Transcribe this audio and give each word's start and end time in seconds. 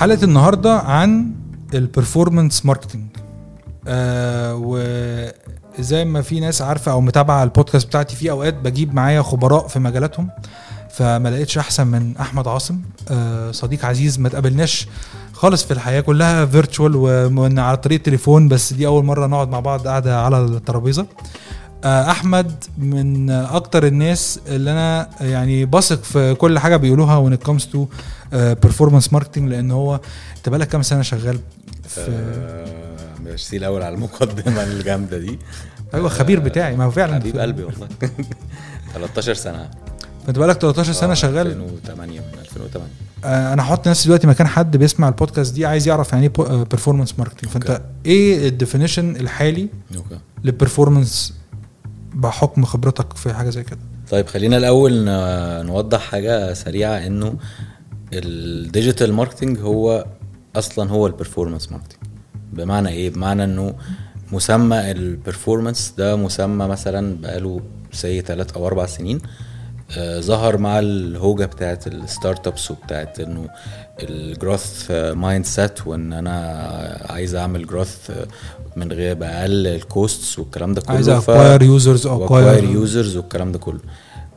حلقة 0.00 0.24
النهارده 0.24 0.78
عن 0.78 1.32
ال 1.74 1.82
performance 1.82 2.66
marketing 2.66 3.04
آه 3.88 4.54
وزي 5.78 6.04
ما 6.04 6.22
في 6.22 6.40
ناس 6.40 6.62
عارفة 6.62 6.92
أو 6.92 7.00
متابعة 7.00 7.42
البودكاست 7.42 7.86
بتاعتي 7.86 8.16
في 8.16 8.30
أوقات 8.30 8.54
بجيب 8.54 8.94
معايا 8.94 9.22
خبراء 9.22 9.68
في 9.68 9.78
مجالاتهم 9.78 10.28
فما 10.90 11.28
لقيتش 11.28 11.58
أحسن 11.58 11.86
من 11.86 12.16
أحمد 12.20 12.48
عاصم. 12.48 12.80
آه 13.10 13.50
صديق 13.50 13.84
عزيز 13.84 14.18
ما 14.18 14.28
تقابلناش 14.28 14.86
خالص 15.32 15.64
في 15.64 15.70
الحياة 15.70 16.00
كلها 16.00 16.46
virtual 16.46 16.92
ومن 16.96 17.58
على 17.58 17.76
طريق 17.76 18.02
تليفون 18.02 18.48
بس 18.48 18.72
دي 18.72 18.86
أول 18.86 19.04
مرة 19.04 19.26
نقعد 19.26 19.48
مع 19.48 19.60
بعض 19.60 19.88
قاعدة 19.88 20.20
على 20.22 20.38
الترابيزة. 20.44 21.06
آه، 21.84 22.10
أحمد 22.10 22.64
من 22.78 23.30
أكتر 23.30 23.86
الناس 23.86 24.40
اللي 24.46 24.72
أنا 24.72 25.08
يعني 25.20 25.64
بثق 25.64 26.02
في 26.02 26.34
كل 26.34 26.58
حاجة 26.58 26.76
بيقولوها 26.76 27.30
when 27.30 27.32
it 27.38 27.50
comes 27.50 27.62
to 27.62 27.78
performance 28.32 29.12
marketing 29.12 29.48
لأن 29.48 29.70
هو 29.70 30.00
أنت 30.36 30.48
بقالك 30.48 30.68
كام 30.68 30.82
سنة 30.82 31.02
شغال 31.02 31.38
في 31.88 32.00
آه، 32.10 33.20
ميرسي 33.24 33.56
الأول 33.56 33.82
على 33.82 33.94
المقدمة 33.94 34.62
الجامدة 34.72 35.18
دي. 35.18 35.38
أيوه 35.94 36.08
خبير 36.08 36.40
بتاعي 36.40 36.76
ما 36.76 36.84
هو 36.84 36.90
فعلا 36.90 37.14
حبيب 37.14 37.38
قلبي 37.38 37.62
والله. 37.64 37.88
13 38.94 39.34
سنة. 39.34 39.70
فانت 40.26 40.38
بقالك 40.38 40.56
13 40.60 40.92
سنة 40.92 41.10
آه، 41.10 41.14
شغال؟ 41.14 41.46
2008 41.46 42.20
من 42.20 42.38
2008 42.40 42.90
آه، 43.24 43.52
أنا 43.52 43.62
هحط 43.62 43.88
نفسي 43.88 44.04
دلوقتي 44.04 44.26
مكان 44.26 44.46
حد 44.46 44.76
بيسمع 44.76 45.08
البودكاست 45.08 45.54
دي 45.54 45.66
عايز 45.66 45.88
يعرف 45.88 46.12
يعني 46.12 46.24
إيه 46.38 46.62
performance 46.64 47.18
marketing 47.18 47.50
فأنت. 47.50 47.82
إيه 48.06 48.48
ال 48.48 48.54
definition 48.54 49.16
الحالي 49.16 49.68
لل 50.44 50.58
performance 50.58 51.34
بحكم 52.14 52.64
خبرتك 52.64 53.16
في 53.16 53.34
حاجة 53.34 53.50
زي 53.50 53.62
كده؟ 53.62 53.78
طيب 54.10 54.26
خلينا 54.26 54.56
الأول 54.56 55.04
نوضح 55.66 56.00
حاجة 56.00 56.52
سريعة 56.54 57.06
إنه 57.06 57.34
ال 58.12 58.24
digital 58.24 59.12
marketing 59.12 59.58
هو 59.58 60.04
أصلا 60.56 60.90
هو 60.90 61.06
ال 61.06 61.12
performance 61.12 61.72
marketing 61.72 62.00
بمعنى 62.52 62.88
إيه؟ 62.88 63.10
بمعنى 63.10 63.44
إنه 63.44 63.74
مسمى 64.32 64.90
ال 64.90 64.99
performance 64.99 65.94
ده 65.98 66.16
مسمى 66.16 66.66
مثلا 66.66 67.16
بقاله 67.20 67.60
سي 67.92 68.20
3 68.20 68.56
أو 68.56 68.66
4 68.66 68.86
سنين 68.86 69.20
آه، 69.98 70.20
ظهر 70.20 70.56
مع 70.56 70.78
الهوجة 70.78 71.44
بتاعت 71.44 71.86
ال 71.86 72.46
startups 72.46 72.70
وبتاعت 72.70 73.20
إنه 73.20 73.48
ال 74.02 74.90
growth 74.90 75.44
mindset 75.46 75.86
وإن 75.86 76.12
أنا 76.12 77.06
عايز 77.10 77.34
أعمل 77.34 77.66
growth 77.66 78.10
من 78.76 78.92
غير 78.92 79.14
باقل 79.14 79.66
ال 79.66 79.78
costs 79.78 80.38
والكلام 80.38 80.74
ده 80.74 80.80
كله. 80.80 80.94
عايز 80.94 81.08
acquire 81.08 81.62
users 81.62 82.06
acquire 82.06 82.64
users 82.64 83.16
والكلام 83.16 83.52
ده 83.52 83.58
كله. 83.58 83.80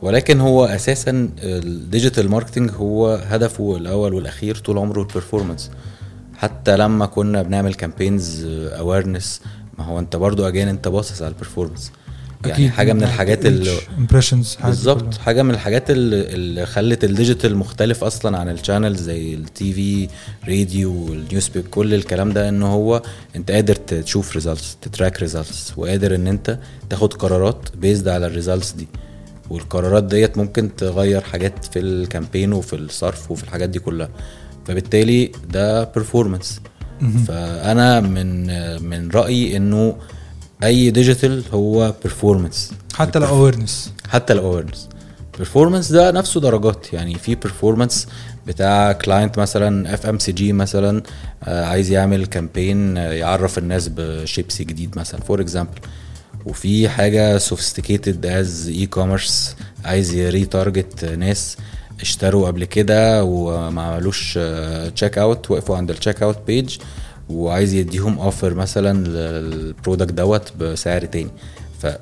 ولكن 0.04 0.40
هو 0.42 0.66
أساسا 0.66 1.30
ال 1.40 1.51
digital 1.51 2.30
marketing 2.30 2.72
هو 2.72 3.08
هدفه 3.28 3.78
الأول 3.78 4.14
والأخير 4.14 4.56
طول 4.56 4.78
عمره 4.78 5.02
ال 5.02 5.08
performance 5.08 5.72
حتى 6.38 6.78
لما 6.78 7.06
كنا 7.06 7.42
بنعمل 7.42 7.74
campaigns 7.74 8.46
awareness 8.46 9.42
ما 9.78 9.86
هو 9.86 10.00
أنت 10.00 10.16
برضو 10.16 10.48
again 10.48 10.68
أنت 10.68 10.88
باصص 10.88 11.22
على 11.22 11.32
ال 11.34 11.39
performance 11.39 11.92
يعني 12.46 12.70
حاجة 12.70 12.94
من 12.94 13.04
الحاجات 13.04 13.46
اللي 13.46 13.78
impressions 13.98 14.58
بالظبط. 14.66 15.18
حاجة 15.18 15.44
من 15.44 15.52
الحاجات 15.52 15.92
اللي, 15.92 16.22
اللي 16.34 16.66
خلت 16.66 17.04
ال 17.04 17.10
digital 17.10 17.56
مختلف 17.56 18.04
أصلا 18.04 18.38
عن 18.38 18.50
ال 18.50 18.56
channels 18.56 19.02
زي 19.02 19.34
ال 19.34 19.74
TV 19.74 20.08
radio 20.48 21.06
وال 21.10 21.48
newspaper 21.48 21.68
كل 21.68 21.94
الكلام 21.94 22.34
ده 22.34 22.50
إن 22.50 22.64
هو 22.64 23.02
أنت 23.36 23.52
قادر 23.52 23.76
تشوف 23.76 24.34
results 24.34 24.78
تت 24.82 24.93
track 24.93 25.20
results 25.20 25.74
وقادر 25.78 26.16
إن 26.16 26.28
أنت 26.28 26.60
تاخد 26.90 27.14
قرارات 27.14 27.70
based 27.78 28.08
على 28.08 28.28
ال 28.28 28.33
results 28.33 28.72
دي. 28.72 28.88
والقرارات 29.50 30.04
ديت 30.04 30.38
ممكن 30.38 30.76
تغير 30.76 31.22
حاجات 31.22 31.66
في 31.66 31.80
ال 31.80 31.88
campaign 31.88 32.54
وفي 32.54 32.76
الصرف 32.76 33.32
وفي 33.32 33.44
الحاجات 33.44 33.70
دي 33.70 33.80
كلها. 33.80 34.10
فبالتالي 34.68 35.32
ده 35.50 35.84
performance 35.84 36.62
فأنا 37.28 38.00
من 38.00 38.46
من 38.90 39.12
رأيي 39.12 39.58
إنه 39.58 39.96
أي 40.64 40.90
digital 40.92 41.44
هو 41.54 41.94
performance 42.04 42.72
حتى 42.94 43.20
ال 43.20 43.27
awareness 43.27 43.94
حتى 44.10 44.34
ال 44.34 44.39
awareness 44.39 44.90
performance 45.38 45.92
ده 45.92 46.12
نفسه 46.12 46.42
درجات. 46.42 46.94
يعني 46.94 47.16
في 47.16 47.36
performance 47.36 48.08
بتاع 48.48 48.92
client 48.92 49.40
مثلا 49.40 49.94
FMCG 49.94 50.54
مثلا 50.54 51.04
آه، 51.44 51.66
عايز 51.66 51.92
يعمل 51.92 52.26
campaign 52.26 52.98
يعرف 52.98 53.58
الناس 53.58 53.88
بشيبسي 53.88 54.64
جديد 54.64 54.98
مثلا. 54.98 55.22
for 55.22 55.42
example 55.42 55.80
وفي 56.46 56.90
حاجة 56.90 57.38
sophisticated 57.38 58.26
as 58.26 58.68
e-commerce 58.68 59.56
عايز 59.86 60.14
ي 60.14 60.24
retarget 60.24 61.06
ناس 61.06 61.58
اشتروا 62.02 62.48
قبل 62.48 62.66
كده 62.66 63.24
وما 63.24 63.82
عملوش 63.82 64.40
check 64.96 65.18
out 65.18 65.52
وقفوا 65.52 65.78
عند 65.78 65.90
ال 65.90 65.96
check 65.96 66.24
out 66.24 66.38
page 66.48 66.78
وعايز 67.30 67.74
يديهم 67.74 68.20
offer 68.20 68.54
مثلا 68.54 69.08
لل 69.08 69.32
product 69.32 70.14
دوت 70.14 70.54
بسعر 70.60 71.06
تاني. 71.06 71.30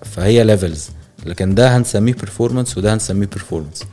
فهي 0.04 0.44
levels 0.44 0.90
لكن 1.26 1.56
ده 1.56 1.78
هنسميه 1.78 2.14
performance 2.14 2.78
وده 2.78 2.94
هنسميه 2.94 3.30
performance. 3.36 3.86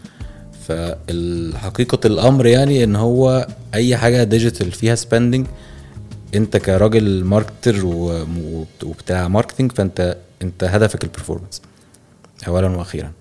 فالحقيقة 0.69 2.07
الأمر 2.07 2.47
يعني 2.47 2.85
إن 2.85 2.97
هو 2.97 3.49
أي 3.75 3.97
حاجة 3.97 4.23
digital 4.25 4.73
فيها 4.73 4.97
spending 4.97 5.45
أنت 6.35 6.57
كراجل 6.57 7.25
marketer 7.25 7.87
وبتاع 8.83 9.29
marketing 9.29 9.73
فأنت 9.73 10.17
أنت 10.43 10.65
هدفك 10.65 11.05
ال 11.05 11.09
performance 11.09 11.63
أولا 12.49 12.69
وأخيرا. 12.69 13.13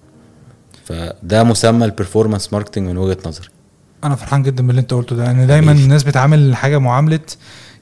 فده 0.86 1.44
مسمى 1.44 1.86
ال 1.86 1.91
performance 1.91 2.54
marketing 2.54 2.90
من 2.90 2.98
وجهة 2.98 3.18
نظري. 3.26 3.48
أنا 4.04 4.16
فرحان 4.16 4.44
جدا 4.44 4.68
باللي 4.68 4.82
أنت 4.82 4.94
قلته 4.94 5.16
ده. 5.16 5.24
لأن 5.24 5.48
دايما 5.48 5.72
الناس 5.72 6.04
بتعامل 6.04 6.40
الحاجة 6.40 6.78
معاملة. 6.78 7.20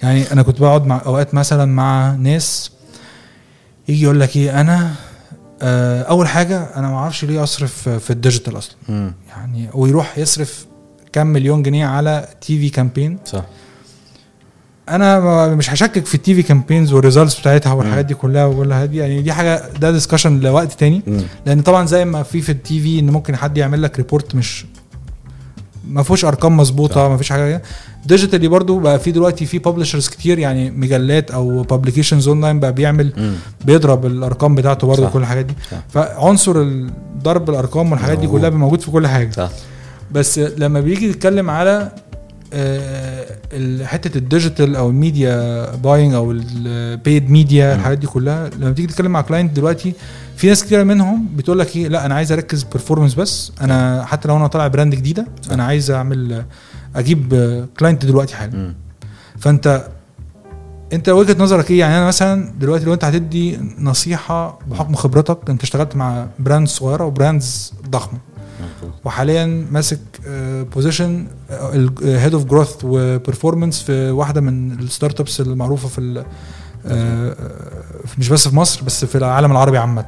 يعني 0.04 0.32
أنا 0.32 0.44
كنت 0.44 0.62
بقعد 0.62 0.86
مع 0.86 1.02
أوقات 1.06 1.34
مثلا 1.34 1.66
مع 1.66 2.12
ناس 2.16 2.72
يجي 3.88 4.04
يقول 4.04 4.20
لك 4.20 4.36
إيه 4.36 4.62
أنا 4.62 4.94
آه 5.62 6.02
أول 6.02 6.28
حاجة 6.28 6.64
أنا 6.64 6.90
ما 6.90 6.98
أعرفش 6.98 7.26
ليه 7.26 7.44
أصرف 7.44 7.90
في 7.90 8.10
ال 8.10 8.16
digital 8.16 8.58
أصلا. 8.58 8.76
يعني 9.30 9.70
ويروح 9.74 10.18
يصرف 10.18 10.66
كام 11.14 11.28
مليون 11.28 11.64
جنيه 11.64 11.86
على 11.86 12.28
TV 12.42 12.70
campaign. 12.70 13.18
صح. 13.26 13.46
أنا 14.90 15.48
مش 15.56 15.70
هشكك 15.70 16.06
في 16.06 16.16
ال 16.16 16.36
TV 16.36 16.44
campaigns 16.44 16.94
وال 16.94 17.04
results 17.04 17.40
بتاعتها 17.40 17.74
والحاجات 17.74 18.06
دي 18.06 18.14
كلها 18.14 18.46
وكلها 18.46 18.86
دي 18.86 18.98
يعني 18.98 19.22
دي 19.22 19.34
حاجة 19.34 19.64
ده 19.82 19.92
discussion 19.92 20.40
لوقت 20.40 20.72
تاني. 20.74 21.02
لأن 21.46 21.62
طبعا 21.62 21.86
زي 21.86 22.06
ما 22.06 22.24
في 22.24 22.42
في 22.42 22.52
ال 22.52 22.80
TV 22.80 23.00
إن 23.00 23.10
ممكن 23.10 23.36
حد 23.36 23.58
يعمل 23.58 23.82
لك 23.84 23.98
report 23.98 24.36
مش 24.36 24.66
ما 25.88 26.04
فيهوش 26.04 26.26
أرقام 26.26 26.58
مظبوطة. 26.58 27.10
ما 27.10 27.18
فيش 27.18 27.30
حاجة 27.30 27.62
digitally 28.06 28.48
برضو 28.48 28.80
بقى 28.80 29.00
في 29.00 29.12
دلوقتي 29.12 29.46
في 29.46 29.60
publishers 29.60 30.08
كتير 30.08 30.40
يعني 30.40 30.72
مجلات 30.72 31.32
أو 31.32 31.64
publications 31.64 32.28
online 32.28 32.60
بقى 32.60 32.74
بيعمل. 32.74 33.36
بيضرب 33.66 34.06
الأرقام 34.06 34.56
بتاعته 34.56 34.88
برضو 34.88 35.04
صح. 35.04 35.14
كل 35.14 35.20
الحاجات 35.20 35.46
دي 35.46 35.54
صح. 35.72 35.78
فعنصر 35.90 36.64
ضرب 37.24 37.50
الأرقام 37.50 37.92
والحاجات 37.92 38.20
دي. 38.20 38.28
كلها 38.28 38.50
موجود 38.50 38.82
في 38.82 38.92
كل 38.92 39.08
حاجة 39.08 39.32
صح 39.32 39.50
بس 40.12 40.40
لما 40.40 40.80
بيجي 40.80 41.10
يتكلم 41.10 41.50
على 41.50 41.92
حتة 43.84 44.18
ال 44.18 44.25
digital 44.25 44.76
أو 44.76 44.90
ال 44.90 45.04
media 45.04 45.76
buying 45.76 46.14
أو 46.14 46.32
ال 46.32 46.51
paid 46.51 47.30
media. 47.30 47.76
الحاجات 47.76 47.98
دي 47.98 48.08
كلها 48.08 48.50
لما 48.60 48.72
تيجي 48.72 48.88
تتكلم 48.88 49.12
مع 49.12 49.22
client 49.22 49.56
دلوقتي 49.56 49.94
في 50.36 50.48
ناس 50.48 50.64
كتير 50.64 50.84
منهم 50.84 51.28
بتقول 51.36 51.60
لك 51.60 51.76
إيه 51.76 51.88
لا 51.88 52.06
أنا 52.06 52.16
عايز 52.16 52.32
أركز 52.32 52.64
performance 52.64 53.14
بس 53.14 53.52
أنا 53.62 54.06
حتى 54.06 54.28
لو 54.28 54.38
أنا 54.38 54.48
طالع 54.48 54.68
brand 54.68 54.96
جديدة. 54.96 55.28
أنا 55.52 55.64
عايز 55.64 55.92
أعمل 55.92 56.46
أجيب 56.96 57.36
client 57.80 58.06
دلوقتي 58.06 58.36
حالا. 58.36 58.74
فأنت 59.40 59.88
أنت 60.94 61.10
وجهة 61.10 61.36
نظرك 61.40 61.72
إيه 61.72 61.80
يعني 61.80 61.98
أنا 61.98 62.08
مثلا 62.08 62.54
دلوقتي 62.60 62.86
لو 62.86 62.94
أنت 62.94 63.04
هتدي 63.04 63.60
نصيحة 63.80 64.60
بحكم 64.68 64.96
خبرتك 64.96 65.50
أنت 65.50 65.64
اشتغلت 65.64 65.96
مع 65.96 66.28
brand 66.40 66.68
صغيرة 66.68 67.06
و 67.06 67.16
brands 67.16 67.74
ضخمة. 67.90 68.20
وحاليا 69.06 69.66
ماسك 69.72 70.00
position 70.76 71.28
head 72.04 72.34
of 72.34 72.44
growth 72.44 72.76
و 72.84 72.92
performance 72.92 73.82
في 73.82 74.12
واحدة 74.12 74.42
من 74.42 74.80
ال 74.80 75.20
startups 75.20 75.42
المعروفه 75.42 75.88
في 75.88 76.00
ال- 76.02 76.26
آه، 76.88 77.36
مش 78.18 78.30
بس 78.30 78.48
في 78.48 78.56
مصر 78.56 78.84
بس 78.84 79.06
في 79.06 79.18
العالم 79.18 79.52
العربي 79.52 79.78
عامة. 79.78 80.06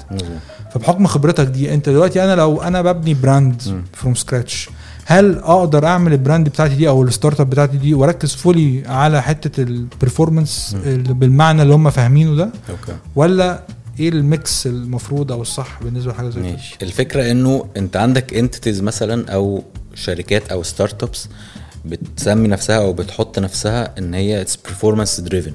فبحكم 0.74 1.08
خبرتك 1.08 1.46
دي 1.48 1.74
انت 1.74 1.90
دلوقتي 1.90 2.24
أنا 2.24 2.36
لو 2.36 2.62
أنا 2.62 2.82
ببني 2.82 3.14
brand. 3.14 3.82
from 3.94 4.16
scratch 4.16 4.70
هل 5.06 5.38
أقدر 5.40 5.86
اعمل 5.86 6.14
ال 6.14 6.20
brand 6.20 6.50
بتاعتي 6.50 6.76
دي 6.76 6.90
أو 6.90 7.04
ال 7.04 7.40
startup 7.40 7.50
بتاعتي 7.50 7.78
دي 7.78 7.94
واركز 7.94 8.36
fully 8.36 8.84
على 8.88 9.22
حتة 9.22 9.62
ال 9.64 9.73
performance. 9.73 10.76
بالمعنى 11.10 11.62
اللي 11.62 11.74
هم 11.74 11.90
فاهمينه 11.90 12.36
ده 12.36 12.50
ولا 13.16 13.64
إيه 14.00 14.10
ال 14.10 14.24
mix 14.24 14.68
المفروض 14.68 15.32
أو 15.32 15.42
الصح 15.42 15.80
بالنسبة 15.84 16.12
لحاجة 16.12 16.30
زي 16.30 16.42
كده؟ 16.42 16.58
الفكرة 16.82 17.32
انه 17.32 17.66
انت 17.78 17.98
عندك 17.98 18.34
entities 18.34 18.82
مثلا 18.82 19.30
أو 19.34 19.64
شركات 19.96 20.52
أو 20.52 20.64
startups 20.64 21.28
بتسمي 21.86 22.48
نفسها 22.48 22.78
أو 22.78 22.94
بتحط 22.94 23.40
نفسها 23.40 23.98
ان 23.98 24.14
هي 24.14 24.42
it's 24.42 24.58
performance 24.68 25.22
driven 25.22 25.54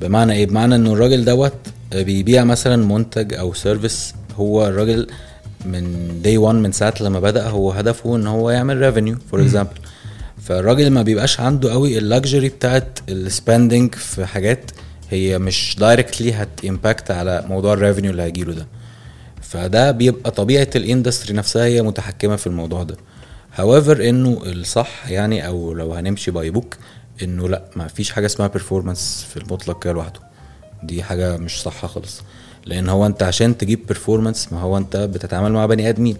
بمعنى 0.00 0.32
إيه؟ 0.32 0.46
بمعنى 0.46 0.74
انه 0.74 0.92
الراجل 0.92 1.24
دوت 1.24 1.52
بيبيع 1.94 2.44
مثلا 2.44 2.76
منتج 2.86 3.34
أو 3.34 3.54
service 3.54 4.14
هو 4.36 4.66
الراجل 4.66 5.06
من 5.64 6.08
day 6.22 6.38
1 6.38 6.54
من 6.56 6.72
ساعة 6.72 6.94
لما 7.00 7.20
بدأ 7.20 7.48
هو 7.48 7.70
هدفه 7.72 8.16
ان 8.16 8.26
هو 8.26 8.50
يعمل 8.50 8.76
revenue 8.80 9.16
for 9.30 9.42
example 9.42 9.70
فالراجل 10.42 10.90
ما 10.90 11.02
بيبقاش 11.02 11.40
عنده 11.40 11.72
قوي 11.72 11.98
ال 11.98 12.05
luxury 12.05 12.48
بتاعت 12.48 12.98
ال 13.08 13.18
spending 13.18 13.94
في 13.94 14.26
حاجات 14.26 14.70
هي 15.10 15.38
مش 15.38 15.76
directly 15.78 16.32
هت 16.32 16.52
impact 16.52 17.10
على 17.10 17.44
موضوع 17.48 17.72
ال 17.72 17.77
revenue 17.77 18.10
اللي 18.10 18.22
هيجيله 18.22 18.52
ده. 18.52 18.66
فده 19.42 19.90
بيبقى 19.90 20.30
طبيعة 20.30 20.68
ال 20.76 20.82
industry 20.82 21.34
نفسها 21.36 21.64
هي 21.64 21.82
متحكمة 21.82 22.36
في 22.36 22.46
الموضوع 22.46 22.82
ده. 22.82 22.96
however 23.54 24.08
إنه 24.08 24.42
الصح 24.46 25.08
يعني 25.08 25.46
أو 25.46 25.72
لو 25.72 25.94
هنمشي 25.94 26.30
by 26.30 26.50
book 26.50 26.76
إنه 27.22 27.48
لأ 27.48 27.62
ما 27.76 27.88
فيش 27.88 28.10
حاجة 28.10 28.26
اسمها 28.26 28.48
performance 28.48 29.26
في 29.30 29.36
المطلق 29.36 29.82
كده 29.82 29.92
لوحده. 29.92 30.20
دي 30.82 31.02
حاجة 31.02 31.36
مش 31.36 31.62
صح 31.62 31.86
خالص. 31.86 32.22
لأن 32.66 32.88
هو 32.88 33.06
أنت 33.06 33.22
عشان 33.22 33.58
تجيب 33.58 33.86
performance 33.86 34.52
ما 34.52 34.60
هو 34.60 34.76
أنت 34.76 34.96
بتتعامل 34.96 35.52
مع 35.52 35.66
بني 35.66 35.88
آدمين. 35.88 36.16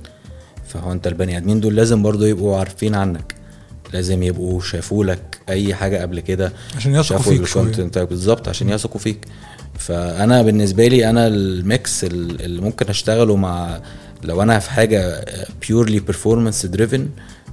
فهو 0.66 0.92
أنت 0.92 1.06
البني 1.06 1.36
آدمين 1.36 1.60
دول 1.60 1.76
لازم 1.76 2.02
برضو 2.02 2.24
يبقوا 2.24 2.58
عارفين 2.58 2.94
عنك. 2.94 3.34
لازم 3.92 4.22
يبقوا 4.22 4.60
شافوا 4.60 5.04
لك 5.04 5.38
أي 5.48 5.74
حاجة 5.74 6.02
قبل 6.02 6.20
كده 6.20 6.52
عشان 6.76 6.90
يثقوا 6.92 7.02
شافوا 7.02 7.32
فيك 7.32 7.40
ال 7.42 7.49
content 7.49 7.98
بالظبط 7.98 8.48
عشان 8.48 8.68
يثقوا 8.68 9.00
فيك. 9.00 9.26
فأنا 9.78 10.42
بالنسبة 10.42 10.86
لي 10.88 11.10
أنا 11.10 11.26
ال 11.26 11.46
mix 11.46 12.04
ال- 12.04 12.42
اللي 12.44 12.60
ممكن 12.62 12.86
أشتغله 12.88 13.36
مع 13.36 13.80
لو 14.24 14.42
أنا 14.42 14.58
في 14.58 14.70
حاجة 14.70 15.24
purely 15.68 16.00
performance 16.00 16.66
driven 16.76 17.00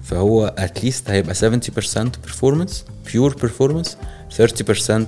فهو 0.04 0.54
at 0.58 0.73
least 0.73 1.10
هيبقى 1.10 1.36
70% 1.36 1.40
performance 2.28 2.74
pure 3.14 3.34
performance 3.34 3.90
30% 4.38 4.42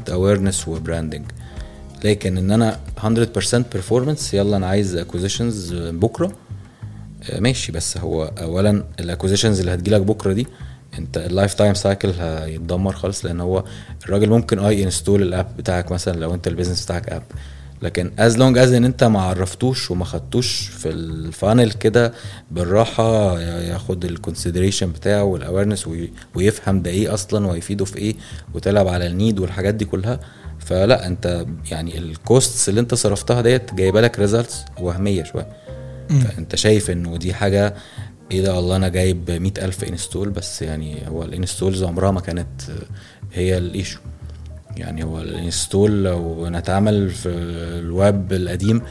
awareness 0.10 0.68
و 0.68 0.74
branding 0.74 1.26
لكن 2.04 2.38
إن 2.38 2.52
أنا 2.52 2.80
100% 3.04 3.08
performance 3.78 4.34
يلا 4.34 4.58
أنا 4.58 4.68
عايز 4.68 4.98
acquisitions 5.00 5.74
بكرة. 5.74 6.32
ماشي 7.40 7.72
بس 7.72 7.98
هو 7.98 8.24
اولا 8.42 8.84
ال 9.00 9.05
acquisitions 9.05 9.60
اللي 9.60 9.74
هتجيلك 9.74 10.02
بكرة 10.02 10.34
دي 10.34 10.48
انت 11.00 11.18
ال 11.18 11.54
lifetime 11.54 11.74
cycle 11.74 12.10
هيتدمر 12.20 12.94
خالص 12.96 13.26
لأن 13.26 13.40
هو 13.42 13.64
الراجل 14.06 14.30
ممكن 14.30 14.60
اي 14.60 14.84
install 14.84 15.22
ال 15.22 15.31
app 15.31 15.58
بتاعك 15.58 15.92
مثلا 15.92 16.20
لو 16.20 16.34
أنت 16.34 16.48
ال 16.48 16.52
business 16.52 16.86
بتاعك 16.86 17.10
app 17.10 17.24
لكن 17.82 18.12
as 18.20 18.38
long 18.38 18.58
as 18.58 18.74
إن 18.74 18.86
أنت 18.86 19.04
ما 19.04 19.22
عرفتوش 19.22 19.92
وما 19.92 20.06
خدتوش 20.06 20.68
في 20.68 20.90
ال 20.90 21.02
funnel 21.02 21.72
كده 21.72 22.14
بالراحة 22.52 23.40
ياخد 23.42 24.06
ال 24.06 24.12
consideration 24.12 24.92
بتاعه 24.92 25.24
وال 25.24 25.36
awareness 25.36 25.90
ويفهم 26.36 26.82
ده 26.82 26.92
إيه 26.92 27.14
أصلا 27.14 27.48
وهيفيده 27.48 27.86
في 27.86 27.98
إيه 27.98 28.16
وتلعب 28.54 28.88
على 28.88 29.08
ال 29.08 29.14
need 29.14 29.40
والحاجات 29.40 29.74
دي 29.76 29.86
كلها. 29.86 30.20
فلا 30.60 31.08
أنت 31.08 31.46
يعني 31.72 31.98
ال 31.98 32.10
costs 32.10 32.70
اللي 32.70 32.80
أنت 32.82 32.94
صرفتها 32.94 33.42
ديت 33.42 33.74
جايبة 33.74 34.02
لك 34.02 34.20
results 34.20 34.58
وهمية 34.80 35.24
شوية. 35.24 35.48
فأنت 36.10 36.56
شايف 36.56 36.92
إنه 36.92 37.18
دي 37.18 37.34
حاجة 37.34 37.76
إيه 38.32 38.42
ده 38.42 38.56
والله 38.56 38.76
أنا 38.76 38.90
جايب 38.90 39.32
مئة 39.32 39.66
ألف 39.66 39.84
install 39.84 40.30
بس 40.30 40.62
يعني 40.62 41.08
هو 41.08 41.24
ال 41.24 41.31
installs 41.31 41.84
عمرها 41.84 42.12
ما 42.12 42.22
كانت 42.22 42.62
هي 43.34 43.58
ال 43.58 43.65
issue 43.65 44.00
يعني 44.78 45.04
هو 45.04 45.22
ال 45.22 45.32
install 45.32 46.04
لو 46.04 46.48
نتعامل 46.50 47.10
في 47.10 47.30
الويب 47.80 48.34
القديم 48.34 48.82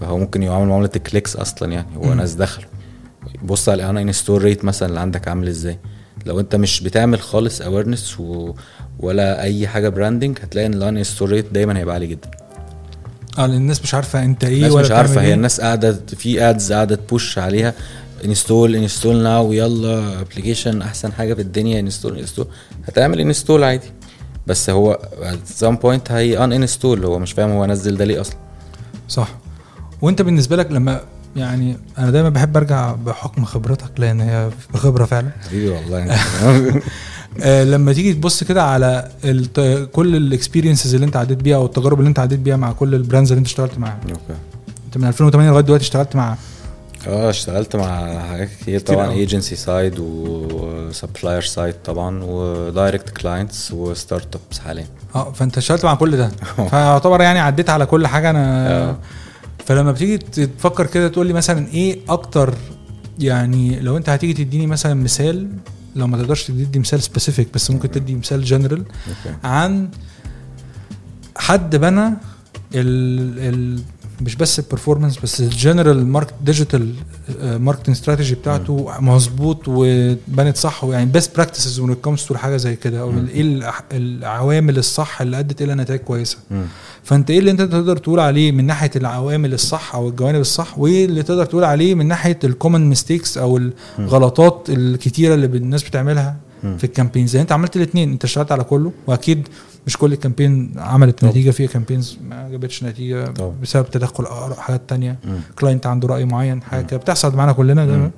فهو 0.00 0.18
ممكن 0.18 0.42
يعمل 0.42 0.66
معاملة 0.66 0.90
ال 0.96 1.02
clicks 1.02 1.36
أصلا 1.36 1.72
يعني 1.72 1.86
هو. 1.96 2.14
ناس 2.14 2.34
دخلوا. 2.34 2.68
بص 3.42 3.68
على 3.68 3.82
ال 3.84 4.00
uninstall 4.00 4.42
rate 4.42 4.64
مثلا 4.64 4.88
اللي 4.88 5.00
عندك 5.00 5.28
عامل 5.28 5.48
إزاي؟ 5.48 5.78
لو 6.26 6.40
أنت 6.40 6.56
مش 6.56 6.80
بتعمل 6.82 7.20
خالص 7.20 7.60
awareness 7.60 8.20
و... 8.20 8.54
ولا 8.98 9.42
أي 9.42 9.68
حاجة 9.68 9.88
branding 9.88 10.38
هتلاقي 10.42 10.66
إن 10.66 10.74
ال 10.74 10.98
uninstall 10.98 11.30
rate 11.30 11.52
دايما 11.52 11.78
هيبقى 11.78 11.94
عالي 11.94 12.06
جدا. 12.06 12.30
آه 13.38 13.46
الناس 13.46 13.82
مش 13.82 13.94
عارفة 13.94 14.24
أنت 14.24 14.44
إيه 14.44 14.56
الناس 14.56 14.72
ولا 14.72 14.84
مش 14.84 14.90
عارفة 14.90 15.20
هي 15.20 15.26
إيه. 15.26 15.34
الناس 15.34 15.60
قاعدة 15.60 15.92
في 15.92 16.50
ads 16.50 16.72
قاعدة 16.72 16.94
ت 16.94 17.03
push 17.03 17.38
عليها. 17.38 17.74
install 18.24 18.76
install 18.76 19.22
now 19.22 19.52
يلا 19.52 20.20
application 20.20 20.82
أحسن 20.82 21.12
حاجة 21.12 21.34
في 21.34 21.40
الدنيا 21.40 21.80
install 21.80 22.18
install 22.18 22.46
هتعمل 22.88 23.20
install 23.20 23.64
عادي. 23.64 23.86
بس 24.46 24.70
هو 24.70 24.98
at 25.22 25.64
some 25.64 25.76
point 25.84 26.10
هي 26.12 26.44
uninstall 26.44 27.04
هو 27.04 27.18
مش 27.18 27.32
فاهم 27.32 27.50
هو 27.50 27.66
نزل 27.66 27.96
ده 27.96 28.04
ليه 28.04 28.20
أصلا. 28.20 28.36
صح. 29.08 29.28
وأنت 30.02 30.22
بالنسبة 30.22 30.56
لك 30.56 30.72
لما 30.72 31.00
يعني 31.36 31.76
أنا 31.98 32.10
دايما 32.10 32.28
بحب 32.28 32.56
أرجع 32.56 32.92
بحكم 32.92 33.44
خبرتك 33.44 33.90
لأن 33.98 34.20
هي 34.20 34.50
بخبرة 34.74 35.04
فعلا. 35.04 35.30
حبيبي 35.48 35.68
والله. 35.68 36.16
آه 37.42 37.64
لما 37.64 37.92
تيجي 37.92 38.12
تبص 38.12 38.44
كده 38.44 38.62
على. 38.62 39.10
كل 39.92 40.16
ال 40.16 40.22
experiences 40.22 40.94
اللي 40.94 41.06
أنت 41.06 41.16
عديت 41.16 41.38
بيها 41.38 41.56
أو 41.56 41.66
التجارب 41.66 41.98
اللي 41.98 42.08
أنت 42.08 42.18
عديت 42.18 42.38
بيها 42.38 42.56
مع 42.56 42.72
كل 42.72 42.94
ال 42.94 42.99
brands 42.99 43.32
اللي 43.32 43.38
أنت 43.38 43.46
اشتغلت 43.46 43.78
معاها 43.78 44.00
okay. 44.10 44.40
أنت 44.86 44.98
من 44.98 45.08
2008 45.08 45.50
لغاية 45.50 45.64
دلوقتي 45.64 45.84
اشتغلت 45.84 46.16
مع 46.16 46.36
آه 47.06 47.30
اشتغلت 47.30 47.76
مع 47.76 48.18
حاجات 48.28 48.48
كتير 48.60 48.80
طبعا. 48.80 49.10
agency 49.10 49.56
side 49.56 49.94
و 49.98 50.14
supplier 50.14 51.42
side 51.42 51.74
طبعا 51.84 52.24
و 52.24 52.36
direct 52.36 53.10
clients 53.10 53.64
و 53.64 53.72
startups 53.72 54.58
حاليا. 54.58 54.86
آه 55.14 55.32
فأنت 55.32 55.58
اشتغلت 55.58 55.84
مع 55.84 55.94
كل 55.94 56.16
ده. 56.16 56.30
فيعتبر 56.70 57.20
يعني 57.20 57.38
عديت 57.38 57.70
على 57.70 57.86
كل 57.86 58.06
حاجة. 58.06 58.30
أنا 58.30 58.70
آه. 58.90 58.98
فلما 59.66 59.92
بتيجي 59.92 60.18
تفكر 60.46 60.86
كده 60.86 61.08
تقول 61.08 61.26
لي 61.26 61.32
مثلا 61.32 61.66
إيه 61.68 61.98
أكتر 62.08 62.54
يعني 63.18 63.80
لو 63.80 63.96
أنت 63.96 64.08
هتيجي 64.08 64.44
تديني 64.44 64.66
مثلا 64.66 64.94
مثال 64.94 65.48
لو 65.96 66.06
ما 66.06 66.18
تقدرش 66.22 66.44
تدي 66.46 66.78
مثال 66.78 67.02
specific 67.02 67.48
بس 67.54 67.70
ممكن 67.70 67.90
تدي 67.90 68.14
مثال 68.14 68.44
جنرال 68.44 68.84
عن 69.44 69.88
حد 71.36 71.76
بنى 71.76 72.06
ال 72.74 73.38
ال 73.38 73.80
مش 74.20 74.36
بس 74.36 74.58
ال 74.58 74.63
performance 74.63 75.18
بس 75.18 75.40
ال 75.40 75.48
general 75.48 76.06
market 76.06 76.34
digital 76.44 76.94
marketing 77.42 77.96
strategy 77.96 78.34
بتاعته 78.34 78.90
مظبوط 79.00 79.62
وبنت 79.66 80.56
صح 80.56 80.84
ويعني 80.84 81.06
best 81.10 81.36
practices 81.36 81.80
it 81.80 82.08
comes 82.08 82.28
to 82.28 82.36
حاجة 82.36 82.56
زي 82.56 82.76
كده 82.76 83.00
أو. 83.00 83.10
إيه 83.34 83.72
العوامل 83.92 84.78
الصح 84.78 85.20
اللي 85.20 85.38
أدت 85.38 85.62
إلى 85.62 85.74
نتائج 85.74 86.00
كويسة. 86.00 86.38
فأنت 87.04 87.30
إيه 87.30 87.38
اللي 87.38 87.50
أنت 87.50 87.62
تقدر 87.62 87.96
تقول 87.96 88.20
عليه 88.20 88.52
من 88.52 88.66
ناحية 88.66 88.90
العوامل 88.96 89.54
الصح 89.54 89.94
أو 89.94 90.08
الجوانب 90.08 90.40
الصح 90.40 90.78
وإيه 90.78 91.04
اللي 91.04 91.22
تقدر 91.22 91.44
تقول 91.44 91.64
عليه 91.64 91.94
من 91.94 92.06
ناحية 92.08 92.38
ال 92.44 92.50
common 92.50 92.88
mistakes 92.88 93.38
أو 93.38 93.60
الغلطات 93.98 94.66
الكتيرة 94.68 95.34
اللي 95.34 95.46
الناس 95.46 95.82
بتعملها. 95.82 96.36
في 96.78 96.84
ال 96.84 96.89
campaigns 96.89 97.34
يعني 97.34 97.42
أنت 97.42 97.52
عملت 97.52 97.76
الاثنين 97.76 98.10
أنت 98.12 98.24
اشتغلت 98.24 98.52
على 98.52 98.64
كله 98.64 98.92
وأكيد 99.06 99.48
مش 99.86 99.96
كل 99.96 100.12
ال 100.12 100.19
campaign 100.19 100.72
عملت 100.76 101.18
طبعا. 101.20 101.30
نتيجة 101.30 101.50
في 101.50 101.66
campaigns 101.66 102.18
ما 102.28 102.48
جابتش 102.48 102.84
نتيجة 102.84 103.24
طبعا. 103.24 103.54
بسبب 103.62 103.90
تدخل 103.90 104.24
آراء 104.24 104.56
حاجات 104.56 104.80
تانية. 104.88 105.18
client 105.58 105.86
عنده 105.86 106.08
رأي 106.08 106.24
معين 106.24 106.62
حاجة. 106.62 106.82
كده 106.86 106.96
بتحصل 107.00 107.36
معانا 107.36 107.52
كلنا 107.52 107.84
مم. 107.84 108.10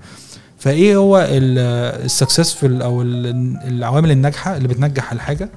فإيه 0.58 0.96
هو 0.96 1.26
ال 1.30 1.44
successful 1.44 2.82
أو 2.82 3.02
ال- 3.02 3.58
العوامل 3.68 4.10
الناجحة 4.10 4.56
اللي 4.56 4.68
بتنجح 4.68 5.12
الحاجة. 5.12 5.48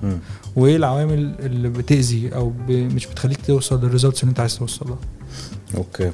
وإيه 0.55 0.75
العوامل 0.75 1.35
اللي 1.39 1.69
بتأذي 1.69 2.35
أو 2.35 2.49
ب... 2.67 2.71
مش 2.71 3.05
بتخليك 3.07 3.45
توصل 3.47 3.81
لل 3.85 3.93
results 3.93 4.21
اللي 4.23 4.29
أنت 4.29 4.39
عايز 4.39 4.57
توصل 4.57 4.85
لها 4.89 4.97
okay 5.77 6.11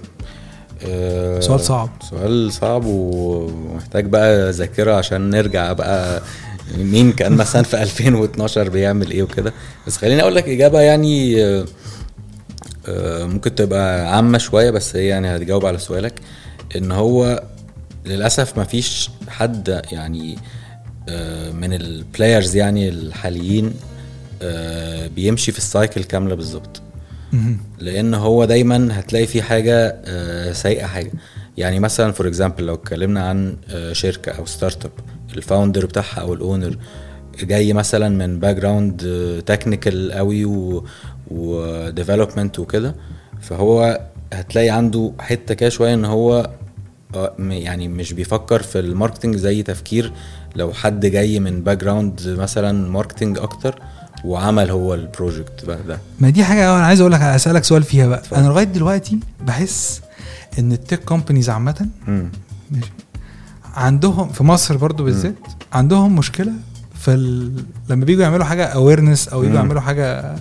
آه، 0.88 1.40
سؤال 1.40 1.60
صعب 1.60 1.90
سؤال 2.10 2.54
صعب 2.54 2.84
ومحتاج 2.86 4.06
بقى 4.06 4.52
ذاكرة 4.52 4.94
عشان 4.94 5.30
نرجع 5.30 5.74
بقى 5.74 6.22
مين 6.78 7.12
كان 7.12 7.32
مثلا 7.38 7.64
في 7.64 7.82
2012 7.84 8.70
بيعمل 8.70 9.12
إيه 9.12 9.24
وكده؟ 9.24 9.54
بس 9.88 9.98
خليني 9.98 10.22
أقول 10.22 10.36
لك 10.36 10.50
إجابة 10.50 10.80
يعني 10.80 11.44
آه، 11.44 11.66
آه، 12.88 13.26
ممكن 13.26 13.56
تبقى 13.56 14.16
عامة 14.16 14.38
شوية 14.38 14.72
بس 14.72 14.96
هي 14.96 15.08
يعني 15.08 15.36
هتجاوب 15.36 15.66
على 15.66 15.78
سؤالك. 15.78 16.20
إن 16.76 16.92
هو 16.92 17.44
للأسف 18.06 18.58
ما 18.58 18.64
فيش 18.64 19.10
حد 19.28 19.82
يعني 19.92 20.38
آه، 21.10 21.52
من 21.52 21.74
ال 21.74 21.84
players 21.84 22.56
يعني 22.56 22.90
الحاليين 22.90 23.74
بيمشي 25.16 25.52
في 25.52 25.58
ال 25.58 25.66
cycle 25.66 26.04
كاملة 26.04 26.36
بالظبط. 26.36 26.82
لأن 27.80 28.14
هو 28.14 28.46
دايما 28.46 29.00
هتلاقي 29.00 29.28
في 29.28 29.42
حاجة 29.42 30.02
سيئة 30.54 30.86
حاجة. 30.86 31.12
يعني 31.58 31.80
مثلا 31.80 32.12
for 32.12 32.28
example 32.28 32.66
لو 32.66 32.74
اتكلمنا 32.74 33.30
عن 33.30 33.58
شركة 33.92 34.32
أو 34.32 34.46
startup 34.46 34.86
ال 34.86 34.92
founder 35.38 35.86
بتاعها 35.86 36.22
أو 36.22 36.34
ال 36.34 36.41
owner 36.41 36.78
جاي 37.44 37.74
مثلا 37.74 38.10
من 38.10 38.40
background 38.40 39.02
technical 39.46 40.12
قوي 40.12 40.46
و 41.32 41.43
development 41.43 42.60
وكده. 42.60 42.96
فهو 43.42 44.02
هتلاقي 44.34 44.70
عنده 44.70 45.14
حتة 45.20 45.54
كده 45.54 45.70
شوية 45.70 45.94
إن 45.94 46.06
هو 46.06 46.50
آه، 47.16 47.34
يعني 47.40 47.88
مش 47.88 48.14
بيفكر 48.14 48.62
في 48.62 48.80
ال 48.80 48.86
marketing 48.86 49.36
زي 49.36 49.64
تفكير 49.64 50.12
لو 50.56 50.74
حد 50.74 51.06
جاي 51.06 51.40
من 51.40 51.64
background 51.64 52.22
مثلا 52.28 52.90
marketing 52.90 53.38
أكتر 53.40 53.80
وعمل 54.26 54.70
هو 54.72 54.94
ال 54.94 55.03
project 55.03 55.66
بقى 55.66 55.78
ده. 55.88 56.00
ما 56.20 56.30
دي 56.30 56.44
حاجة 56.44 56.76
أنا 56.78 56.86
عايز 56.86 57.00
أقول 57.02 57.12
لك 57.12 57.22
أسألك 57.22 57.64
سؤال 57.64 57.84
فيها 57.84 58.08
بقى. 58.08 58.20
اتفضل. 58.20 58.38
أنا 58.40 58.48
لغاية 58.48 58.64
دلوقتي 58.66 59.20
بحس 59.42 60.02
إن 60.60 60.72
ال 60.72 60.78
tech 60.78 61.04
companies 61.04 61.50
عامة 61.50 61.88
عندهم 63.76 64.30
في 64.30 64.44
مصر 64.44 64.78
برضو 64.78 65.04
بالذات 65.04 65.36
عندهم 65.74 66.16
مشكلة 66.16 66.52
في 67.00 67.12
ال... 67.14 67.52
لما 67.90 68.06
بييجوا 68.06 68.24
يعملوا 68.24 68.46
حاجة 68.46 68.66
awareness 68.66 69.28
أو 69.28 69.44
يجوا. 69.44 69.56
يعملوا 69.56 69.82
حاجة 69.82 70.36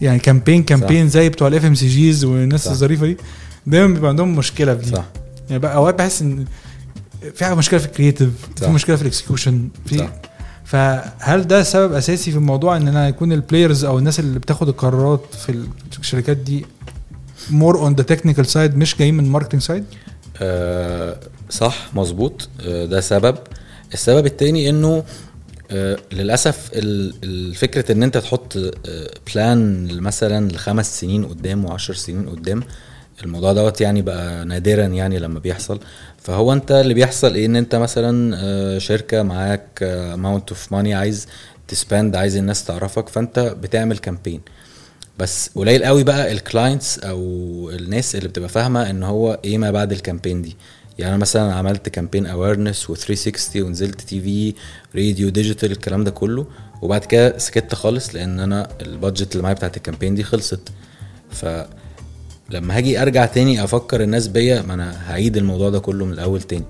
يعني 0.00 0.18
campaign 0.18 0.62
campaign 0.62 1.08
زي 1.08 1.28
بتوع 1.28 1.48
ال 1.48 1.64
FMCGs 1.64 2.24
والناس. 2.24 2.66
الظريفة 2.68 3.06
دي 3.06 3.16
دايما 3.66 3.94
بيبقى 3.94 4.08
عندهم 4.10 4.36
مشكلة 4.36 4.74
في 4.76 4.82
دي 4.84 4.96
صح 4.96 5.04
يعني 5.48 5.58
بقى 5.62 5.74
أوقات 5.76 5.94
بحس 5.94 6.22
إن 6.22 6.44
في 7.34 7.44
حاجة 7.44 7.54
مشكلة 7.54 7.78
في 7.80 7.86
ال 7.86 7.91
creative 7.91 8.30
في. 8.56 8.66
مشكلة 8.68 8.96
في 8.96 9.02
ال 9.02 9.09
execution 9.09 9.68
في. 9.86 10.08
فهل 10.64 11.46
ده 11.46 11.62
سبب 11.62 11.92
أساسي 11.92 12.30
في 12.30 12.36
الموضوع 12.36 12.76
إن 12.76 12.88
أنا 12.88 13.08
يكون 13.08 13.32
ال 13.32 13.39
players 13.39 13.84
أو 13.84 13.98
الناس 13.98 14.20
اللي 14.20 14.38
بتاخد 14.38 14.68
القرارات 14.68 15.24
في 15.34 15.98
الشركات 15.98 16.36
دي 16.36 16.66
more 17.50 17.78
on 17.78 17.94
the 17.94 18.02
technical 18.02 18.46
side 18.46 18.76
مش 18.76 18.96
جايين 18.96 19.14
من 19.14 19.24
ال 19.24 19.28
marketing 19.28 19.60
side 19.60 19.84
آه 20.36 21.16
صح 21.50 21.88
مظبوط. 21.94 22.48
آه 22.66 22.84
ده 22.84 23.00
سبب. 23.00 23.36
السبب 23.94 24.26
التاني 24.26 24.70
إنه 24.70 25.04
آه 25.70 25.96
للأسف 26.12 26.70
ال- 26.74 27.14
الفكرة 27.24 27.92
إن 27.92 28.02
أنت 28.02 28.16
تحط 28.18 28.58
plan 29.34 29.88
مثلا 30.00 30.48
لخمس 30.52 31.00
سنين 31.00 31.24
قدام 31.24 31.64
وعشر 31.64 31.94
سنين 31.94 32.28
قدام 32.28 32.62
الموضوع 33.24 33.52
دوت 33.52 33.80
يعني 33.80 34.02
بقى 34.02 34.44
نادرا 34.44 34.84
يعني 34.86 35.18
لما 35.18 35.38
بيحصل. 35.38 35.80
فهو 36.22 36.52
أنت 36.52 36.72
اللي 36.72 36.94
بيحصل 36.94 37.34
إيه؟ 37.34 37.46
إن 37.46 37.56
أنت 37.56 37.74
مثلا 37.74 38.36
آه، 38.42 38.78
شركة 38.78 39.22
معاك 39.22 39.82
amount 39.82 40.48
of 40.48 40.72
money 40.72 40.94
عايز 40.94 41.26
ت 41.68 41.76
spend 41.76 42.16
عايز 42.16 42.36
الناس 42.36 42.64
تعرفك 42.64 43.08
فأنت 43.08 43.38
بتعمل 43.38 43.98
campaign 43.98 44.40
بس 45.18 45.50
قليل 45.54 45.84
قوي 45.84 46.04
بقى 46.04 46.32
ال 46.32 46.40
clients 46.40 46.98
أو 46.98 47.20
الناس 47.70 48.16
اللي 48.16 48.28
بتبقى 48.28 48.48
فاهمة 48.48 48.90
إن 48.90 49.02
هو 49.02 49.38
إيه 49.44 49.58
ما 49.58 49.70
بعد 49.70 49.92
ال 49.92 49.98
campaign 49.98 50.42
دي. 50.42 50.56
يعني 51.00 51.14
أنا 51.14 51.20
مثلا 51.20 51.54
عملت 51.54 51.88
campaign 51.88 52.26
awareness 52.26 52.84
و360 52.92 53.56
ونزلت 53.56 54.00
TV 54.00 54.54
راديو 54.96 55.28
digital 55.28 55.72
الكلام 55.72 56.04
ده 56.04 56.10
كله. 56.10 56.46
وبعد 56.82 57.04
كده 57.04 57.38
سكت 57.38 57.74
خالص 57.74 58.14
لأن 58.14 58.40
أنا 58.40 58.68
ال 58.82 58.89
budget 58.89 59.32
اللي 59.32 59.42
معايا 59.42 59.56
بتاعت 59.56 59.76
ال 59.76 59.80
campaign 59.80 60.14
دي 60.14 60.22
خلصت. 60.22 60.60
فلما 61.30 62.76
هاجي 62.76 63.02
أرجع 63.02 63.26
تاني 63.26 63.64
أفكر 63.64 64.02
الناس 64.02 64.28
بيا 64.28 64.62
ما 64.62 64.74
أنا 64.74 65.10
هعيد 65.10 65.36
الموضوع 65.36 65.70
ده 65.70 65.78
كله 65.78 66.04
من 66.04 66.12
الأول 66.12 66.42
تاني. 66.42 66.64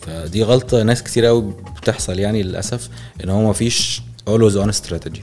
فدي 0.00 0.42
غلطة 0.42 0.82
ناس 0.82 1.02
كتير 1.02 1.24
قوي 1.24 1.54
بتحصل 1.82 2.18
يعني 2.18 2.42
للأسف 2.42 2.88
إن 3.24 3.28
هو 3.28 3.50
مفيش 3.50 4.02
always 4.30 4.54
on 4.66 4.70
strategy. 4.70 5.20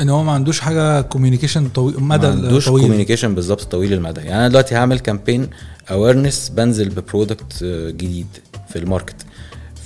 إن 0.00 0.08
هو 0.08 0.22
ما 0.24 0.32
عندوش 0.32 0.60
حاجة 0.60 1.00
communication 1.00 1.68
طويل 1.68 2.02
مدى 2.02 2.26
ما 2.26 2.32
عندوش 2.32 2.66
طويل. 2.66 2.82
كوميونيكيشن 2.82 3.34
بالظبط 3.34 3.62
طويل 3.62 3.92
المدى. 3.92 4.20
يعني 4.20 4.36
أنا 4.36 4.48
دلوقتي 4.48 4.74
هعمل 4.74 4.98
campaign 4.98 5.48
awareness 5.90 6.48
بنزل 6.48 6.88
ب 6.88 6.98
product 6.98 7.64
جديد 7.88 8.26
في 8.68 8.78
ال 8.78 8.83
market. 8.83 9.16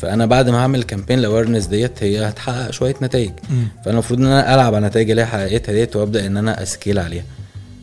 فأنا 0.01 0.27
بعد 0.27 0.49
ما 0.49 0.59
هعمل 0.59 0.83
campaign 0.83 1.19
ال 1.19 1.24
awareness 1.24 1.67
ديت 1.67 2.03
هي 2.03 2.29
هتحقق 2.29 2.71
شوية 2.71 2.95
نتائج. 3.03 3.33
فأنا 3.85 3.93
المفروض 3.93 4.21
إن 4.21 4.27
أنا 4.27 4.55
ألعب 4.55 4.75
على 4.75 4.79
النتائج 4.79 5.11
اللي 5.11 5.23
هي 5.23 5.27
حققتها 5.27 5.73
ديت 5.73 5.97
وأبدأ 5.97 6.27
إن 6.27 6.37
أنا 6.37 6.63
أ 6.63 6.69
scale 6.69 6.99
عليها 6.99 7.25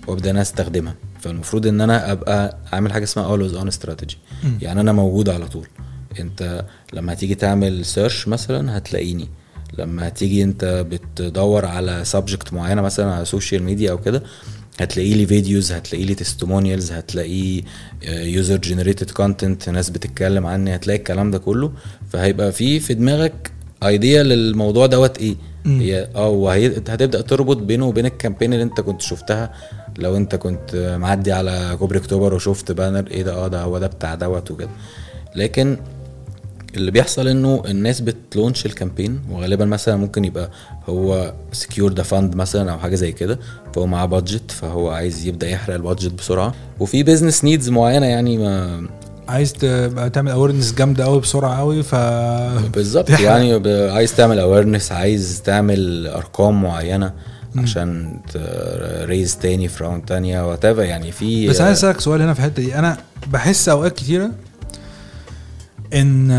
وأبدأ 0.07 0.29
إن 0.29 0.35
أنا 0.35 0.41
أستخدمها. 0.41 0.95
فالمفروض 1.21 1.67
إن 1.67 1.81
أنا 1.81 2.11
أبقى 2.11 2.57
عامل 2.73 2.93
حاجة 2.93 3.03
اسمها 3.03 3.25
always 3.25 3.53
on 3.53 3.67
strategy. 3.67 4.17
يعني 4.61 4.81
أنا 4.81 4.91
موجود 4.91 5.29
على 5.29 5.47
طول. 5.47 5.67
أنت 6.19 6.65
لما 6.93 7.13
هتيجي 7.13 7.35
تعمل 7.35 7.85
search 7.85 8.27
مثلا 8.27 8.77
هتلاقيني. 8.77 9.29
لما 9.77 10.07
هتيجي 10.07 10.43
انت 10.43 10.85
بتدور 10.89 11.65
على 11.65 12.01
subject 12.05 12.53
معينة 12.53 12.81
مثلا 12.81 13.13
على 13.13 13.21
ال 13.21 13.27
social 13.27 13.63
media 13.63 13.91
أو 13.91 13.97
كده 13.97 14.23
هتلاقي 14.79 15.13
لي 15.13 15.25
videos 15.25 15.71
هتلاقي 15.71 16.05
لي 16.05 16.15
testimonials 16.15 16.91
هتلاقي 16.91 17.63
user 18.07 18.57
generated 18.57 19.11
content 19.11 19.69
ناس 19.69 19.89
بتتكلم 19.89 20.45
عني 20.45 20.75
هتلاقي 20.75 20.97
الكلام 20.97 21.31
ده 21.31 21.37
كله. 21.37 21.71
فهيبقى 22.09 22.51
في 22.51 22.79
في 22.79 22.93
دماغك 22.93 23.51
idea 23.83 24.23
للموضوع 24.23 24.85
دوت 24.85 25.17
إيه. 25.17 25.35
هي 25.65 26.07
آه 26.15 26.53
هتبدأ 26.53 27.21
تربط 27.21 27.57
بينه 27.57 27.85
وبين 27.87 28.05
ال 28.05 28.11
campaign 28.11 28.53
اللي 28.53 28.63
انت 28.63 28.81
كنت 28.81 29.01
شفتها. 29.01 29.53
لو 29.97 30.17
انت 30.17 30.35
كنت 30.35 30.95
معدي 30.99 31.31
على 31.31 31.75
كوبري 31.79 31.99
اكتوبر 31.99 32.33
وشفت 32.33 32.71
banner 32.71 33.07
إيه 33.11 33.23
ده 33.23 33.33
آه 33.33 33.47
ده 33.47 33.61
هو 33.61 33.77
ده 33.77 33.87
بتاع 33.87 34.15
دوت 34.15 34.51
وكده. 34.51 34.69
لكن 35.35 35.77
اللي 36.77 36.91
بيحصل 36.91 37.27
إنه 37.27 37.63
الناس 37.65 38.01
بت 38.01 38.17
launch 38.17 38.65
ال 38.65 38.71
campaign 38.71 39.19
وغالبا 39.31 39.65
مثلا 39.65 39.95
ممكن 39.95 40.25
يبقى 40.25 40.49
هو 40.89 41.33
secured 41.51 41.91
a 41.91 42.03
fund 42.03 42.35
مثلا 42.35 42.71
أو 42.71 42.79
حاجة 42.79 42.95
زي 42.95 43.11
كده 43.11 43.39
فهو 43.75 43.87
معاه 43.87 44.05
budget 44.05 44.51
فهو 44.51 44.89
عايز 44.89 45.27
يبدأ 45.27 45.49
يحرق 45.49 45.75
ال 45.75 45.81
budget 45.81 46.13
بسرعة. 46.13 46.53
وفي 46.79 47.03
business 47.03 47.43
needs 47.43 47.69
معينة 47.69 48.05
يعني 48.05 48.37
ما 48.37 48.87
عايز 49.27 49.53
تبقى 49.53 50.09
تعمل 50.09 50.31
awareness 50.31 50.73
جامدة 50.73 51.03
قوي 51.05 51.19
بسرعة 51.19 51.59
قوي 51.59 51.83
ف 51.83 51.95
بالظبط. 52.73 53.09
يعني 53.19 53.53
عايز 53.91 54.15
تعمل 54.15 54.39
awareness 54.39 54.91
عايز 54.91 55.41
تعمل 55.45 56.07
أرقام 56.07 56.61
معينة 56.61 57.13
عشان 57.57 58.19
raise 59.05 59.37
تاني 59.37 59.67
في 59.67 59.83
round 59.83 60.05
تانية 60.05 60.49
what 60.49 60.63
يعني 60.63 61.11
في 61.11 61.47
بس 61.47 61.61
عايز 61.61 61.77
أسألك 61.77 61.99
سؤال 61.99 62.21
هنا 62.21 62.33
في 62.33 62.39
الحتة 62.39 62.63
دي. 62.63 62.75
أنا 62.75 62.97
بحس 63.31 63.69
أوقات 63.69 63.95
كتيرة 63.95 64.31
إن 65.93 66.29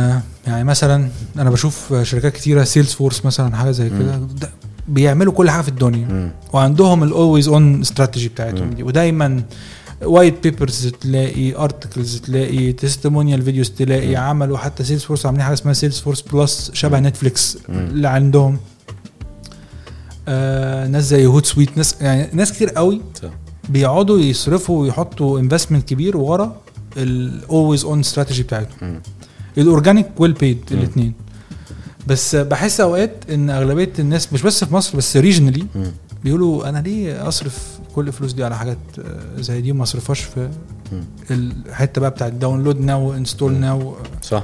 يعني 0.46 0.64
مثلا 0.64 1.08
أنا 1.38 1.50
بشوف 1.50 1.94
شركات 2.02 2.32
كتيرة 2.32 2.64
سيلز 2.64 2.92
فورس 2.92 3.24
مثلا 3.24 3.56
حاجة 3.56 3.70
زي 3.70 3.88
كده 3.88 4.16
ده 4.16 4.50
بيعملوا 4.88 5.32
كل 5.32 5.50
حاجة 5.50 5.62
في 5.62 5.68
الدنيا 5.68 6.06
مم. 6.08 6.30
وعندهم 6.52 7.02
ال 7.02 7.09
always 7.09 7.48
on 7.48 7.80
strategy 7.80 8.28
بتاعتهم. 8.28 8.70
دي 8.70 8.82
ودايما 8.82 9.42
white 10.02 10.42
papers 10.42 10.86
تلاقي 10.86 11.56
articles 11.56 12.16
تلاقي 12.20 12.72
testimonial 12.72 13.42
videos 13.42 13.70
تلاقي 13.70 14.16
عملوا 14.16 14.58
حتى 14.58 14.84
سيلز 14.84 15.02
فورس 15.04 15.26
عاملين 15.26 15.42
حاجة 15.44 15.54
اسمها 15.54 15.72
سيلز 15.72 15.98
فورس 15.98 16.20
بلس 16.20 16.70
شبه 16.74 17.00
نتفليكس. 17.00 17.58
اللي 17.68 18.08
عندهم 18.08 18.58
آه 20.28 20.86
ناس 20.86 21.04
زي 21.04 21.26
هوت 21.26 21.46
سويت 21.46 21.76
ناس 21.76 21.94
يعني 22.00 22.28
ناس 22.32 22.52
كتير 22.52 22.70
قوي. 22.70 23.00
بيقعدوا 23.68 24.18
يصرفوا 24.18 24.82
ويحطوا 24.82 25.40
investment 25.40 25.88
كبير 25.88 26.16
ورا 26.16 26.56
ال 26.96 27.09
always 27.09 27.84
on 27.84 28.00
strategy 28.00 28.42
بتاعتهم 28.42 28.76
مم. 28.82 29.00
ال 29.58 29.64
organic 29.64 30.06
وال 30.18 30.32
paid. 30.32 30.58
الاثنين 30.70 31.12
بس 32.06 32.36
بحس 32.36 32.80
أوقات 32.80 33.12
إن 33.30 33.50
أغلبية 33.50 33.92
الناس 33.98 34.32
مش 34.32 34.42
بس 34.42 34.64
في 34.64 34.74
مصر 34.74 34.96
بس 34.98 35.16
regionally. 35.16 35.66
بيقولوا 36.24 36.68
أنا 36.68 36.78
ليه 36.78 37.28
أصرف 37.28 37.78
كل 37.94 38.08
الفلوس 38.08 38.32
دي 38.32 38.44
على 38.44 38.56
حاجات 38.56 38.78
زي 39.38 39.60
دي 39.60 39.72
وما 39.72 39.82
أصرفهاش 39.82 40.20
في. 40.20 40.48
الحتة 41.30 42.00
بقى 42.00 42.10
بتاعت 42.10 42.32
download 42.32 42.80
now 42.80 43.14
install 43.14 43.52
now 43.52 43.96
صح 44.22 44.42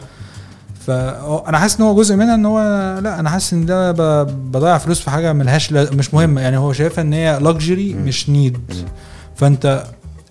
فانا 0.86 1.58
حاسس 1.58 1.76
إن 1.80 1.86
هو 1.86 1.94
جزء 1.96 2.16
منها 2.16 2.34
إن 2.34 2.46
هو 2.46 2.58
لا 3.02 3.20
أنا 3.20 3.30
حاسس 3.30 3.52
إن 3.52 3.66
ده 3.66 3.92
بضيع 4.22 4.78
فلوس 4.78 5.00
في 5.00 5.10
حاجة 5.10 5.32
ملهاش 5.32 5.72
مش 5.72 6.14
مهمة 6.14 6.40
يعني 6.40 6.56
هو 6.56 6.72
شايفها 6.72 7.02
إن 7.02 7.12
هي 7.12 7.38
luxury 7.42 7.94
مم. 7.94 8.04
مش 8.04 8.30
need. 8.30 8.58
فأنت 9.36 9.84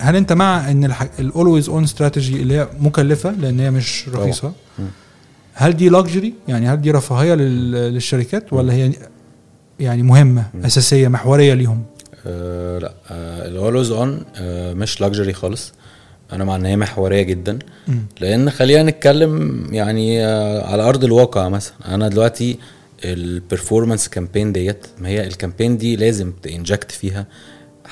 هل 0.04 0.16
انت 0.16 0.34
مع 0.34 0.72
ان 0.72 0.94
ال 1.20 1.27
always 1.27 1.70
on 1.70 1.84
strategy 1.84 2.42
اللي 2.42 2.58
هي 2.58 2.68
مكلفة 2.80 3.32
لأن 3.32 3.60
هي 3.60 3.72
مش. 3.72 4.10
رخيصة. 4.10 4.54
هل 5.54 5.74
دي 5.78 5.90
luxury 5.90 6.34
يعني 6.48 6.68
هل 6.68 6.82
دي 6.82 6.92
رفاهية 6.92 7.34
لل- 7.34 7.72
للشركات 7.94 8.54
ولا 8.54 8.74
هي 8.74 8.92
يعني 9.80 10.04
مهمة. 10.04 10.46
أساسية 10.66 11.08
محورية 11.08 11.54
ليهم 11.54 11.84
آه 12.28 12.78
لا 12.80 12.94
ال 13.48 13.54
always 13.54 13.92
on 13.92 14.22
آه 14.36 14.74
مش 14.74 15.02
luxury 15.02 15.34
خالص 15.34 15.74
أنا 16.34 16.44
مع 16.46 16.56
إن 16.56 16.66
هي 16.66 16.78
محورية 16.78 17.22
جدا 17.22 17.60
مم. 17.88 18.00
لأن 18.22 18.50
خلينا 18.50 18.84
نتكلم 18.84 19.64
يعني 19.72 20.26
آه 20.26 20.68
على 20.72 20.84
أرض 20.84 21.04
الواقع 21.04 21.50
مثلا 21.50 21.74
أنا 21.88 22.08
دلوقتي 22.08 22.58
ال 23.06 23.14
performance 23.14 24.08
campaign 24.08 24.52
ديت 24.54 24.88
ما 25.00 25.10
هي 25.10 25.28
ال 25.28 25.34
campaign 25.34 25.78
دي 25.78 25.96
لازم 25.96 26.32
ت 26.44 26.51
inject 26.51 26.92
فيها 26.92 27.26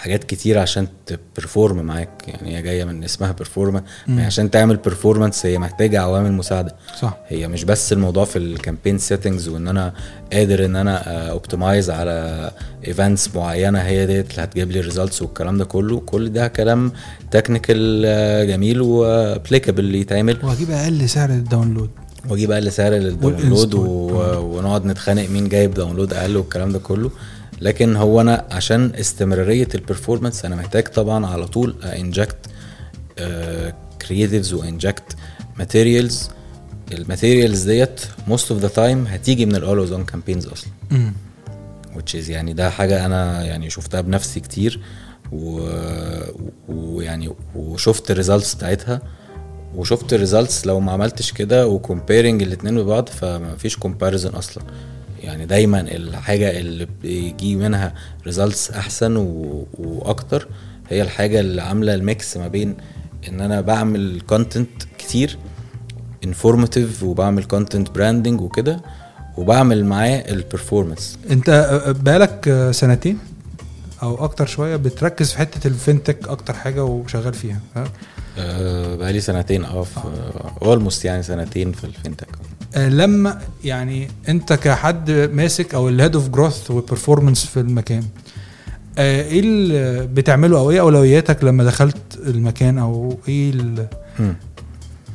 حاجات 0.02 0.24
كتير 0.24 0.58
عشان 0.60 0.88
ت 1.06 1.15
perform 1.15 1.82
معاك. 1.86 2.10
يعني 2.28 2.58
هي 2.58 2.62
جاية 2.62 2.84
من 2.84 3.04
اسمها 3.04 3.32
performance 3.32 3.84
مم. 4.08 4.20
عشان 4.20 4.52
تعمل 4.52 4.78
performance 4.78 5.46
هي 5.46 5.58
محتاجة 5.58 6.02
عوامل 6.02 6.32
مساعدة. 6.34 6.76
صح. 7.02 7.18
هي 7.28 7.48
مش 7.48 7.64
بس 7.64 7.94
الموضوع 7.94 8.26
في 8.26 8.38
ال 8.38 8.45
campaign 8.45 8.98
settings 8.98 9.48
وإن 9.48 9.68
أنا 9.68 9.94
قادر 10.34 10.66
إن 10.66 10.76
أنا 10.76 10.98
optimize 11.30 11.90
على 11.90 12.52
events 12.88 13.36
معينة 13.36 13.80
هي 13.80 14.06
ديت 14.06 14.32
اللي 14.32 14.44
هتجيب 14.44 14.72
لي 14.72 14.80
results 14.80 15.22
والكلام 15.22 15.58
ده 15.58 15.66
كله. 15.66 16.00
كل 16.00 16.34
ده 16.34 16.48
كلام 16.48 16.92
technical 17.32 18.48
جميل 18.48 18.82
و 18.82 18.92
applicable 18.92 19.96
يتعمل. 19.96 20.38
وهجيب 20.44 20.72
أقل 20.72 21.10
سعر 21.10 21.30
للداونلود 21.30 21.90
وأجيب 22.30 22.52
أقل 22.52 22.72
سعر 22.72 22.92
لل 22.92 23.07
download. 23.07 23.74
و... 23.74 23.88
ونقعد 24.40 24.86
نتخانق 24.86 25.30
مين 25.30 25.50
جايب 25.50 25.74
download 25.74 26.14
أقل 26.14 26.38
والكلام 26.38 26.72
ده 26.72 26.80
كله. 26.80 27.12
لكن 27.62 27.96
هو 27.96 28.22
أنا 28.22 28.46
عشان 28.52 28.92
استمرارية 28.96 29.68
ال 29.76 29.82
performance 29.82 30.46
أنا 30.46 30.56
محتاج 30.56 30.84
طبعا 30.88 31.26
على 31.26 31.48
طول 31.48 31.76
inject 31.84 32.38
creatives 34.08 34.54
و 34.54 34.63
inject 34.63 35.16
materials 35.60 36.30
ال 36.92 36.99
materials 36.99 37.64
ديت 37.70 38.02
most 38.28 38.52
of 38.52 38.62
the 38.62 38.68
time 38.68 39.08
هتيجي 39.08 39.46
من 39.46 39.56
ال 39.56 39.61
always 39.61 39.92
on 39.92 40.06
campaigns 40.06 40.48
أصلا. 40.48 40.70
which 41.96 42.14
is 42.26 42.30
يعني 42.30 42.54
ده 42.54 42.70
حاجة 42.70 43.06
أنا 43.06 43.46
يعني 43.46 43.70
شفتها 43.70 44.02
بنفسي 44.02 44.40
كتير 44.40 44.80
و- 45.32 46.22
ويعني 46.70 47.30
وشفت 47.56 48.12
ال 48.12 48.17
results 48.17 48.56
بتاعتها. 48.56 49.02
وشفت 49.76 50.14
ال 50.14 50.20
results 50.20 50.66
لو 50.68 50.80
ما 50.80 50.92
عملتش 50.92 51.32
كده 51.32 51.68
و 51.68 51.75
comparing 51.75 52.44
الاتنين 52.44 52.84
ببعض 52.84 53.10
فما 53.10 53.56
فيش 53.58 53.78
comparison 53.78 54.30
أصلا. 54.30 54.64
يعني 55.24 55.46
دايما 55.46 55.82
الحاجة 55.82 56.60
اللي 56.60 56.88
بيجي 57.02 57.56
منها 57.56 57.94
results 58.26 58.72
أحسن 58.72 59.18
و... 59.18 59.66
وأكتر 59.74 60.48
هي 60.90 61.02
الحاجة 61.02 61.40
اللي 61.40 61.62
عاملة 61.62 61.94
ال 61.96 62.06
mix 62.06 62.38
ما 62.38 62.48
بين 62.48 62.76
إن 63.28 63.42
أنا 63.42 63.62
بعمل 63.62 64.22
content 64.28 64.84
كتير 64.98 65.38
informative 66.24 67.04
وبعمل 67.04 67.44
content 67.44 67.90
branding 67.90 68.42
وكده 68.42 68.82
وبعمل 69.38 69.86
معاه 69.86 70.24
ال 70.32 70.39
performance 70.39 71.18
أنت 71.32 71.50
آه، 71.50 71.92
بقالك 71.92 72.48
آه، 72.48 72.72
سنتين 72.72 73.18
أو 74.04 74.24
أكتر 74.24 74.46
شوية 74.46 74.76
بتركز 74.76 75.32
في 75.32 75.38
حتة 75.38 75.70
ال 75.70 75.77
FinTech 75.77 76.30
أكتر 76.30 76.54
حاجة 76.54 76.84
وشغال 76.84 77.34
فيها 77.34 77.60
ها؟ 77.76 77.84
أه 78.38 78.96
بقالي 78.96 79.22
سنتين 79.22 79.66
آه 79.66 79.86
almost 80.62 81.06
يعني 81.06 81.24
سنتين 81.24 81.72
في 81.72 81.84
ال 81.84 81.89
FinTech 81.89 82.28
آه، 82.28 82.51
لما 82.76 83.42
يعني 83.64 84.08
انت 84.30 84.54
كحد 84.54 85.12
ماسك 85.34 85.76
أو 85.76 85.90
ال 85.90 85.95
head 85.95 86.16
of 86.16 86.30
growth 86.30 86.72
و 86.72 86.78
performance 86.78 87.46
في 87.46 87.60
المكان 87.60 88.04
آه، 88.98 89.24
إيه 89.24 89.40
اللي 89.40 90.08
بتعمله 90.08 90.60
أو 90.60 90.72
إيه 90.72 90.80
اولوياتك 90.80 91.44
لما 91.44 91.64
دخلت 91.64 91.98
المكان 92.28 92.78
أو 92.78 93.18
إيه 93.28 93.54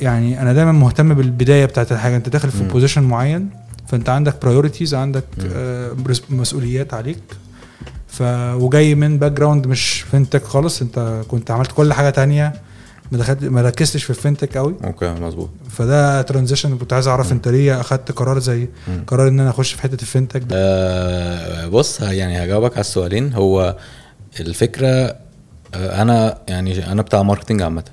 يعني 0.01 0.43
أنا 0.43 0.53
دايما 0.53 0.73
مهتم 0.73 1.15
بالبداية 1.15 1.65
بتاعت 1.65 1.93
الحاجة 1.93 2.17
انت 2.17 2.29
داخل 2.29 2.51
في. 2.51 2.65
position 2.65 3.03
معين 3.03 3.51
فانت 3.89 4.09
عندك 4.09 4.35
priorities 4.43 4.95
عندك. 4.95 5.25
آه، 5.55 5.97
مسؤوليات 6.31 6.95
عليك 6.95 7.23
ف 8.09 8.23
وجاي 8.55 8.95
من 8.95 9.19
background 9.19 9.67
مش 9.67 10.01
FinTech 10.11 10.45
خالص 10.45 10.83
انت 10.83 11.23
كنت 11.29 11.51
عملت 11.51 11.73
كل 11.73 11.93
حاجة 11.93 12.11
تانية 12.11 12.53
ما 13.13 13.19
دخلت 13.19 13.45
ما 13.45 13.63
ركزتش 13.63 14.05
في 14.05 14.11
ال 14.11 14.16
FinTech 14.16 14.57
قوي 14.57 14.75
okay 14.85 15.09
مظبوط 15.09 15.51
فده 15.71 16.23
transition 16.23 16.79
كنت 16.79 16.93
عايز 16.93 17.09
أعرف. 17.09 17.33
أنت 17.33 17.49
ليه 17.49 17.81
أخدت 17.81 18.13
قرار 18.13 18.39
زي. 18.39 18.69
قرار 19.07 19.29
إن 19.29 19.41
أنا 19.41 19.51
أخش 19.51 19.73
في 19.73 19.83
حتة 19.83 20.03
ال 20.03 20.07
FinTech 20.07 20.41
ده 20.41 20.57
أه 20.57 21.67
بص 21.69 22.01
يعني 22.01 22.45
هجاوبك 22.45 22.73
على 22.73 22.81
السؤالين 22.81 23.33
هو 23.33 23.77
الفكرة 24.41 24.87
أه 24.87 25.17
أنا 26.03 26.39
يعني 26.49 26.93
أنا 26.93 27.03
بتاع 27.03 27.23
marketing 27.23 27.63
عامة. 27.63 27.85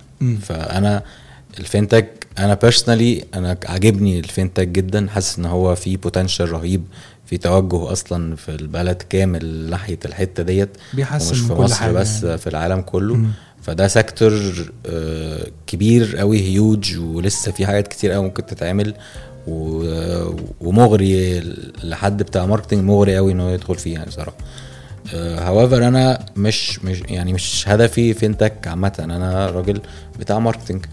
فأنا 0.42 1.04
ال 1.60 1.68
FinTech 1.68 2.28
أنا 2.40 2.54
personally 2.54 3.24
أنا 3.34 3.58
عاجبني 3.66 4.20
ال 4.20 4.26
FinTech 4.26 4.68
جدا 4.68 5.08
حاسس 5.10 5.40
إن 5.40 5.46
هو 5.46 5.76
في 5.76 5.98
potential 5.98 6.52
رهيب 6.52 6.84
في 7.26 7.38
توجه 7.38 7.92
أصلا 7.92 8.36
في 8.36 8.50
البلد 8.50 9.02
كامل 9.10 9.70
ناحية 9.70 10.00
الحتة 10.06 10.44
ديت 10.44 10.70
بيحسن 10.94 11.36
من 11.36 11.48
في 11.48 11.54
كل 11.54 11.62
مصر 11.64 11.76
حاجة 11.76 11.92
بس 11.92 12.24
يعني. 12.24 12.38
في 12.38 12.48
العالم 12.48 12.82
كله 12.82 13.16
مم. 13.16 13.32
فده 13.64 13.88
sector 13.88 14.34
آه، 14.86 15.48
كبير 15.68 16.18
قوي 16.18 16.42
هيوج 16.42 16.98
ولسه 17.00 17.52
في 17.52 17.66
حاجات 17.66 17.88
كتير 17.88 18.12
قوي 18.12 18.24
ممكن 18.24 18.46
تتعمل 18.46 18.94
ومغري 20.62 21.40
لحد 21.84 22.24
بتاع 22.24 22.46
marketing 22.46 22.84
مغري 22.84 23.16
قوي 23.16 23.32
إن 23.32 23.40
هو 23.40 23.50
يدخل 23.50 23.76
فيه 23.76 23.94
يعني 23.94 24.12
صراحة 24.12 24.38
however 25.14 25.88
أنا 25.88 26.26
مش 26.36 26.84
مش 26.84 27.02
يعني 27.10 27.34
مش 27.34 27.64
هدفي 27.68 28.14
fintech 28.14 28.68
عامة. 28.68 28.94
أنا 29.00 29.46
راجل 29.46 29.82
بتاع 30.20 30.40
marketing. 30.40 30.86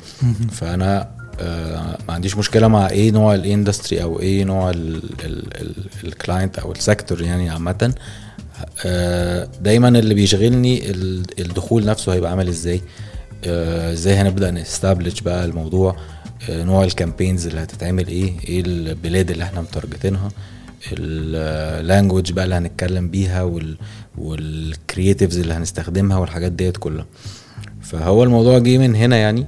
فأنا 0.52 1.08
آه، 1.40 1.98
ما 2.08 2.14
عنديش 2.14 2.36
مشكلة 2.36 2.68
مع 2.68 2.88
إيه 2.88 3.10
نوع 3.10 3.34
ال 3.34 3.42
industry 3.42 4.02
أو 4.02 4.20
إيه 4.20 4.44
نوع 4.44 4.72
ال 6.04 6.12
client 6.12 6.58
أو 6.58 6.72
ال 6.72 6.79
sector 6.79 7.22
يعني 7.22 7.50
عامة. 7.50 7.72
آه، 7.82 7.94
دايما 9.60 9.88
اللي 9.88 10.14
بيشغلني 10.14 10.90
ال- 10.90 11.40
الدخول 11.40 11.84
نفسه 11.86 12.12
هيبقى 12.14 12.30
عامل 12.30 12.48
إزاي؟ 12.48 12.80
آه، 13.46 13.92
إزاي 13.92 14.14
هنبدأ 14.14 14.50
ن 14.50 14.57
establish 14.57 15.20
بقى 15.20 15.44
الموضوع؟ 15.44 15.96
آه، 16.50 16.64
نوع 16.64 16.84
ال 16.84 16.90
campaigns 16.90 17.46
اللي 17.46 17.60
هتتعمل 17.62 18.08
إيه؟ 18.08 18.32
إيه 18.48 18.60
البلاد 18.66 19.30
اللي 19.30 19.44
إحنا 19.44 19.60
م 19.60 19.66
target 19.66 20.03
ينها؟ 20.03 20.28
ال 20.92 21.08
language 21.08 22.32
بقى 22.32 22.44
اللي 22.44 22.54
هنتكلم 22.54 23.08
بيها 23.08 23.42
وال 23.42 23.76
وال 24.18 24.40
creatives 24.40 25.38
اللي 25.38 25.54
هنستخدمها 25.54 26.18
والحاجات 26.18 26.52
ديت 26.52 26.76
كلها. 26.76 27.06
فهو 27.82 28.22
الموضوع 28.24 28.58
جه 28.58 28.78
من 28.78 28.94
هنا 28.96 29.16
يعني. 29.16 29.46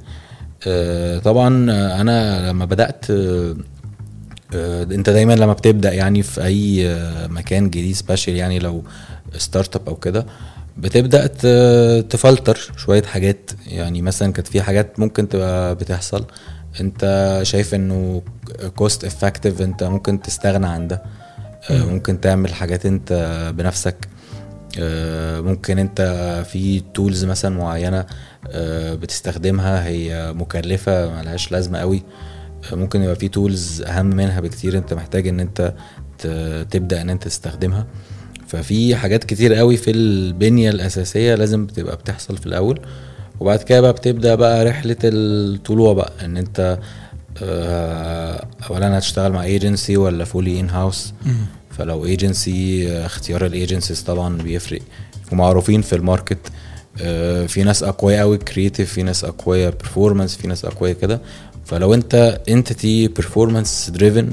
آه، 0.67 1.19
طبعا 1.19 1.71
آه، 1.71 2.01
أنا 2.01 2.49
لما 2.51 2.65
بدأت 2.65 3.11
آه، 3.11 3.15
آه، 3.15 3.57
انت 4.93 5.11
دايما 5.11 5.33
لما 5.33 5.53
بتبدأ 5.53 5.93
يعني 5.93 6.23
في 6.23 6.45
أي 6.45 6.89
آه، 6.91 7.27
مكان 7.27 7.71
جديد 7.71 7.95
special 7.95 8.37
يعني 8.37 8.59
لو 8.59 8.85
start 9.39 9.77
up 9.77 9.89
أو 9.89 9.97
كده 9.97 10.27
بتبدأ 10.77 11.27
تفلتر 12.01 12.73
شوية 12.77 13.03
حاجات. 13.03 13.51
يعني 13.67 14.03
مثلا 14.03 14.33
كانت 14.33 14.47
في 14.49 14.63
حاجات 14.63 15.01
ممكن 15.01 15.29
تبقى 15.29 15.75
بتحصل 15.75 16.27
انت 16.81 17.41
شايف 17.43 17.75
إنه 17.75 18.23
cost 18.77 19.05
effective 19.05 19.63
انت 19.63 19.85
ممكن 19.85 20.23
تستغنى 20.23 20.67
عن 20.67 20.89
ده. 20.89 21.03
آه، 21.71 21.85
ممكن 21.85 22.21
تعمل 22.21 22.55
حاجات 22.55 22.87
انت 22.87 23.13
بنفسك. 23.57 24.09
آه، 24.79 25.41
ممكن 25.41 25.79
انت 25.79 26.01
في 26.51 26.83
tools 26.95 27.25
مثلا 27.25 27.57
معينة 27.57 28.07
آه، 28.51 28.95
بتستخدمها 28.95 29.87
هي 29.87 30.33
مكلفة 30.33 31.21
ملهاش 31.21 31.53
لازمة 31.53 31.79
قوي. 31.79 31.97
آه، 31.97 32.32
ممكن 32.73 33.03
يبقى 33.03 33.17
في 33.17 33.29
tools 33.29 33.83
أهم 33.83 34.07
منها 34.07 34.41
بكتير 34.41 34.79
أنت 34.79 34.95
محتاج 34.95 35.29
إن 35.29 35.41
أنت 35.41 35.75
تبدأ 36.71 37.03
إن 37.03 37.11
أنت 37.11 37.25
تستخدمها. 37.25 37.87
ففي 38.47 38.97
حاجات 38.97 39.25
كتير 39.25 39.55
قوي 39.55 39.77
في 39.77 39.91
البنية 39.91 40.71
الأساسية 40.71 41.35
لازم 41.35 41.67
بتبقى 41.67 41.97
بتحصل 41.97 42.37
في 42.39 42.47
الأول. 42.47 42.81
وبعد 43.41 43.63
كده 43.63 43.81
بقى 43.81 43.93
بتبدأ 43.93 44.35
بقى 44.35 44.65
رحلة 44.65 44.97
الطلوع 45.05 45.93
بقى 45.93 46.13
إن 46.25 46.37
أنت 46.37 46.79
آه، 47.43 48.47
اولا 48.71 48.99
هتشتغل 48.99 49.33
مع 49.33 49.45
agency 49.45 49.97
ولا 49.97 50.25
fully 50.25 50.61
in 50.61 50.71
house. 50.71 51.13
فلو 51.71 52.05
ايجنسي 52.05 52.93
اختيار 53.07 53.47
ال 53.47 53.53
agencies 53.53 54.01
طبعا 54.03 54.37
بيفرق. 54.39 54.81
ومعروفين 55.33 55.83
في 55.83 55.97
ال 55.97 56.03
market 56.03 56.39
آه، 57.03 57.47
في 57.47 57.63
ناس 57.63 57.83
أقوياء 57.83 58.21
قوي 58.21 58.39
creative 58.39 58.93
في 58.93 59.03
ناس 59.03 59.25
أقوياء 59.25 59.71
performance 59.71 60.37
في 60.37 60.49
ناس 60.49 60.65
أقوياء 60.65 60.97
كده. 60.97 61.21
فلو 61.65 61.95
انت 61.95 62.41
entity 62.49 63.09
performance 63.09 63.91
driven 63.91 64.31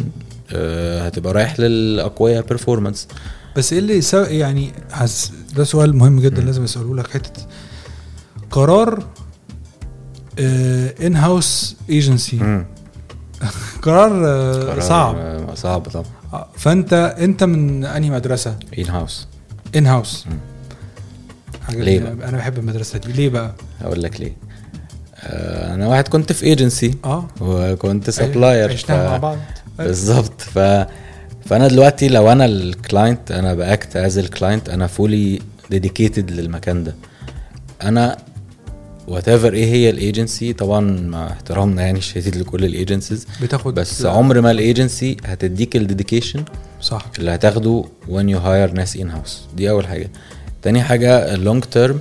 هتبقى 1.02 1.34
رايح 1.34 1.60
للأقوياء 1.60 2.44
performance 2.46 3.08
بس 3.58 3.74
إيه 3.74 3.80
اللي. 3.80 4.02
يعني 4.14 4.72
حس... 4.92 5.32
ده 5.56 5.64
سؤال 5.64 5.96
مهم 5.96 6.20
جدا 6.20 6.42
لازم 6.42 6.64
اساله 6.64 6.96
لك. 6.96 7.08
حتة 7.08 7.42
قرار 8.52 9.04
in 10.40 11.16
house 11.16 11.76
agency 11.90 12.64
قرار 13.82 14.12
آه، 14.28 14.80
صعب. 14.80 15.50
صعب 15.56 15.82
طبعا. 15.82 16.06
آه، 16.34 16.48
فأنت 16.58 16.94
أنت 17.20 17.44
من 17.44 17.86
أنهي 17.86 18.10
مدرسة؟ 18.10 18.58
in 18.80 18.86
house 18.86 19.28
in 19.76 19.86
house. 19.86 20.26
ليه 21.70 22.00
بقى؟ 22.00 22.30
أنا 22.30 22.38
بحب 22.38 22.58
المدرسة 22.58 23.00
دي. 23.00 23.12
ليه 23.12 23.30
بقى؟ 23.30 23.56
هقول 23.82 24.04
لك 24.04 24.20
ليه. 24.22 24.38
أنا 25.24 25.88
واحد 25.88 26.08
كنت 26.08 26.32
في 26.34 26.46
ايجنسي 26.46 26.96
آه. 27.06 27.28
وكنت 27.42 28.10
supplier 28.10 28.72
عشناها 28.72 29.10
مع 29.10 29.18
بعض. 29.18 29.38
بالظبط. 29.78 30.42
ف 30.42 30.60
فأنا 31.46 31.68
دلوقتي 31.68 32.08
لو 32.08 32.32
أنا 32.32 32.46
ال 32.46 32.58
client 32.58 33.32
أنا 33.32 33.54
ب 33.54 33.64
act 33.64 33.96
as 33.96 34.18
ال 34.18 34.25
client 34.25 34.70
أنا 34.70 34.88
fully 34.88 35.40
dedicated 35.70 36.32
للمكان 36.32 36.84
ده. 36.84 36.96
أنا 37.84 38.18
whatever 39.08 39.54
إيه 39.54 39.66
هي 39.66 39.90
الايجنسي 39.90 40.54
طبعا 40.54 40.80
مع 41.02 41.28
احترامنا 41.28 41.82
يعني 41.82 41.98
الشديد 42.00 42.36
لكل 42.36 42.66
ال 42.66 42.73
agencies 42.73 43.28
بتاخد 43.42 43.74
بس 43.74 44.06
عمر 44.06 44.42
ما 44.42 44.52
ال 44.52 44.61
agency 44.61 45.18
هتديك 45.26 45.76
ال 45.76 45.82
dedication 45.82 46.44
صح. 46.82 47.06
اللي 47.20 47.32
هتاخده 47.32 47.84
when 48.08 48.24
you 48.36 48.38
hire 48.46 48.74
ناس 48.74 48.98
in 48.98 49.02
house 49.02 49.56
دي 49.56 49.70
أول 49.70 49.88
حاجة. 49.88 50.10
تاني 50.62 50.84
حاجة 50.84 51.34
ال 51.34 51.40
long 51.40 51.64
term 51.64 52.00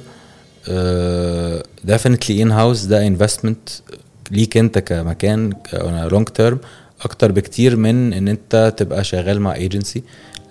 definitely 1.86 2.40
in 2.44 2.50
house 2.50 2.86
ده 2.86 3.16
investment 3.16 3.92
ليك 4.30 4.56
انت 4.56 4.78
كمكان 4.78 5.52
long 5.82 6.28
term 6.28 6.58
أكتر 7.02 7.32
بكتير 7.32 7.76
من 7.76 8.12
إن 8.12 8.28
انت 8.28 8.74
تبقى 8.76 9.04
شغال 9.04 9.40
مع 9.40 9.54
ايجنسي 9.54 10.02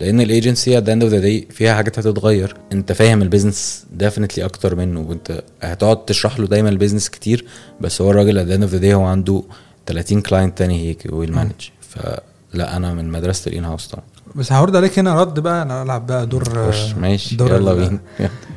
لأن 0.01 0.21
الايجنسي 0.21 0.81
the 0.81 0.83
end 0.83 1.01
of 1.03 1.11
the 1.11 1.21
day 1.49 1.53
فيها 1.53 1.73
حاجات 1.73 1.99
هتتغير. 1.99 2.55
انت 2.73 2.91
فاهم 2.91 3.21
ال 3.21 3.28
business 3.28 3.85
definitely 4.03 4.39
أكتر 4.39 4.75
منه 4.75 4.99
وانت 5.09 5.43
هتقعد 5.61 6.05
تشرح 6.05 6.39
له 6.39 6.47
دايما 6.47 6.69
ال 6.69 6.74
business 6.74 7.09
كتير 7.09 7.45
بس 7.81 8.01
هو 8.01 8.11
الراجل 8.11 8.45
the 8.47 8.59
end 8.59 8.69
of 8.71 8.73
the 8.79 8.81
day 8.83 8.93
هو 8.93 9.03
عنده 9.05 9.43
30 9.85 10.21
client 10.21 10.57
تاني 10.57 10.87
he 10.89 11.03
will 11.11 11.31
manage 11.33 11.51
فلا 11.89 12.77
أنا 12.77 12.93
من 12.93 13.09
مدرسة 13.09 13.49
ال 13.51 13.56
in 13.56 13.65
house 13.65 13.87
طبعا. 13.87 14.03
بس 14.35 14.51
هورد 14.51 14.75
عليك 14.75 14.99
هنا 14.99 15.21
رد 15.21 15.39
بقى 15.39 15.61
أنا 15.61 15.83
العب 15.83 16.07
بقى 16.07 16.25
دور 16.27 16.71
خش 16.71 16.93
ماشي 16.93 17.35
دور 17.35 17.51
يلا 17.51 17.73
بينا 17.73 17.99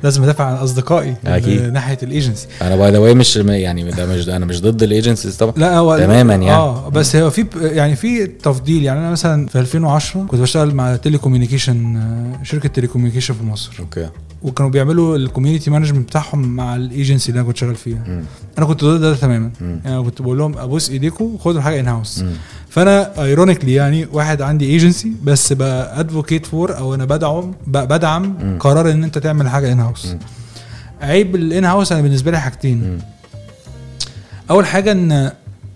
لازم 0.02 0.22
أدافع 0.22 0.44
عن 0.44 0.54
أصدقائي 0.54 1.16
أكيد. 1.26 1.62
من 1.62 1.72
ناحية 1.72 1.98
الإيجنسي 2.02 2.46
أنا 2.62 2.76
by 2.76 2.90
the 2.90 2.98
way 2.98 3.14
مش 3.14 3.36
يعني 3.36 3.90
ده 3.90 4.06
مش 4.06 4.28
أنا 4.28 4.46
مش 4.46 4.62
ضد 4.62 4.82
ال 4.82 4.88
agencies 4.88 5.36
طبعا 5.36 5.52
لا 5.56 5.78
هو 5.78 5.98
تماما 5.98 6.34
يعني. 6.34 6.52
آه 6.52 6.88
بس 6.88 7.16
هو 7.16 7.30
في 7.30 7.46
يعني 7.62 7.96
في 7.96 8.26
تفضيل 8.26 8.82
يعني 8.82 9.00
أنا 9.00 9.10
مثلا 9.10 9.46
في 9.46 9.60
2010 9.60 10.24
كنت 10.24 10.40
بشتغل 10.40 10.74
مع 10.74 10.96
telecommunication 10.96 12.00
شركة 12.42 12.68
telecommunication 12.68 13.34
في 13.34 13.44
مصر 13.44 13.72
okay 13.80 14.08
وكانوا 14.42 14.70
بيعملوا 14.70 15.16
ال 15.16 15.22
community 15.22 15.70
management 15.70 16.08
بتاعهم 16.08 16.56
مع 16.56 16.76
الإيجنسي 16.76 17.28
اللي 17.28 17.40
أنا 17.40 17.48
كنت 17.48 17.56
شغال 17.56 17.74
فيها 17.74 18.04
مم. 18.08 18.22
أنا 18.58 18.66
كنت 18.66 18.84
ضد 18.84 19.00
ده 19.00 19.14
تماما 19.16 19.50
مم. 19.60 19.80
يعني 19.84 20.02
كنت 20.02 20.22
بقول 20.22 20.38
لهم 20.38 20.58
ابوس 20.58 20.90
ايديكم 20.90 21.38
خدوا 21.38 21.58
الحاجة 21.58 21.80
in 21.80 21.88
house. 21.88 22.24
فأنا 22.70 23.22
ironically 23.24 23.74
يعني 23.74 24.06
واحد 24.12 24.42
عندي 24.42 24.64
agency 24.66 25.12
بس 25.24 25.52
ب 25.52 25.63
advocate 25.63 26.46
for 26.46 26.76
أو 26.78 26.94
أنا 26.94 27.04
بدعم 27.04 27.54
بدعم 27.66 28.22
مم. 28.42 28.58
قرار 28.58 28.90
إن 28.90 29.04
أنت 29.04 29.18
تعمل 29.18 29.48
حاجة 29.48 29.72
in 29.72 29.80
house. 29.80 30.14
عيب 31.02 31.34
ال 31.36 31.45
in 31.45 31.64
house 31.64 31.92
أنا 31.92 32.00
بالنسبة 32.00 32.30
لي 32.30 32.40
حاجتين 32.40 32.82
مم. 32.82 32.98
أول 34.50 34.66
حاجة 34.66 34.92
إن 34.92 35.30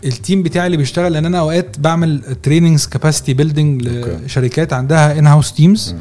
ال 0.05 0.12
team 0.12 0.43
بتاعي 0.43 0.67
اللي 0.67 0.77
بيشتغل 0.77 1.13
لأن 1.13 1.27
أنا 1.27 1.39
أوقات 1.39 1.79
بعمل 1.79 2.23
trainings 2.43 2.87
capacity 2.87 3.35
building. 3.35 3.89
لشركات 3.89 4.73
عندها 4.73 5.19
in 5.19 5.27
house 5.27 5.53
teams. 5.53 5.95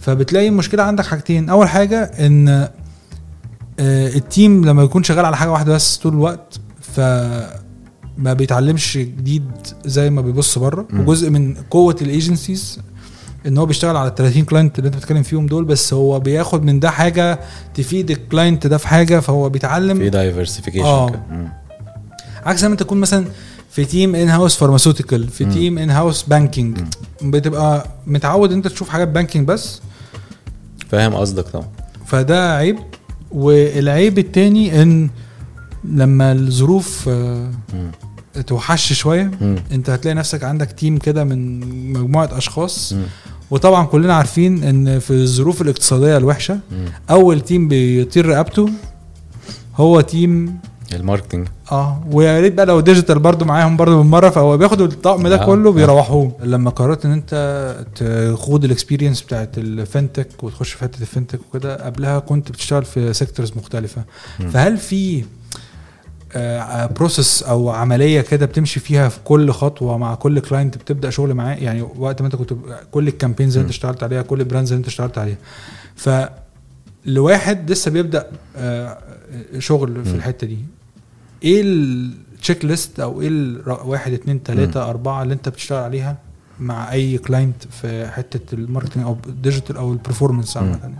فبتلاقي 0.00 0.48
المشكلة 0.48 0.82
عندك 0.82 1.06
حاجتين 1.06 1.48
أول 1.50 1.68
حاجة 1.68 2.02
إن 2.02 2.48
آه، 3.80 4.08
ال 4.08 4.19
team 4.19 4.64
لما 4.64 4.82
يكون 4.82 5.02
شغال 5.02 5.24
على 5.24 5.36
حاجة 5.36 5.50
واحدة 5.52 5.74
بس 5.74 5.96
طول 5.96 6.12
الوقت 6.12 6.60
ف 6.80 7.00
ما 8.18 8.32
بيتعلمش 8.32 8.96
جديد 8.98 9.44
زي 9.84 10.10
ما 10.10 10.22
بيبص 10.22 10.58
بره. 10.58 10.86
وجزء 10.94 11.30
من 11.30 11.54
قوة 11.70 11.96
ال 12.02 12.10
agencies 12.10 12.78
إن 13.46 13.58
هو 13.58 13.66
بيشتغل 13.66 13.96
على 13.96 14.08
ال 14.08 14.14
30 14.14 14.44
client 14.44 14.78
اللي 14.78 14.88
أنت 14.88 14.96
بتتكلم 14.96 15.22
فيهم 15.22 15.46
دول 15.46 15.64
بس 15.64 15.92
هو 15.94 16.20
بياخد 16.20 16.64
من 16.64 16.80
ده 16.80 16.90
حاجة 16.90 17.40
تفيد 17.74 18.10
ال 18.10 18.18
client 18.18 18.66
ده 18.66 18.76
في 18.76 18.88
حاجة 18.88 19.20
فهو 19.20 19.48
بيتعلم. 19.48 19.98
في 19.98 20.10
diversification 20.10 20.84
آه. 20.84 21.52
عكس 22.44 22.64
لما 22.64 22.72
أنت 22.72 22.82
تكون 22.82 22.98
مثلا 22.98 23.24
في 23.70 23.84
team 23.84 24.14
in 24.14 24.28
house 24.28 24.56
pharmaceutical 24.56 25.28
في. 25.28 25.44
team 25.44 25.78
in 25.78 25.90
house 25.90 26.22
banking 26.22 26.78
بتبقى 27.22 27.86
متعود 28.06 28.52
أنت 28.52 28.68
تشوف 28.68 28.88
حاجات 28.88 29.08
banking 29.08 29.48
بس. 29.48 29.80
فاهم 30.88 31.14
قصدك 31.14 31.48
طبعا. 31.48 31.66
فده 32.06 32.56
عيب. 32.56 32.78
والعيب 33.30 34.18
التاني 34.18 34.82
إن 34.82 35.10
لما 35.84 36.32
الظروف 36.32 37.08
آه،. 37.08 37.50
توحش 38.40 38.92
شوية 38.92 39.30
مم. 39.40 39.56
انت 39.72 39.90
هتلاقي 39.90 40.14
نفسك 40.14 40.44
عندك 40.44 40.72
team 40.72 40.98
كده 40.98 41.24
من 41.24 41.60
مجموعة 41.92 42.28
أشخاص 42.38 42.92
مم. 42.92 43.02
وطبعا 43.50 43.86
كلنا 43.86 44.14
عارفين 44.14 44.64
إن 44.64 44.98
في 44.98 45.10
الظروف 45.10 45.62
الاقتصادية 45.62 46.16
الوحشة 46.16 46.58
مم. 46.72 46.84
أول 47.10 47.40
team 47.40 47.68
بيطير 47.68 48.26
رقبته 48.26 48.70
هو 49.76 50.00
team 50.00 50.58
ال 50.92 50.98
marketing 50.98 51.48
آه 51.72 52.02
ويا 52.12 52.40
ريت 52.40 52.52
بقى 52.54 52.66
لو 52.66 52.80
digital 52.80 53.18
برضو 53.18 53.44
معاهم 53.44 53.76
برضو 53.76 53.98
بالمرة 53.98 54.30
فهو 54.30 54.56
بياخدوا 54.56 54.86
الطقم 54.86 55.28
ده 55.28 55.42
آه، 55.42 55.46
كله. 55.46 55.72
بيروحوه 55.72 56.32
لما 56.42 56.70
قررت 56.70 57.04
إن 57.04 57.12
أنت 57.12 57.76
تخوض 57.94 58.64
ال 58.64 58.69
experience 58.69 59.22
بتاعت 59.22 59.56
ال 59.60 59.70
FinTech 59.70 60.42
وتخش 60.44 60.72
في 60.72 60.78
حتة 60.80 61.04
ال 61.04 61.08
FinTech 61.08 61.38
وكده 61.54 61.86
قبلها 61.86 62.18
كنت 62.18 62.50
بتشتغل 62.52 62.84
في 62.84 63.12
sectors 63.12 63.52
مختلفة 63.56 64.02
مم. 64.40 64.48
فهل 64.50 64.76
في 64.78 65.24
process 66.96 67.42
أو 67.42 67.70
عملية 67.70 68.20
كده 68.20 68.46
بتمشي 68.46 68.80
فيها 68.80 69.08
في 69.08 69.18
كل 69.24 69.50
خطوة 69.50 69.98
مع 69.98 70.14
كل 70.14 70.40
client 70.40 70.78
بتبدأ 70.78 71.10
شغل 71.10 71.34
معاه 71.34 71.54
يعني 71.54 71.82
وقت 71.82 72.20
ما 72.22 72.26
انت 72.26 72.36
كنت 72.36 72.52
كل 72.90 73.08
ال 73.08 73.13
campaigns 73.13 73.56
اللي 73.56 73.62
انت. 73.64 73.70
اشتغلت 73.70 74.02
عليها 74.02 74.22
كل 74.22 74.40
ال 74.40 74.45
brands 74.45 74.72
اللي 74.72 74.78
انت 74.78 74.86
اشتغلت 74.86 75.18
عليها 75.18 75.36
ف 75.96 76.10
لواحد 77.06 77.70
لسه 77.70 77.90
بيبدأ 77.90 78.26
آه، 78.56 78.98
شغل 79.58 80.04
في. 80.04 80.14
الحتة 80.14 80.46
دي 80.46 80.58
إيه 81.44 81.62
ال 81.64 82.64
checklist 82.64 83.00
أو 83.00 83.20
إيه 83.20 83.30
واحد 83.66 84.12
اتنين 84.12 84.42
تلاتة 84.42 84.90
أربعة 84.90 85.22
اللي 85.22 85.34
انت 85.34 85.48
بتشتغل 85.48 85.82
عليها 85.84 86.16
مع 86.60 86.92
أي 86.92 87.18
client 87.18 87.62
في 87.70 88.06
حتة 88.08 88.54
ال 88.54 88.59
marketing 88.59 89.04
أو 89.04 89.16
ال 89.26 89.32
digital 89.32 89.76
أو 89.76 89.92
ال 89.92 89.97
performance 89.97 90.56
عامة 90.56 90.78
يعني. 90.82 90.94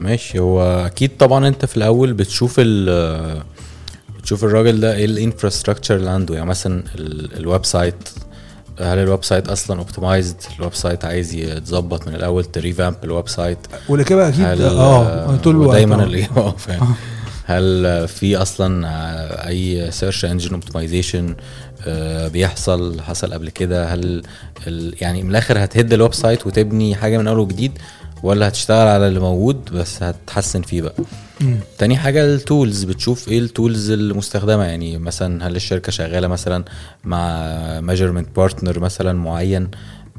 ماشي 0.00 0.38
هو 0.38 0.62
أكيد 0.86 1.10
طبعا 1.18 1.48
أنت 1.48 1.64
في 1.64 1.76
الأول 1.76 2.12
بتشوف 2.12 2.54
ال 2.58 3.42
بتشوف 4.26 4.44
الراجل 4.44 4.80
ده 4.80 4.94
إيه 4.94 5.04
ال 5.04 5.10
infrastructure 5.10 5.96
اللي 5.96 6.10
عنده. 6.10 6.34
يعني 6.34 6.46
مثلا 6.46 6.82
ال- 6.94 7.36
ال 7.36 7.64
website 7.64 7.94
هل 8.80 8.98
ال 8.98 9.24
website 9.24 9.48
أصلا 9.48 9.78
optimized 9.78 10.36
ال 10.58 10.74
website 10.74 11.04
عايز 11.04 11.34
يتظبط 11.34 12.08
من 12.08 12.14
الأول 12.14 12.44
تريفامب 12.44 12.96
ال 13.04 13.28
website. 13.28 13.58
والإجابة 13.88 14.28
أكيد 14.28 14.40
هل 14.44 14.62
آه 14.62 15.36
طول 15.36 15.54
الوقت 15.56 15.76
دايما 15.76 16.02
آه. 16.02 16.04
الاجابه 16.04 16.40
آه 16.46 16.50
فاهم. 16.50 16.94
هل 17.44 18.08
في 18.08 18.36
أصلا 18.36 18.88
أي 19.48 19.90
search 19.90 20.24
engine 20.24 20.52
optimization 20.54 21.36
بيحصل 22.32 23.00
حصل 23.00 23.32
قبل 23.34 23.48
كده؟ 23.50 23.94
هل 23.94 24.22
ال- 24.66 24.94
يعني 25.00 25.22
من 25.22 25.30
الآخر 25.30 25.64
هتهد 25.64 25.92
ال 25.92 26.14
website 26.14 26.46
وتبني 26.46 26.94
حاجة 26.94 27.18
من 27.18 27.28
أول 27.28 27.38
وجديد؟ 27.38 27.72
ولا 28.22 28.48
هتشتغل 28.48 28.86
على 28.88 29.08
اللي 29.08 29.20
موجود 29.20 29.64
بس 29.72 30.02
هتحسن 30.02 30.62
فيه 30.62 30.82
بقى 30.82 30.94
مم. 31.40 31.56
تاني 31.78 31.96
حاجة 31.96 32.24
ال 32.24 32.34
tools 32.34 32.84
بتشوف 32.84 33.28
إيه 33.28 33.38
ال 33.38 33.47
tools 33.47 33.90
المستخدمة 33.90 34.64
يعني 34.64 34.98
مثلا 34.98 35.46
هل 35.48 35.56
الشركة 35.56 35.92
شغالة 35.92 36.28
مثلا 36.28 36.64
مع 37.04 37.46
measurement 37.80 38.36
partner 38.36 38.80
مثلا 38.80 39.12
معين 39.12 39.70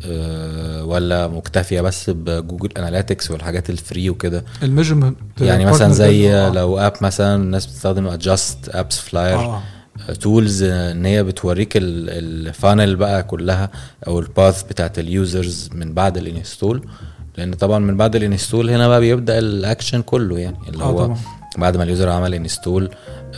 آه، 0.05 0.83
ولا 0.85 1.27
مكتفية 1.27 1.81
بس 1.81 2.09
بجوجل 2.09 2.69
analytics 2.77 3.31
والحاجات 3.31 3.69
ال 3.69 3.77
free 3.77 4.09
وكده 4.09 4.45
ال 4.63 4.68
measurement 4.68 5.17
يعني 5.41 5.65
مثلا 5.65 5.93
زي 5.93 6.33
آه. 6.33 6.49
لو 6.49 6.77
app 6.79 6.93
مثلا 7.01 7.35
الناس 7.35 7.65
بتستخدم 7.65 8.07
Adjust 8.07 8.69
AppsFlyer 8.69 9.59
tools 10.21 10.63
إن 10.63 11.05
هي 11.05 11.23
بتوريك 11.23 11.73
ال 11.77 11.94
funnel 11.94 12.95
بقى 12.95 13.23
كلها 13.23 13.69
أو 14.07 14.19
ال 14.19 14.28
path 14.28 14.63
بتاعت 14.63 14.99
ال 14.99 15.11
users 15.11 15.69
من 15.73 15.93
بعد 15.93 16.17
ال 16.17 16.26
install 16.26 16.85
لأن 17.37 17.53
طبعا 17.53 17.79
من 17.79 17.97
بعد 17.97 18.15
ال 18.15 18.22
install 18.22 18.69
هنا 18.69 18.87
بقى 18.87 18.99
بيبدأ 18.99 19.39
الأكشن 19.39 20.01
كله 20.01 20.39
يعني 20.39 20.57
اللي 20.69 20.83
آه 20.83 20.87
هو 20.87 20.97
طبعا. 21.05 21.17
بعد 21.57 21.77
ما 21.77 21.83
ال 21.83 21.88
user 21.88 22.09
عمل 22.09 22.33
install 22.33 22.89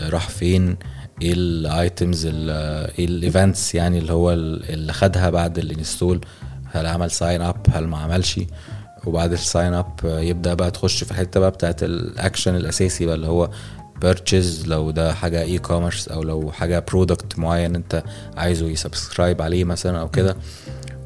راح 0.09 0.29
فين 0.29 0.77
إيه 1.21 1.33
ال 1.33 1.48
items 1.48 2.25
إيه 2.25 3.05
ال 3.05 3.15
events 3.15 3.75
يعني 3.75 3.97
اللي 3.99 4.13
هو 4.13 4.33
ال- 4.33 4.69
اللي 4.69 4.93
خدها 4.93 5.29
بعد 5.29 5.57
ال 5.57 5.65
install 5.65 6.21
هل 6.71 6.85
عمل 6.85 7.11
sign 7.11 7.41
up 7.41 7.55
هل 7.71 7.87
ما 7.87 7.97
عملش. 7.97 8.39
وبعد 9.05 9.31
ال 9.31 9.40
sign 9.40 9.73
up 9.73 9.91
يبدأ 10.03 10.53
بقى 10.53 10.71
تخش 10.71 11.03
في 11.03 11.11
الحتة 11.11 11.39
بقى 11.39 11.51
بتاعت 11.51 11.83
الأكشن 11.83 12.55
الأساسي 12.55 13.05
بقى 13.05 13.15
اللي 13.15 13.27
هو 13.27 13.49
purchase 14.01 14.67
لو 14.67 14.91
ده 14.91 15.13
حاجة 15.13 15.41
e-commerce 15.41 16.07
أو 16.07 16.23
لو 16.23 16.51
حاجة 16.51 16.79
product 16.87 17.39
معين 17.39 17.75
أنت 17.75 18.03
عايزه 18.37 18.65
ي 18.69 18.76
subscribe 18.76 19.41
عليه 19.41 19.63
مثلا 19.63 19.99
أو 20.01 20.09
كده. 20.09 20.35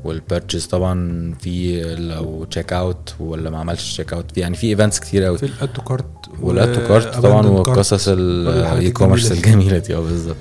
وال 0.03 0.16
purchase 0.16 0.67
طبعا 0.67 1.33
في 1.39 1.81
لو 1.95 2.43
check 2.43 2.73
out 2.73 3.13
ولا 3.19 3.49
ما 3.49 3.57
عملش 3.57 3.91
check 3.93 4.13
out 4.13 4.37
يعني 4.37 4.55
في 4.55 4.67
events 4.67 4.99
كتير 4.99 5.23
قوي 5.23 5.37
في 5.37 5.45
ال 5.45 5.52
add 5.52 5.73
to 5.73 5.81
cart 5.81 6.05
وال 6.41 6.54
add 6.54 6.73
to 6.73 6.87
cart 6.87 7.17
طبعا 7.17 7.47
وقصص 7.47 8.07
ال 8.07 8.91
e-commerce 8.91 9.31
الجميلة 9.31 9.77
دي. 9.77 9.95
آه 9.95 9.99
بالظبط. 9.99 10.35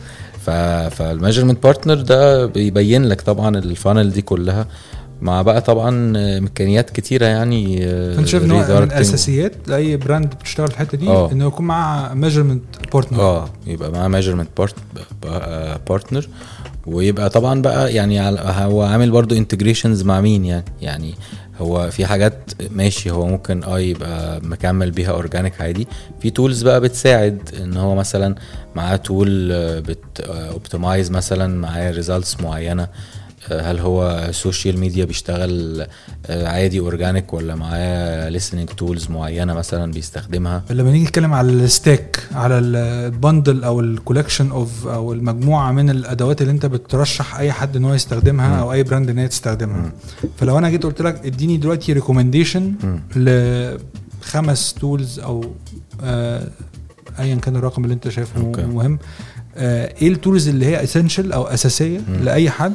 فال 0.91 1.02
measurement 1.02 1.63
partner 1.63 1.95
ده 1.95 2.47
بيبين 2.47 3.05
لك 3.05 3.21
طبعا 3.21 3.59
ال 3.59 3.66
funnel 3.66 4.11
دي 4.13 4.23
كلها. 4.23 4.67
مع 5.21 5.43
بقى 5.43 5.61
طبعا 5.61 6.13
إمكانيات 6.39 6.91
كتيرة 6.91 7.27
يعني 7.27 7.85
انت 8.19 8.27
شايف 8.29 8.45
إن 8.45 8.51
هو 8.51 8.59
من. 8.81 8.83
الأساسيات 8.83 9.53
لأي 9.67 9.97
brand 9.97 10.35
بتشتغل 10.35 10.69
في 10.69 10.75
الحتة 10.75 10.99
دي 10.99 11.09
آه. 11.09 11.33
إنه 11.33 11.47
يكون 11.47 11.67
معاه 11.67 12.15
measurement 12.15 12.63
partner 12.93 13.21
آه 13.21 13.49
يبقى 13.67 13.93
معاه 13.93 14.09
measurement 14.09 14.49
partner 15.89 16.29
ويبقى 16.87 17.31
طبعا 17.31 17.63
بقى 17.63 17.95
يعني 17.95 18.21
هو 18.65 18.83
عامل 18.83 19.11
برضو 19.11 19.35
integrations 19.37 20.03
مع 20.03 20.21
مين 20.21 20.45
يعني؟ 20.45 20.65
يعني 20.83 21.15
هو 21.61 21.91
في 21.91 22.07
حاجات 22.07 22.51
ماشي 22.71 23.11
هو 23.11 23.27
ممكن 23.27 23.65
آه 23.65 23.79
يبقى 23.79 24.41
مكمل 24.43 24.91
بيها 24.91 25.11
organic 25.11 25.61
عادي. 25.61 25.89
في 26.21 26.31
tools 26.31 26.63
بقى 26.63 26.81
بتساعد 26.81 27.39
إن 27.63 27.77
هو 27.77 27.95
مثلا 27.95 28.35
معاه 28.77 28.97
تول 28.97 29.49
بت 29.81 30.21
اوبتمايز 30.21 31.11
مثلا 31.11 31.59
معاه 31.61 31.91
results 31.91 32.41
معينة. 32.41 32.89
هل 33.51 33.79
هو 33.79 34.29
social 34.31 34.79
media 34.79 35.05
بيشتغل 35.05 35.87
آه، 36.27 36.49
عادي 36.49 36.81
organic 36.81 37.33
ولا 37.35 37.55
معاه 37.55 38.31
listening 38.39 38.75
tools 38.77 39.11
معينة 39.11 39.55
مثلا 39.55 39.93
بيستخدمها 39.93 40.63
لما 40.71 40.91
نيجي 40.91 41.05
نتكلم 41.05 41.33
على 41.35 41.53
ال 41.53 41.65
stack 41.65 42.29
على 42.35 42.59
ال 42.59 42.74
bundle 42.74 43.65
أو 43.65 43.81
ال 43.81 43.87
collection 43.87 44.51
of 44.51 44.87
أو 44.87 45.13
المجموعة 45.13 45.73
من 45.73 45.91
الأدوات 45.91 46.41
اللي 46.43 46.53
أنت 46.53 46.67
بترشح 46.67 47.37
أي 47.37 47.53
حد 47.53 47.77
إن 47.77 47.85
هو 47.85 47.95
يستخدمها 47.95 48.49
مم. 48.49 48.55
أو 48.55 48.73
أي 48.73 48.83
brand 48.83 49.11
إن 49.11 49.19
هي 49.19 49.29
تستخدمها 49.29 49.77
مم. 49.77 49.93
فلو 50.37 50.59
أنا 50.59 50.71
جيت 50.71 50.83
قلت 50.83 51.03
لك 51.03 51.27
اديني 51.27 51.57
دلوقتي 51.57 51.93
recommendation. 51.93 52.75
لخمس 53.17 54.75
tools 54.75 55.19
أو 55.21 55.45
آه، 56.03 56.49
ايا 57.19 57.35
كان 57.35 57.57
الرقم 57.57 57.85
اللي 57.85 57.95
أنت 57.95 58.09
شايفه. 58.09 58.41
مهم 58.67 58.99
آه، 59.57 59.95
إيه 60.03 60.09
ال 60.09 60.15
tools 60.15 60.49
اللي 60.49 60.67
هي 60.67 60.83
essential 60.85 61.33
أو 61.33 61.43
أساسية 61.45 61.99
مم. 61.99 62.17
لأي 62.25 62.51
حد 62.51 62.73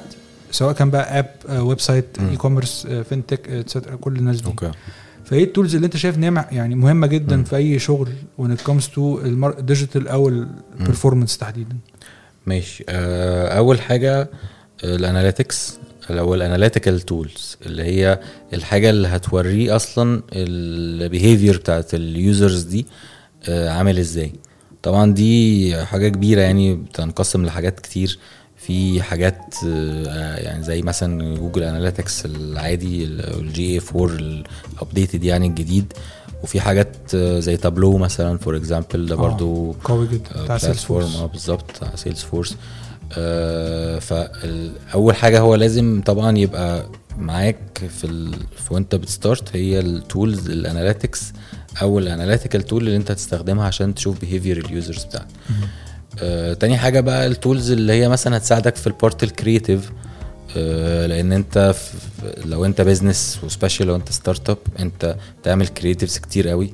سواء 0.52 0.74
كان 0.74 0.90
بقى 0.90 1.20
app 1.20 1.30
website. 1.68 2.06
e-commerce 2.32 2.38
fintech 2.38 2.88
et 2.88 3.50
cetera 3.50 3.96
كل 3.96 4.16
الناس 4.16 4.42
دي. 4.42 4.48
okay. 4.48 4.72
فإيه 5.26 5.44
ال 5.44 5.49
tools 5.49 5.76
اللي 5.76 5.86
أنت 5.86 5.98
شايف 5.98 6.18
إن 6.18 6.24
هي 6.24 6.46
يعني 6.52 6.76
مهمة 6.76 7.08
جدا 7.08 7.36
مم. 7.36 7.44
في 7.44 7.56
أي 7.56 7.80
شغل 7.80 8.10
it 8.40 8.68
comes 8.70 8.84
to 8.96 8.98
ال 9.00 9.13
digital 9.13 10.08
أو 10.08 10.30
ال 10.30 10.39
performance 10.39 11.38
تحديدا؟ 11.38 11.78
ماشي. 12.46 12.84
آه، 12.90 13.58
أول 13.58 13.82
حاجة 13.82 14.30
ال 14.84 14.93
analytics 14.93 15.78
أو 16.10 16.36
ال 16.36 16.42
analytical 16.42 17.02
tools 17.02 17.58
اللي 17.66 17.84
هي 17.84 18.20
الحاجة 18.54 18.90
اللي 18.90 19.08
هتوريه 19.08 19.76
أصلا 19.76 20.22
ال 20.34 20.48
behavior 20.48 21.58
بتاعت 21.58 21.94
ال 21.94 22.05
users 22.05 22.62
دي 22.64 22.86
آه، 23.50 23.70
عامل 23.70 24.00
إزاي. 24.00 24.34
طبعا 24.84 25.14
دي 25.14 25.76
حاجة 25.86 26.10
كبيرة 26.10 26.42
يعني 26.42 26.76
بتنقسم 26.76 27.46
لحاجات 27.46 27.80
كتير. 27.80 28.20
في 28.68 29.02
حاجات 29.02 29.56
آه، 29.66 30.36
يعني 30.36 30.64
زي 30.64 30.82
مثلا 30.82 31.36
جوجل 31.36 31.64
analytics 31.64 32.26
العادي 32.26 33.04
ال 33.06 33.74
GA 33.74 33.82
4 33.96 34.06
ال 34.16 34.29
updated 34.29 35.24
يعني 35.24 35.48
الجديد 35.48 35.94
وفي 36.44 36.62
حاجات 36.62 36.96
آه، 37.16 37.40
زي 37.40 37.58
تابلو 37.58 37.98
مثلا 37.98 38.38
for 38.38 38.58
example 38.58 39.06
ده 39.06 39.16
آه. 39.16 39.18
برضو 39.18 39.76
قوي 39.84 40.08
جدا 40.08 40.44
بتاع 40.44 40.58
سيلز 40.58 40.78
فورس 40.78 41.16
آه 41.16 41.26
بالظبط 41.26 41.84
على 41.84 41.98
سيلز 41.98 42.20
فورس 42.22 42.58
آه 43.18 44.00
فأول 44.00 45.16
حاجة 45.16 45.40
هو 45.40 45.56
لازم 45.56 46.02
طبعا 46.06 46.38
يبقى 46.38 46.86
معاك 47.18 47.82
في 48.00 48.04
ال... 48.08 48.36
وانت 48.72 48.96
بت 48.96 49.13
start 49.13 49.56
هي 49.56 49.80
ال 49.80 49.92
tools 49.92 50.50
ال 50.50 50.58
analytics 50.58 51.34
أو 51.82 52.00
ال 52.00 52.06
analytical 52.06 52.62
tool 52.64 52.84
اللي 52.84 52.98
انت 52.98 53.12
هتستخدمها 53.12 53.66
عشان 53.66 53.96
تشوف 53.96 54.22
behavior 54.22 54.58
ال 54.66 54.72
users 54.72 55.04
بتاعك. 55.04 55.28
آه 56.22 56.54
تاني 56.54 56.78
حاجة 56.78 57.00
بقى 57.00 57.28
ال 57.28 57.35
tools 57.35 57.72
اللي 57.72 57.94
هي 57.94 58.10
مثلا 58.10 58.38
هتساعدك 58.38 58.76
في 58.76 58.88
ال 58.88 58.95
part 58.95 59.24
ال 59.24 59.32
creative 59.32 59.92
آه 60.58 61.06
لأن 61.06 61.32
أنت 61.32 61.58
في 61.78 61.94
لو 62.46 62.66
أنت 62.66 62.82
business 62.82 63.40
و 63.44 63.49
special 63.49 63.88
لو 63.88 63.96
أنت 63.96 64.12
startup 64.12 64.58
أنت 64.80 65.16
تعمل 65.44 65.68
creatives 65.68 66.18
كتير 66.18 66.48
قوي 66.48 66.74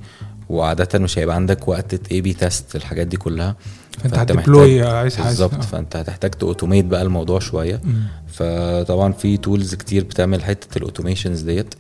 وعاده 0.50 1.00
مش 1.00 1.20
هيبقى 1.20 1.36
عندك 1.36 1.68
وقت 1.68 2.12
A/B 2.12 2.34
test 2.34 2.76
الحاجات 2.76 3.08
دي 3.08 3.18
كلها 3.18 3.56
فأنت 4.00 4.16
فأنت 4.16 4.32
هت 4.32 4.44
deploy 4.44 4.82
عايز 4.84 5.16
حاجة 5.16 5.26
بالظبط 5.28 5.54
آه. 5.54 5.60
فأنت 5.62 5.96
هتحتاج 5.96 6.32
ت 6.32 6.38
automate 6.38 6.86
بقى 6.86 7.02
الموضوع 7.02 7.40
شوية 7.40 7.82
مم. 7.84 8.04
فطبعا 8.28 9.12
في 9.14 9.38
tools 9.38 9.76
كتير 9.76 10.04
بتعمل 10.04 10.44
حتة 10.44 10.78
ال 10.78 10.83
automations 10.83 11.42
ديت 11.42 11.74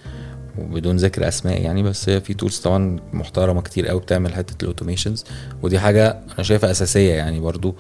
وبدون 0.58 0.96
ذكر 0.98 1.28
أسماء 1.28 1.62
يعني 1.62 1.84
بس 1.84 2.10
هي 2.10 2.22
في 2.22 2.34
tools 2.34 2.58
طبعا 2.58 3.00
محترمة 3.14 3.62
كتير 3.62 3.88
قوي 3.88 4.00
بتعمل 4.00 4.34
حتة 4.34 4.64
ال 4.64 4.69
automations 4.69 5.26
ودي 5.62 5.80
حاجة 5.80 6.20
أنا 6.36 6.44
شايفها 6.44 6.72
أساسية 6.72 7.14
يعني 7.14 7.40
برضو 7.40 7.76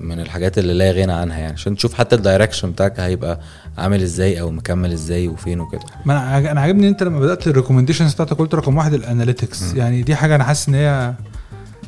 من 0.00 0.20
الحاجات 0.20 0.58
اللي 0.58 0.74
لا 0.74 0.90
غنى 0.92 1.12
عنها 1.12 1.38
يعني 1.38 1.52
عشان 1.52 1.76
تشوف 1.76 1.94
حتى 1.94 2.16
ال 2.16 2.21
direction 2.21 2.70
بتاعك 2.70 3.00
هيبقى 3.00 3.40
عامل 3.78 4.02
إزاي 4.02 4.40
أو 4.40 4.50
مكمل 4.50 4.92
إزاي 4.92 5.28
وفين 5.28 5.60
وكده 5.60 5.82
ما 6.04 6.12
أنا 6.38 6.52
أنا 6.52 6.60
عاجبني 6.60 6.82
إن 6.82 6.88
أنت 6.88 7.02
لما 7.02 7.20
بدأت 7.20 7.46
ال 7.46 7.50
recommendations 7.50 8.14
بتاعتك 8.14 8.36
قلت 8.38 8.54
رقم 8.54 8.76
واحد 8.76 8.94
ال 8.94 9.01
analytics. 9.01 9.74
يعني 9.74 10.02
دي 10.02 10.14
حاجة 10.14 10.34
أنا 10.34 10.44
حاسس 10.44 10.68
إن 10.68 10.74
هي 10.74 11.14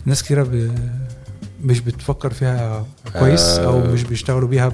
ناس 0.06 0.22
كتيرة 0.22 0.42
ب... 0.42 0.72
مش 1.64 1.80
بتفكر 1.80 2.30
فيها 2.32 2.86
كويس 3.18 3.40
آه. 3.40 3.64
أو 3.66 3.80
مش 3.92 4.02
بيشتغلوا 4.02 4.48
بيها 4.48 4.72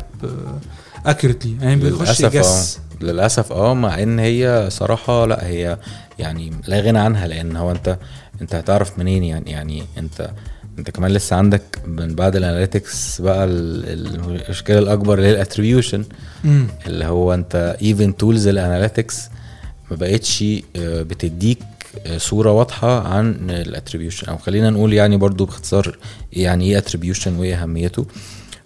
accurately 1.06 1.56
يعني 1.62 1.76
بيخش 1.76 2.20
ي 2.20 2.28
guess. 2.28 2.78
آه. 3.00 3.04
للأسف 3.04 3.52
آه 3.52 3.74
مع 3.74 4.02
إن 4.02 4.18
هي 4.18 4.66
صراحة 4.70 5.26
لا 5.26 5.46
هي 5.46 5.78
يعني 6.18 6.50
لا 6.66 6.80
غنى 6.80 6.98
عنها 6.98 7.26
لأن 7.26 7.56
هو 7.56 7.70
أنت 7.70 7.98
أنت 8.42 8.54
هتعرف 8.54 8.98
منين 8.98 9.24
يعني 9.24 9.50
يعني 9.50 9.82
أنت 9.98 10.30
أنت 10.78 10.90
كمان 10.90 11.10
لسه 11.10 11.36
عندك 11.36 11.62
من 11.86 12.14
بعد 12.14 12.36
ال 12.36 12.44
analytics 12.44 13.20
بقى 13.20 13.44
ال- 13.44 14.14
المشكلة 14.46 14.78
الأكبر 14.78 15.14
اللي 15.18 15.26
هي 15.28 15.32
ال 15.32 15.38
attribution. 15.38 16.04
اللي 16.86 17.04
هو 17.04 17.34
أنت 17.34 17.76
even 17.82 18.16
tools 18.16 18.46
ال 18.46 18.53
analytics 18.53 19.20
ما 19.90 19.96
بقتش 19.96 20.44
آه، 20.76 21.02
بتديك 21.02 21.58
آه، 22.06 22.18
صورة 22.18 22.52
واضحة 22.52 23.08
عن 23.08 23.50
ال 23.50 23.56
attribution 23.56 24.26
أو 24.28 24.38
خلينا 24.38 24.70
نقول 24.70 24.92
يعني 24.92 25.16
برضو 25.16 25.44
باختصار 25.46 25.98
يعني 26.32 26.64
إيه 26.70 26.78
attribution 26.78 27.36
وإيه 27.36 27.62
أهميته. 27.62 28.06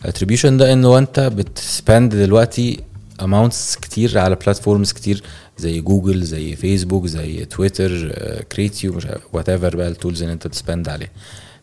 attribution 0.05 0.57
ده 0.57 0.73
إنه 0.73 0.99
أنت 0.99 1.21
بت 1.21 1.48
spend 1.48 2.15
دلوقتي 2.15 2.81
amounts 3.23 3.77
كتير 3.77 4.19
على 4.19 4.35
platforms 4.37 4.93
كتير 4.93 5.23
زي 5.59 5.81
جوجل 5.81 6.23
زي 6.23 6.57
فيسبوك 6.57 7.07
زي 7.07 7.45
تويتر 7.45 8.13
كريتيو 8.53 8.93
مش 8.93 9.07
whatever 9.33 9.77
بقى 9.77 9.89
ال 9.89 9.95
tools 9.95 10.23
اللي 10.23 10.33
أنت 10.35 10.47
بت 10.47 10.59
spend 10.59 10.89
عليها 10.89 11.09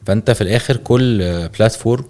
فأنت 0.06 0.32
في 0.32 0.42
الآخر 0.42 0.78
كل 0.78 1.18
platform 1.60 2.04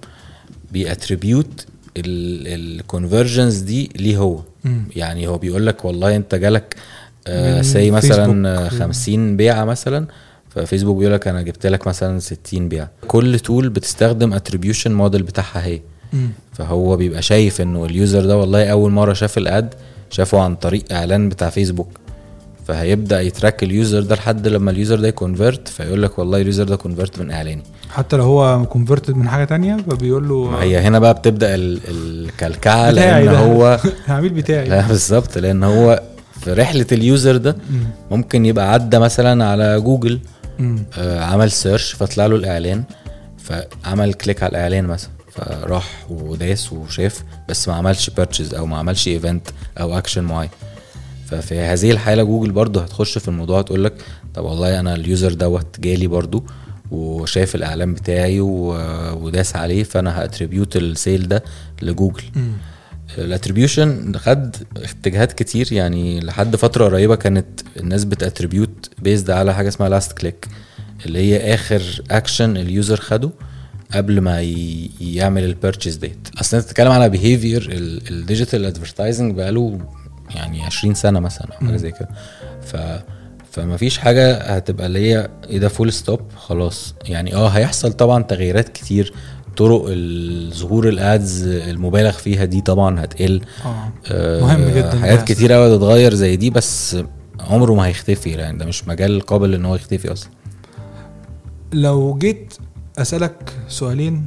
بي 0.71 0.88
attribute 0.88 1.65
ال 1.97 2.11
conversions 2.11 3.57
دي 3.59 3.89
ليه 3.95 4.17
هو. 4.17 4.39
يعني 4.95 5.27
هو 5.27 5.37
بيقول 5.37 5.65
لك 5.65 5.85
والله 5.85 6.15
أنت 6.15 6.35
جالك 6.35 6.75
من 7.29 7.63
say 7.63 7.91
مثلا 7.91 8.25
فيسبوك. 8.25 8.45
آه، 8.45 8.69
50 8.69 9.37
بيعة 9.37 9.65
مثلا 9.65 10.07
ففيسبوك 10.49 10.97
بيقول 10.97 11.13
لك 11.13 11.27
أنا 11.27 11.41
جبت 11.41 11.65
لك 11.67 11.87
مثلا 11.87 12.19
60 12.19 12.69
بيعة. 12.69 12.91
كل 13.07 13.39
tool 13.39 13.69
بتستخدم 13.69 14.33
attribution 14.33 14.93
model 14.93 15.23
بتاعها 15.23 15.65
هي. 15.65 15.81
فهو 16.53 16.97
بيبقى 16.97 17.21
شايف 17.21 17.61
إنه 17.61 17.85
ال 17.85 17.93
user 17.93 18.25
ده 18.25 18.37
والله 18.37 18.65
أول 18.71 18.91
مرة 18.91 19.13
شاف 19.13 19.37
ال 19.37 19.49
ad 19.49 19.73
شافه 20.09 20.41
عن 20.41 20.55
طريق 20.55 20.83
إعلان 20.91 21.29
بتاع 21.29 21.49
فيسبوك 21.49 21.89
فهيبدأ 22.67 23.21
ي 23.21 23.28
track 23.28 23.63
ال 23.63 23.71
user 23.71 24.01
ده 24.01 24.15
لحد 24.15 24.47
لما 24.47 24.71
ال 24.71 24.77
user 24.77 24.99
ده 24.99 25.07
ي 25.07 25.15
convert 25.15 25.67
فيقول 25.67 26.03
لك 26.03 26.19
والله 26.19 26.41
ال 26.41 26.46
user 26.46 26.63
ده 26.63 26.75
convert 26.75 27.19
من 27.19 27.31
إعلاني 27.31 27.63
حتى 27.89 28.15
لو 28.17 28.23
هو 28.23 28.65
converted 28.65 29.15
من 29.15 29.27
حاجة 29.29 29.43
تانية 29.45 29.77
فبيقول 29.89 30.29
له 30.29 30.57
هي 30.63 30.77
هنا 30.79 30.99
بقى 30.99 31.13
بتبدأ 31.13 31.55
ال- 31.55 31.79
الكلكعة 31.87 32.91
لأن 32.91 33.25
ده. 33.25 33.39
هو 33.39 33.79
العميل 34.07 34.33
بتاعي 34.33 34.69
لا 34.69 34.87
بالظبط 34.87 35.37
لأن 35.37 35.63
هو 35.63 36.01
في 36.41 36.53
رحلة 36.53 36.85
ال 36.91 37.00
user 37.00 37.37
ده 37.37 37.55
مم. 37.69 37.83
ممكن 38.11 38.45
يبقى 38.45 38.73
عدى 38.73 38.99
مثلا 38.99 39.45
على 39.45 39.79
جوجل. 39.81 40.19
آه، 40.97 41.19
عمل 41.23 41.51
search 41.51 41.91
فطلع 41.93 42.25
له 42.25 42.35
الإعلان 42.35 42.83
فعمل 43.37 44.13
click 44.13 44.43
على 44.43 44.49
الإعلان 44.51 44.85
مثلا 44.85 45.09
فراح 45.35 46.05
وداس 46.09 46.73
وشاف 46.73 47.23
بس 47.49 47.67
ما 47.67 47.73
عملش 47.73 48.09
purchase 48.09 48.53
أو 48.53 48.65
ما 48.65 48.77
عملش 48.77 49.07
event 49.07 49.47
أو 49.79 49.97
اكشن 49.97 50.23
معين 50.23 50.49
ففي 51.27 51.59
هذه 51.59 51.91
الحالة 51.91 52.23
جوجل 52.23 52.51
برضو 52.51 52.79
هتخش 52.79 53.17
في 53.17 53.27
الموضوع 53.27 53.61
تقول 53.61 53.83
لك 53.83 53.93
طب 54.33 54.43
والله 54.43 54.79
أنا 54.79 54.95
ال 54.95 55.03
user 55.03 55.33
دوت 55.33 55.79
جالي 55.79 56.07
برضو 56.07 56.45
وشاف 56.91 57.55
الإعلان 57.55 57.93
بتاعي 57.93 58.39
وداس 58.39 59.55
عليه 59.55 59.83
فأنا 59.83 60.23
ه 60.23 60.28
attribute 60.28 60.75
ال 60.75 60.86
sale 60.86 61.27
ده 61.27 61.43
لجوجل. 61.81 62.23
ال 63.17 63.25
attribution 63.25 64.13
خد 64.17 64.55
اتجاهات 64.77 65.33
كتير 65.33 65.73
يعني 65.73 66.19
لحد 66.19 66.55
فترة 66.55 66.85
قريبة 66.85 67.15
كانت 67.15 67.61
الناس 67.79 68.03
بت 68.03 68.19
attribute 68.19 68.89
based 68.99 69.29
على 69.29 69.53
حاجة 69.53 69.67
اسمها 69.67 69.89
last 69.89 70.11
click 70.11 70.47
اللي 71.05 71.19
هي 71.19 71.53
آخر 71.53 72.01
action 72.11 72.57
ال 72.57 72.65
user 72.65 72.97
خده 72.99 73.29
قبل 73.93 74.21
ما 74.21 74.41
يعمل 75.01 75.43
ال 75.43 75.49
purchase 75.49 75.95
ديت 75.95 76.27
أصلا 76.41 76.59
أنت 76.59 76.67
بتتكلم 76.67 76.91
على 76.91 77.09
behavior 77.09 77.67
ال 78.11 78.18
digital 78.18 78.65
advertising 78.65 79.35
بقاله 79.35 79.79
يعني 80.35 80.61
20 80.63 80.93
سنة 80.93 81.19
مثلا 81.19 81.47
أو 81.61 81.67
حاجة. 81.67 81.77
زي 81.77 81.91
كده. 81.91 82.09
ف 82.61 82.75
فما 83.51 83.77
فيش 83.77 83.97
حاجة 83.97 84.37
هتبقى 84.37 84.85
اللي 84.87 84.99
هي 85.13 85.29
إيه 85.49 85.57
ده 85.59 85.67
full 85.67 85.93
stop 85.93 86.19
خلاص. 86.37 86.95
يعني 87.05 87.35
آه 87.35 87.47
هيحصل 87.47 87.93
طبعا 87.93 88.23
تغييرات 88.23 88.69
كتير. 88.69 89.13
طرق 89.57 89.85
ظهور 90.53 90.89
ال 90.89 91.04
ads 91.04 91.47
المبالغ 91.47 92.11
فيها 92.11 92.45
دي 92.45 92.61
طبعا 92.61 93.03
هتقل. 93.03 93.41
آه. 93.65 93.91
آه، 94.11 94.41
مهم 94.41 94.69
جدا 94.69 94.99
حاجات. 94.99 95.27
كتير 95.31 95.51
قوي 95.53 95.75
هتتغير 95.75 96.13
زي 96.13 96.35
دي 96.35 96.49
بس 96.49 96.97
عمره 97.39 97.73
ما 97.73 97.85
هيختفي 97.87 98.29
يعني. 98.29 98.57
ده 98.57 98.65
مش 98.65 98.87
مجال 98.87 99.21
قابل 99.21 99.53
إن 99.53 99.65
هو 99.65 99.75
يختفي 99.75 100.11
أصلا. 100.11 100.29
لو 101.73 102.17
جيت 102.17 102.53
أسألك 102.99 103.53
سؤالين 103.67 104.25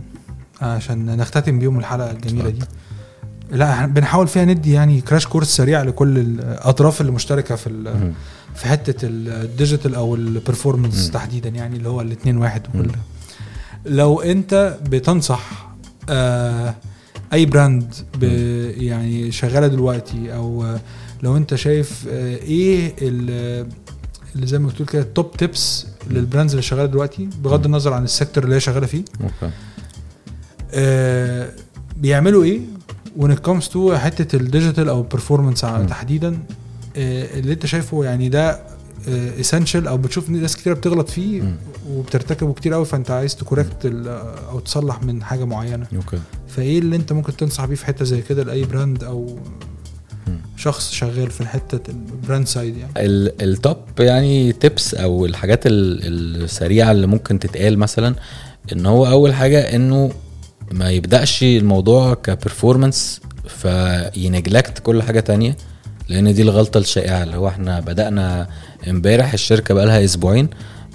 عشان 0.62 1.16
نختتم 1.16 1.58
بيهم 1.58 1.78
الحلقة 1.78 2.10
الجميلة 2.10 2.50
دي 2.50 2.60
لا 3.50 3.86
بنحاول 3.86 4.28
فيها 4.28 4.44
ندي 4.44 4.72
يعني 4.72 5.00
crash 5.00 5.26
course 5.26 5.56
سريع 5.56 5.82
لكل 5.82 6.18
الأطراف 6.18 7.00
اللي 7.00 7.12
مشتركه 7.12 7.56
في. 7.56 7.94
في 8.54 8.66
حتة 8.68 8.96
ال 9.08 9.19
digital 9.19 9.94
أو 9.94 10.14
ال 10.14 10.22
performance. 10.22 11.10
تحديدا 11.10 11.48
يعني 11.48 11.76
اللي 11.76 11.88
هو 11.88 12.00
الاثنين 12.00 12.36
واحد. 12.36 12.62
وكل 12.74 12.90
لو 13.86 14.20
أنت 14.20 14.76
بتنصح 14.90 15.68
آه 16.08 16.74
أي 17.32 17.46
brand 17.46 17.94
يعني 18.82 19.32
شغالة 19.32 19.66
دلوقتي 19.66 20.34
أو 20.34 20.76
لو 21.22 21.36
أنت 21.36 21.54
شايف 21.54 22.04
آه 22.10 22.36
إيه 22.36 22.94
ال- 23.02 23.68
اللي 24.34 24.46
زي 24.46 24.58
ما 24.58 24.68
بتقول 24.68 24.88
كده 24.88 25.02
ال 25.02 25.10
top 25.10 25.32
tips 25.36 25.86
لل 26.10 26.21
brands 26.21 26.52
اللي 26.52 26.62
شغالة 26.62 26.86
دلوقتي 26.86 27.28
بغض 27.44 27.64
النظر 27.64 27.92
عن 27.92 28.04
ال 28.04 28.10
sector 28.10 28.44
اللي 28.44 28.54
هي 28.56 28.60
شغالة 28.60 28.86
فيه 28.86 29.04
okay 29.20 29.50
آه 30.72 31.50
بيعملوا 31.96 32.44
إيه 32.44 32.60
it 33.20 33.48
comes 33.48 33.64
to 33.74 33.92
حتة 33.92 34.36
ال 34.36 34.43
digital 34.43 34.88
أو 34.88 35.00
ال 35.00 35.05
performance. 35.05 35.60
تحديدا 35.60 36.38
آه 36.96 37.38
اللي 37.38 37.52
انت 37.52 37.66
شايفه 37.66 38.04
يعني 38.04 38.28
ده 38.28 38.60
essential 39.40 39.86
أو 39.88 39.96
بتشوف 39.98 40.30
ناس 40.30 40.56
كتير 40.56 40.74
بتغلط 40.74 41.08
فيه 41.10 41.42
مم. 41.42 41.56
وبترتكبه 41.90 42.52
كتير 42.52 42.72
قوي 42.74 42.84
فأنت 42.84 43.10
عايز 43.10 43.36
ت 43.36 43.42
correct 43.42 43.84
ال- 43.86 44.08
أو 44.50 44.60
تصلح 44.60 45.02
من 45.02 45.22
حاجة 45.22 45.44
معينة 45.44 45.86
okay 45.96 46.18
فإيه 46.48 46.78
اللي 46.78 46.96
انت 46.96 47.12
ممكن 47.12 47.36
تنصح 47.36 47.64
بيه 47.64 47.74
في 47.74 47.86
حتة 47.86 48.04
زي 48.04 48.22
كده 48.22 48.42
لأي 48.42 48.64
brand 48.64 49.04
أو. 49.04 49.38
شخص 50.58 50.92
شغال 50.92 51.30
في 51.30 51.46
حتة 51.46 51.90
ال 51.90 52.00
brand 52.00 52.46
side 52.46 52.76
يعني 52.76 52.92
ال- 52.96 53.42
ال 53.42 53.51
top 53.51 53.76
يعني 53.98 54.52
tips 54.52 54.94
أو 54.94 55.26
الحاجات 55.26 55.66
ال- 55.66 56.42
السريعة 56.44 56.92
اللي 56.92 57.06
ممكن 57.06 57.38
تتقال 57.38 57.78
مثلا 57.78 58.14
إن 58.72 58.86
هو 58.86 59.06
أول 59.06 59.34
حاجة 59.34 59.74
إنه 59.76 60.12
ما 60.72 60.90
يبدأش 60.90 61.42
الموضوع 61.42 62.14
ك 62.14 62.23
performance 62.23 63.20
في 63.48 63.77
neglect 63.77 64.78
كل 64.78 65.02
حاجة 65.02 65.20
تانية 65.20 65.56
لأن 66.08 66.34
دي 66.34 66.42
الغلطة 66.42 66.78
الشائعة 66.78 67.22
اللي 67.22 67.36
هو 67.36 67.48
إحنا 67.48 67.80
بدأنا 67.80 68.48
إمبارح 68.88 69.32
الشركة 69.32 69.74
بقى 69.74 69.86
لها 69.86 70.04
أسبوعين 70.04 70.48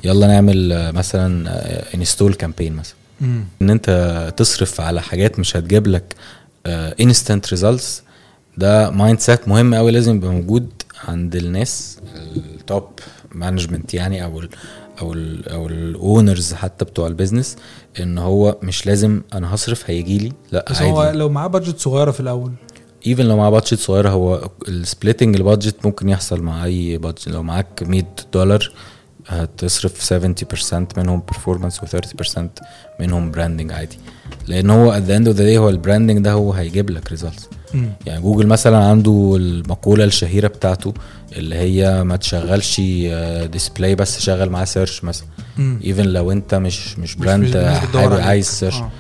يلا 0.04 0.28
نعمل 0.28 0.72
آه، 0.74 0.92
مثلا 0.92 1.50
install 1.96 2.34
campaign 2.34 2.74
مثلا. 2.74 2.96
إن 3.62 3.70
أنت 3.70 4.34
تصرف 4.38 4.82
على 4.82 5.02
حاجات 5.02 5.40
مش 5.40 5.58
هتجيب 5.58 5.88
لك 5.88 6.16
instant 7.02 7.50
results 7.50 8.04
ده 8.58 8.90
mindset 8.90 9.48
مهم 9.48 9.76
قوي 9.76 9.92
لازم 9.92 10.16
يبقى 10.16 10.32
موجود 10.32 10.70
عند 11.08 11.36
الناس 11.36 11.98
ال 12.36 12.49
top 12.49 12.88
management 13.32 13.94
يعني 13.94 14.24
أو 14.24 14.40
ال 14.40 14.50
أو 15.02 15.14
ال 15.14 15.50
أو 15.50 15.68
ال 15.68 15.80
owners 15.80 16.54
حتى 16.54 16.86
بتوع 16.86 17.08
ال 17.08 17.13
business 17.13 17.56
إن 18.00 18.18
هو 18.18 18.58
مش 18.64 18.86
لازم 18.86 19.22
أنا 19.34 19.54
هصرف 19.56 19.90
هيجي 19.90 20.18
لي 20.18 20.32
لأ 20.52 20.66
بس 20.72 20.82
هو 20.82 21.02
عادي 21.02 21.18
لو 21.18 21.30
معاه 21.30 21.48
budget 21.48 21.80
صغيرة 21.80 22.12
في 22.12 22.20
الأول. 22.20 22.52
even 23.08 23.26
لو 23.26 23.38
معاه 23.38 23.50
budget 23.50 23.74
صغيرة 23.80 24.10
هو 24.10 24.50
ال 24.68 24.74
splitting 24.74 25.36
ال 25.36 25.43
budget 25.43 25.86
ممكن 25.86 26.10
يحصل 26.10 26.42
مع 26.42 26.66
أي 26.66 26.98
budget 26.98 27.28
لو 27.28 27.44
معاك 27.44 27.84
100 27.84 28.04
دولار 28.34 28.72
هتصرف 29.28 30.14
70% 30.14 30.98
منهم 30.98 31.22
performance 31.32 31.74
و30% 31.74 32.40
منهم 33.00 33.32
branding 33.32 33.72
عادي. 33.72 33.98
لأن 34.48 34.70
هو 34.70 34.94
at 34.94 35.04
the 35.10 35.20
end 35.24 35.28
of 35.34 35.38
the 35.38 35.42
day 35.42 35.58
هو 35.58 35.70
ال 35.70 35.75
branding 35.75 36.20
ده 36.20 36.32
هو 36.32 36.54
هيجيب 36.54 36.90
لك 36.90 37.10
results 37.12 37.50
يعني 38.06 38.22
جوجل 38.22 38.48
مثلا 38.48 38.78
عنده 38.78 39.34
المقولة 39.38 40.04
الشهيرة 40.04 40.48
بتاعته 40.48 40.94
اللي 41.38 41.56
هي 41.56 42.04
ما 42.04 42.16
تشغلش 42.16 42.82
display 43.52 43.96
بس 43.96 44.20
شغل 44.20 44.50
معاه 44.50 44.66
search 44.66 45.04
مثلا. 45.04 45.28
even 45.84 46.04
لو 46.06 46.32
انت 46.32 46.56
مش 46.56 47.00
مش 47.00 47.18
مش- 47.18 47.26
brand. 47.26 47.56
عايز 48.22 48.48
search 48.48 48.76
آه. 48.76 48.92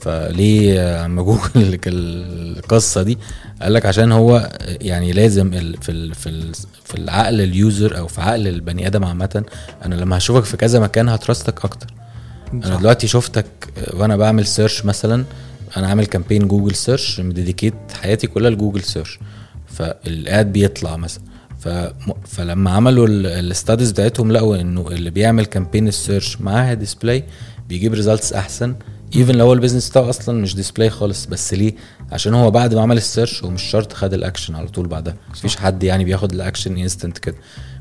فليه 0.00 1.04
أما 1.04 1.22
جوجل 1.22 1.78
القصة 1.86 3.02
دي 3.02 3.18
قال 3.62 3.72
لك 3.72 3.86
عشان 3.86 4.12
هو 4.12 4.50
يعني 4.80 5.12
لازم 5.12 5.50
في 5.50 5.58
ال 5.92 6.14
في 6.14 6.28
ال 6.28 6.52
في 6.84 6.94
العقل 6.94 7.40
ال 7.40 7.52
user 7.52 7.98
أو 7.98 8.06
في 8.08 8.20
عقل 8.20 8.48
البني 8.48 8.86
آدم 8.86 9.04
عامة 9.04 9.44
أنا 9.84 9.94
لما 9.94 10.16
هشوفك 10.16 10.44
في 10.44 10.56
كذا 10.56 10.80
مكان 10.80 11.08
ه 11.08 11.16
trust 11.16 11.56
ك 11.56 11.64
أكتر 11.64 11.86
أنا. 12.52 12.76
دلوقتي 12.76 13.06
شفتك 13.06 13.46
وأنا 13.94 14.16
بعمل 14.16 14.46
search 14.46 14.84
مثلا 14.84 15.24
أنا 15.76 15.86
عامل 15.86 16.06
campaign 16.06 16.48
جوجل 16.48 16.74
search 16.74 17.20
م 17.20 17.26
dedicate 17.26 17.74
حياتي 18.02 18.26
كلها 18.26 18.50
لجوجل 18.50 18.82
search 18.82 19.18
فال 19.66 20.09
ad 20.09 20.52
بيطلع 20.52 20.96
مثلا. 20.96 21.24
ف... 21.58 21.68
فلما 22.26 22.70
عملوا 22.70 23.06
ال 23.08 23.18
studies 23.18 23.92
بتاعتهم 23.92 24.32
لقوا 24.32 24.60
إنه 24.60 24.88
اللي 24.88 25.10
بيعمل 25.10 25.46
campaign 25.46 25.88
ال 25.88 25.95
search 25.95 26.40
معاها 26.40 26.74
display 26.74 27.24
بيجيب 27.68 27.94
results 27.94 28.32
أحسن. 28.32 28.74
even 29.16 29.34
لو 29.34 29.46
هو 29.46 29.52
ال 29.52 29.56
business 29.56 29.90
بتاعه 29.90 30.08
أصلا 30.10 30.40
مش 30.42 30.54
display 30.54 30.90
خالص 30.90 31.26
بس 31.26 31.54
ليه؟ 31.54 31.74
عشان 32.12 32.34
هو 32.34 32.50
بعد 32.50 32.74
ما 32.74 32.80
عمل 32.82 32.96
ال 32.96 33.03
search 33.03 33.44
هو 33.44 33.50
مش 33.50 33.62
شرط 33.62 33.92
خد 33.92 34.14
الاكشن 34.14 34.54
على 34.54 34.68
طول 34.68 34.86
بعدها. 34.88 35.14
مفيش 35.30 35.56
حد 35.56 35.82
يعني 35.82 36.04
بياخد 36.04 36.32
ال 36.32 36.39
action 36.39 36.78
instant 36.78 37.18
كده. 37.18 37.34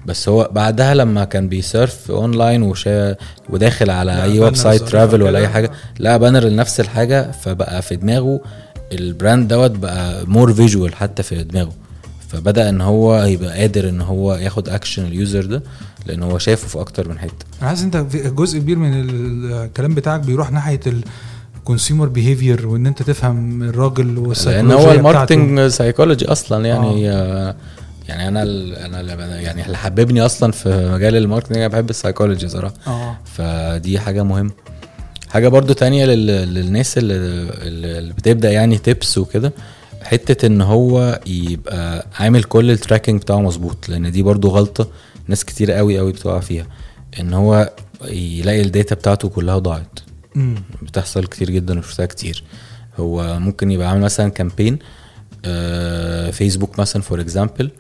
بس 0.06 0.30
هو 0.30 0.50
بعدها 0.52 0.94
لما 0.94 1.24
كان 1.26 1.50
بي 1.50 1.71
surf 1.71 2.12
online 2.12 2.62
وشا 2.64 3.16
وداخل 3.50 3.90
على 3.90 4.24
أي 4.24 4.40
website 4.40 4.82
travel 4.84 5.22
ولا 5.22 5.40
أي. 5.40 5.48
حاجة 5.48 5.72
لقى 6.00 6.20
banner 6.20 6.44
لنفس 6.44 6.80
الحاجة 6.80 7.32
فبقى 7.32 7.82
في 7.82 7.96
دماغه 7.96 8.42
ال 8.92 9.01
brand 9.01 9.48
دوت 9.48 9.72
بقى 9.72 10.26
more 10.28 10.54
visual 10.54 10.96
حتى 10.96 11.24
في 11.24 11.44
دماغه. 11.44 11.74
فبدأ 12.30 12.70
إن 12.70 12.82
هو 12.82 13.24
يبقى 13.24 13.60
قادر 13.60 13.90
إن 13.90 14.02
هو 14.02 14.36
ياخد 14.36 14.70
action 14.70 15.06
ال 15.06 15.14
user 15.14 15.46
ده. 15.46 15.64
لأن 16.06 16.24
هو 16.24 16.38
شافه 16.38 16.68
في 16.68 16.80
أكتر 16.80 17.10
من 17.10 17.20
حتة. 17.20 17.46
أنا 17.62 17.70
حاسس 17.70 17.84
أنت 17.84 17.98
في 17.98 18.30
جزء 18.30 18.60
كبير 18.60 18.78
من 18.78 18.92
الكلام 19.10 19.96
بتاعك 19.96 20.20
بيروح 20.20 20.52
ناحية 20.52 20.80
ال 21.58 21.63
consumer 21.63 22.08
behavior 22.08 22.68
وإن 22.68 22.88
أنت 22.88 23.04
تفهم 23.04 23.64
الراجل 23.64 24.06
لأن 24.08 24.18
والسايكولوجيا 24.18 24.86
هو. 24.88 24.92
ال 24.92 24.99
marketing 24.99 25.68
سايكولوجي 25.68 26.26
أصلا 26.26 26.66
يعني 26.66 26.88
آه. 26.88 26.92
هي 26.96 27.56
يعني 28.08 28.28
أنا 28.28 28.44
ال 28.44 28.76
أنا 28.76 29.40
يعني 29.42 29.66
اللي 29.66 29.78
حببني 29.78 30.22
أصلا 30.26 30.52
في 30.52 30.90
مجال 30.94 31.16
ال 31.16 31.20
marketing 31.20 31.58
أنا 31.58 31.68
بحب 31.68 31.90
السايكولوجي 31.90 32.48
صراحة. 32.48 32.74
آه. 32.88 33.18
فدي 33.26 34.00
حاجة 34.00 34.24
مهمة. 34.24 34.52
حاجة 35.30 35.48
برضو 35.48 35.74
تانية 35.74 36.06
لل- 36.06 36.54
للناس 36.54 36.98
اللي, 36.98 37.16
اللي 37.98 38.14
بتبدأ 38.14 38.52
يعني 38.52 38.78
tips 38.78 39.18
وكده 39.18 39.54
حتة 40.04 40.46
إن 40.46 40.62
هو 40.62 41.20
يبقى 41.28 42.06
عامل 42.20 42.44
كل 42.44 42.72
ال 42.72 42.77
tracking 42.77 43.22
بتاعه 43.22 43.40
مظبوط 43.42 43.90
لأن 43.90 44.12
دي 44.12 44.24
برضو 44.24 44.50
غلطة. 44.50 44.88
ناس 45.28 45.46
كتير 45.46 45.72
قوي 45.72 45.98
قوي 45.98 46.12
بتقع 46.12 46.40
فيها 46.40 46.68
إن 47.20 47.34
هو 47.34 47.74
يلاقي 48.10 48.62
ال 48.62 48.69
data 48.69 48.96
بتاعته 48.96 49.30
كلها 49.30 49.58
ضاعت. 49.58 50.00
بتحصل 50.82 51.26
كتير 51.26 51.50
جدا 51.50 51.80
وشفتها 51.80 52.06
كتير. 52.06 52.44
هو 52.98 53.40
ممكن 53.40 53.72
يبقى 53.72 53.90
عامل 53.90 54.02
مثلا 54.02 54.30
campaign 54.30 54.80
آه 55.46 56.32
فيسبوك 56.32 56.80
مثلا 56.80 57.02
for 57.02 57.22
example 57.22 57.72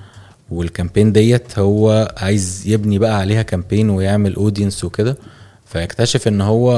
وال 0.52 0.64
campaign 0.64 1.12
ديت 1.12 1.60
هو 1.60 2.14
عايز 2.18 2.64
يبني 2.68 3.00
بقى 3.00 3.18
عليها 3.18 3.42
campaign 3.42 3.90
ويعمل 3.90 4.36
audience 4.36 4.84
وكده. 4.84 5.18
فيكتشف 5.66 6.28
إن 6.28 6.42
هو 6.42 6.72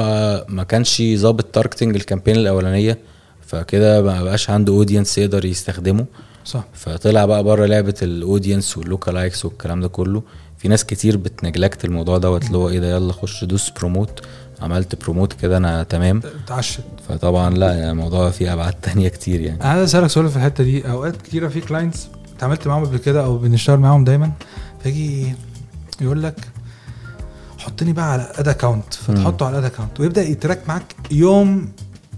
ما 0.48 0.62
كانش 0.62 1.02
ظابط 1.14 1.44
targeting 1.44 1.96
ال 1.96 2.00
campaign 2.00 2.36
الأولانية 2.36 2.98
فكده 3.46 4.02
ما 4.02 4.22
بقاش 4.22 4.50
عنده 4.50 4.72
audience 4.72 5.18
يقدر 5.18 5.44
يستخدمه. 5.44 6.06
صح. 6.44 6.64
فطلع 6.74 7.24
بقى 7.24 7.44
بره 7.44 7.66
لعبة 7.66 7.94
ال 8.02 8.10
audience 8.10 8.78
وال 8.78 8.89
lookalikes 8.89 9.44
والكلام 9.44 9.80
ده 9.80 9.88
كله. 9.88 10.22
في 10.58 10.68
ناس 10.68 10.84
كتير 10.84 11.16
بت 11.16 11.31
neglect 11.31 11.84
الموضوع 11.84 12.18
دوت 12.18 12.46
اللي 12.46 12.58
هو 12.58 12.68
إيه 12.68 12.78
ده 12.80 12.90
يلا 12.90 13.12
خش 13.12 13.44
دوس 13.44 13.70
promote 13.70 14.20
عملت 14.62 15.02
promote 15.04 15.32
كده 15.32 15.56
أنا 15.56 15.82
تمام. 15.82 16.22
اتعشت. 16.44 16.80
فطبعا 17.08 17.50
لا 17.54 17.74
يعني 17.74 17.90
الموضوع 17.90 18.30
فيه 18.30 18.52
أبعاد 18.54 18.72
تانية 18.82 19.08
كتير 19.08 19.40
يعني. 19.40 19.64
أنا 19.64 19.84
أسألك 19.84 20.06
سؤال 20.06 20.28
في 20.28 20.36
الحتة 20.36 20.64
دي. 20.64 20.90
أوقات 20.90 21.22
كتيرة 21.22 21.48
في 21.48 21.60
clients 21.60 22.08
اتعاملت 22.36 22.66
معاهم 22.66 22.84
قبل 22.86 22.96
كده 22.98 23.24
أو 23.24 23.38
بنشتغل 23.38 23.78
معاهم 23.80 24.04
دايما 24.04 24.32
فيجي 24.82 25.34
يقول 26.00 26.22
لك 26.22 26.34
حطني 27.58 27.92
بقى 27.92 28.12
على 28.12 28.32
ad 28.34 28.48
account 28.48 28.94
فتحطه 28.94 29.46
على 29.46 29.58
ad 29.58 29.64
account 29.64 30.00
ويبدأ 30.00 30.22
ي 30.22 30.28
track 30.28 30.60
معاك 30.68 30.94
يوم 31.10 31.68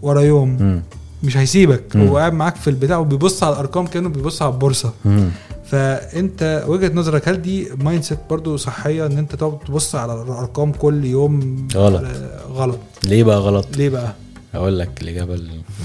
ورا 0.03 0.21
يوم. 0.21 0.49
مم. 0.63 0.83
مش 1.23 1.37
هيسيبك. 1.37 1.97
مم. 1.97 2.09
هو 2.09 2.17
قاعد 2.19 2.33
معاك 2.33 2.57
في 2.57 2.71
البتاع 2.71 2.99
وبيبص 2.99 3.43
على 3.43 3.53
الأرقام 3.53 3.87
كأنه 3.87 4.09
بيبص 4.09 4.43
على 4.43 4.53
البورصة. 4.53 4.93
مم. 5.05 5.31
فأنت 5.65 6.65
وجهة 6.69 6.93
نظرك 6.95 7.29
هل 7.29 7.43
دي 7.43 7.69
mindset 7.79 8.19
برضه 8.31 8.57
صحية 8.57 9.07
إن 9.07 9.19
أنت 9.19 9.35
تقعد 9.35 9.59
تبص 9.59 9.95
على 9.95 10.23
الأرقام 10.23 10.73
كل 10.73 11.05
يوم؟ 11.05 11.69
غلط. 11.75 12.03
آه، 12.05 12.41
غلط. 12.53 12.79
ليه 13.05 13.25
بقى 13.25 13.39
غلط؟ 13.39 13.77
ليه 13.77 13.89
بقى؟ 13.89 14.15
أقول 14.55 14.79
لك 14.79 15.03
الإجابة 15.03 15.39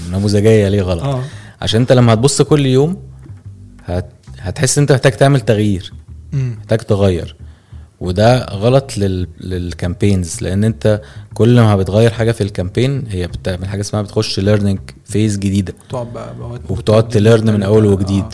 النموذجية 0.06 0.68
ليه 0.68 0.82
غلط. 0.82 1.02
آه. 1.02 1.22
عشان 1.62 1.80
أنت 1.80 1.92
لما 1.92 2.12
هتبص 2.12 2.42
كل 2.42 2.66
يوم 2.66 2.96
هت... 3.84 4.10
هتحس 4.38 4.78
أنت 4.78 4.92
محتاج 4.92 5.12
تعمل 5.12 5.40
تغيير. 5.40 5.92
محتاج 6.32 6.78
تغير. 6.78 7.36
وده 8.00 8.44
غلط 8.44 8.98
لل... 8.98 9.28
لل 9.40 9.58
campaigns 9.58 10.36
لأن 10.42 10.64
أنت 10.64 11.00
كل 11.34 11.60
ما 11.60 11.76
بتغير 11.76 12.10
حاجة 12.10 12.32
في 12.32 12.40
ال 12.40 12.47
campaign 12.47 13.04
هي 13.08 13.26
بتعمل 13.26 13.68
حاجة 13.68 13.80
اسمها 13.80 14.02
بتخش 14.02 14.40
learning 14.40 14.78
phase 15.04 15.38
جديدة. 15.38 15.74
وبتقعد 16.70 17.08
ت 17.08 17.16
learn 17.16 17.54
من 17.54 17.62
أول 17.62 17.84
آه. 17.86 17.88
وجديد 17.88 18.24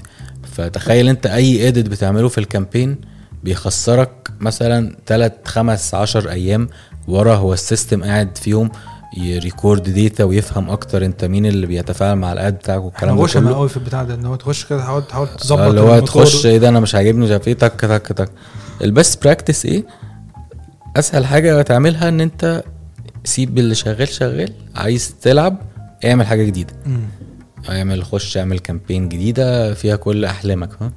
فتخيل 0.52 1.08
أنت 1.08 1.26
أي 1.26 1.68
edit 1.68 1.88
بتعمله 1.88 2.28
في 2.28 2.38
ال 2.38 2.44
campaign 2.44 2.96
بيخسرك 3.44 4.30
مثلا 4.40 4.96
3 5.06 5.34
5 5.44 5.98
10 5.98 6.30
أيام 6.30 6.68
ورا 7.08 7.34
هو 7.34 7.52
ال 7.52 7.60
system 7.60 8.04
قاعد 8.04 8.38
فيهم 8.38 8.70
ي 9.16 9.27
record 9.27 9.94
data 9.94 10.24
ويفهم 10.24 10.70
أكتر 10.70 11.04
أنت 11.04 11.24
مين 11.24 11.46
اللي 11.46 11.66
بيتفاعل 11.66 12.16
مع 12.16 12.32
ال 12.32 12.39
ad 12.39 12.54
بتاعك 12.54 12.82
والكلام 12.82 13.16
ده 13.20 13.26
كله. 13.26 13.54
قوي 13.54 13.68
في 13.68 13.76
البتاع 13.76 14.02
ده 14.02 14.14
إن 14.14 14.26
هو 14.26 14.34
تخش 14.34 14.64
كده 14.64 14.78
تحاول 14.78 15.02
تحاول 15.06 15.28
تظبط 15.28 15.58
آه، 15.60 15.70
اللي 15.70 15.80
هو. 15.80 16.00
تخش 16.00 16.46
إيه 16.46 16.58
ده؟ 16.58 16.68
أنا 16.68 16.80
مش 16.80 16.94
عاجبني 16.94 17.24
مش 17.24 17.30
عارف 17.30 17.48
إيه. 17.48 17.54
تك 17.54 17.80
تك 17.80 18.06
تك. 18.06 18.30
ال 18.80 18.89
best 18.89 19.24
practice 19.24 19.66
إيه؟ 19.66 19.84
اسهل 20.96 21.26
حاجة 21.26 21.62
تعملها 21.62 22.08
ان 22.08 22.20
انت 22.20 22.64
سيب 23.24 23.58
اللي 23.58 23.74
شغال 23.74 24.08
شغال 24.08 24.52
عايز 24.76 25.14
تلعب 25.22 25.58
اعمل 26.04 26.26
حاجة 26.26 26.44
جديدة. 26.44 26.74
اعمل 27.68 28.04
خش 28.04 28.36
اعمل 28.36 28.58
campaign 28.58 29.08
جديدة 29.08 29.74
فيها 29.74 29.96
كل 29.96 30.24
أحلامك 30.24 30.70
ها؟ 30.80 30.92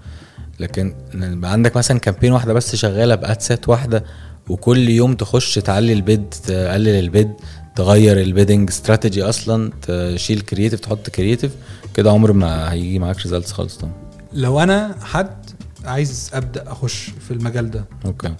لكن 0.60 0.96
يبقى 1.14 1.52
عندك 1.52 1.78
مثلا 1.78 2.00
campaign 2.00 2.32
واحدة 2.32 2.54
بس 2.54 2.76
شغالة 2.76 3.16
ب 3.16 3.25
ad 3.25 3.43
set 3.43 3.70
واحدة 3.70 4.04
وكل 4.50 4.90
يوم 4.90 5.14
تخش 5.14 5.56
تعلي 5.56 5.94
ال 5.94 6.03
bid 6.03 6.30
تقلل 6.30 6.88
ال 7.00 7.08
bid 7.08 7.32
تغير 7.76 8.22
ال 8.22 8.28
bidding 8.28 8.70
strategy 8.70 9.24
أصلا 9.24 9.72
تشيل 9.82 10.42
creative 10.42 10.80
تحط 10.80 11.10
creative 11.10 11.52
كده 11.94 12.12
عمر 12.12 12.32
ما 12.34 12.72
هيجي 12.74 13.00
معاك 13.00 13.22
results 13.22 13.52
خالص 13.52 13.78
طبعا. 13.78 13.94
لو 14.34 14.60
أنا 14.60 14.96
حد 15.02 15.50
عايز 15.86 16.32
أبدأ 16.34 16.72
أخش 16.72 17.12
في 17.28 17.32
المجال 17.32 17.72
ده 17.72 17.86
أوكي 18.06 18.34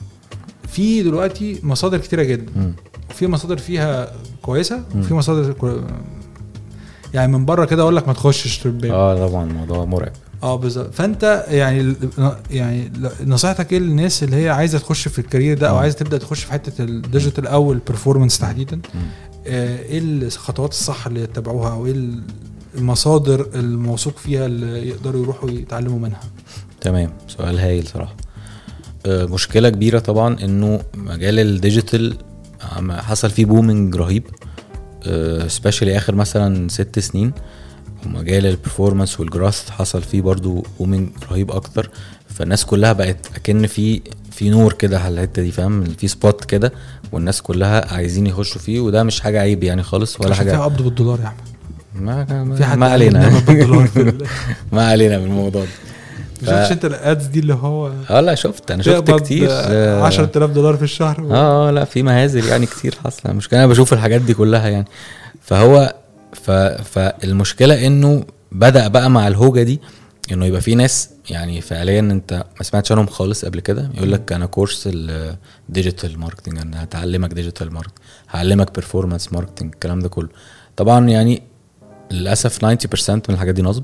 في 0.68 1.04
دلوقتي 1.04 1.60
مصادر 1.64 1.98
كتيرة 1.98 2.24
جدا. 2.24 2.74
في 3.10 3.28
مصادر 3.28 3.58
فيها 3.58 4.12
كويسة. 4.42 4.84
وفي 4.96 5.14
مصادر 5.14 5.54
كو... 5.54 5.80
يعني 7.14 7.32
من 7.38 7.46
بره 7.46 7.66
كده 7.66 7.82
أقول 7.84 7.96
لك 7.96 8.08
ما 8.08 8.14
تخشش 8.14 8.58
تربيه 8.58 8.94
آه 8.94 9.28
طبعا 9.28 9.44
الموضوع 9.50 9.86
مرعب 9.86 10.12
آه 10.44 10.56
بالظبط 10.56 10.94
فأنت 10.94 11.46
يعني 11.48 11.96
يعني 12.52 12.92
نصيحتك 13.26 13.74
إيه 13.74 13.80
للناس 13.80 14.24
اللي 14.24 14.36
هي 14.36 14.50
عايزة 14.50 14.78
تخش 14.80 15.08
في 15.08 15.20
ال 15.20 15.25
career 15.25 15.58
ده 15.58 15.70
أو. 15.70 15.78
عايزة 15.78 15.98
تبدأ 15.98 16.18
تخش 16.18 16.44
في 16.44 16.52
حتة 16.52 16.84
ال 16.84 16.92
digital 16.92 17.48
أو 17.48 17.72
ال 17.72 17.78
performance 17.78 18.40
تحديدا. 18.40 18.80
آه، 19.48 19.80
إيه 19.80 20.00
الخطوات 20.04 20.72
الصح 20.72 21.08
اللي 21.08 21.22
يتبعوها 21.22 21.72
أو 21.72 21.86
إيه 21.86 22.10
المصادر 22.78 23.48
الموثوق 23.56 24.18
فيها 24.18 24.46
اللي 24.46 24.88
يقدروا 24.90 25.24
يروحوا 25.24 25.50
يتعلموا 25.50 26.00
منها 26.00 26.20
تمام. 26.86 27.12
سؤال 27.28 27.60
هايل 27.60 27.88
صراحة. 27.88 28.16
آه، 29.06 29.26
مشكلة 29.26 29.70
كبيرة 29.70 30.00
طبعا 30.00 30.44
إنه 30.44 30.82
مجال 30.94 31.40
ال 31.40 31.50
digital 31.50 32.18
حصل 32.90 33.30
فيه 33.30 33.46
booming 33.46 33.96
رهيب. 33.96 34.24
specially 35.48 35.98
آخر 35.98 36.16
مثلا 36.16 36.70
ست 36.70 37.00
سنين. 37.00 37.32
ومجال 38.06 38.46
ال 38.46 38.52
performance 38.52 39.20
وال 39.20 39.32
growth 39.32 39.70
حصل 39.70 40.02
فيه 40.02 40.22
برضو 40.22 40.66
booming 40.80 41.10
رهيب 41.32 41.52
أكتر. 41.52 41.90
فالناس 42.30 42.66
كلها 42.66 42.94
بقت 42.94 43.18
أكن 43.36 43.68
في 43.68 44.02
في 44.32 44.50
نور 44.50 44.74
كده 44.74 45.00
على 45.00 45.14
الحتة 45.14 45.42
دي 45.42 45.52
فاهم؟ 45.52 45.84
في 45.84 46.08
spot 46.08 46.46
كده 46.46 46.74
والناس 47.12 47.42
كلها 47.42 47.94
عايزين 47.94 48.28
يخشوا 48.28 48.62
فيه 48.62 48.80
وده 48.80 49.04
مش 49.04 49.22
حاجة 49.22 49.40
عيب 49.40 49.64
يعني 49.64 49.84
خالص 49.84 50.22
ولا 50.22 50.36
حاجة. 50.36 50.52
فيها 50.52 50.64
قبض 50.64 50.82
بالدولار 50.82 51.20
يا 51.20 51.26
أحمد. 51.26 51.56
ما 51.96 52.44
ما, 52.44 52.76
ما 52.76 52.88
علينا. 52.88 53.30
ما 54.74 54.88
علينا 54.88 55.18
من 55.18 55.26
الموضوع 55.26 55.62
ده. 55.62 55.70
ما 56.50 56.62
شفتش 56.62 56.72
انت 56.72 56.86
ال 56.86 56.96
ads 56.96 57.26
دي 57.26 57.40
اللي 57.40 57.54
هو 57.54 57.92
آه 58.10 58.22
لا 58.22 58.36
شفت 58.36 58.72
أنا 58.72 58.84
شفت 58.84 59.12
كتير. 59.12 59.48
آه، 59.52 60.04
10000 60.04 60.52
دولار 60.52 60.78
في 60.78 60.84
الشهر 60.84 61.22
و... 61.24 61.34
آه 61.36 61.72
لا 61.72 61.86
في 61.86 62.04
مهازل 62.04 62.46
يعني 62.48 62.66
كتير 62.66 62.96
حاصلة. 63.04 63.32
المشكلة 63.32 63.60
أنا 63.60 63.68
بشوف 63.68 63.94
الحاجات 63.94 64.22
دي 64.22 64.34
كلها 64.34 64.68
يعني. 64.70 64.86
فهو 65.42 65.96
ف 66.34 66.52
فالمشكلة 66.52 67.88
إنه 67.88 68.24
بدأ 68.52 68.88
بقى 68.88 69.10
مع 69.10 69.28
الهوجة 69.28 69.64
دي 69.64 69.82
إنه 70.32 70.46
يبقى 70.46 70.62
في 70.62 70.76
ناس 70.76 71.10
يعني 71.30 71.62
فعليا 71.62 72.00
أنت 72.00 72.34
ما 72.34 72.64
سمعتش 72.64 72.92
عنهم 72.92 73.08
خالص 73.08 73.46
قبل 73.46 73.60
كده. 73.60 73.90
يقول 73.96 74.12
لك 74.12 74.32
أنا 74.32 74.46
كورس 74.46 74.90
ال 74.92 75.08
digital 75.08 76.20
marketing 76.20 76.58
أنا 76.58 76.84
هعلمك 76.84 77.34
digital 77.34 77.74
marketing 77.74 77.98
هعلمك 78.30 78.74
performance 78.76 79.34
marketing 79.34 79.74
الكلام 79.74 80.00
ده 80.00 80.10
كله. 80.10 80.30
طبعا 80.76 81.10
يعني 81.10 81.44
للأسف 82.12 82.66
90% 82.66 83.10
من 83.10 83.22
الحاجات 83.30 83.56
دي 83.56 83.62
نصب. 83.62 83.84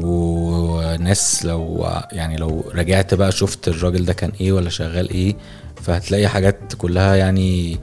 وناس 0.00 1.44
لو 1.44 1.86
يعني 2.12 2.36
لو 2.36 2.64
رجعت 2.74 3.14
بقى 3.14 3.32
شفت 3.32 3.68
الراجل 3.68 4.04
ده 4.04 4.12
كان 4.12 4.32
إيه 4.40 4.52
ولا 4.52 4.70
شغال 4.70 5.10
إيه 5.10 5.36
فهتلاقي 5.82 6.28
حاجات 6.28 6.58
كلها 6.78 7.14
يعني 7.14 7.78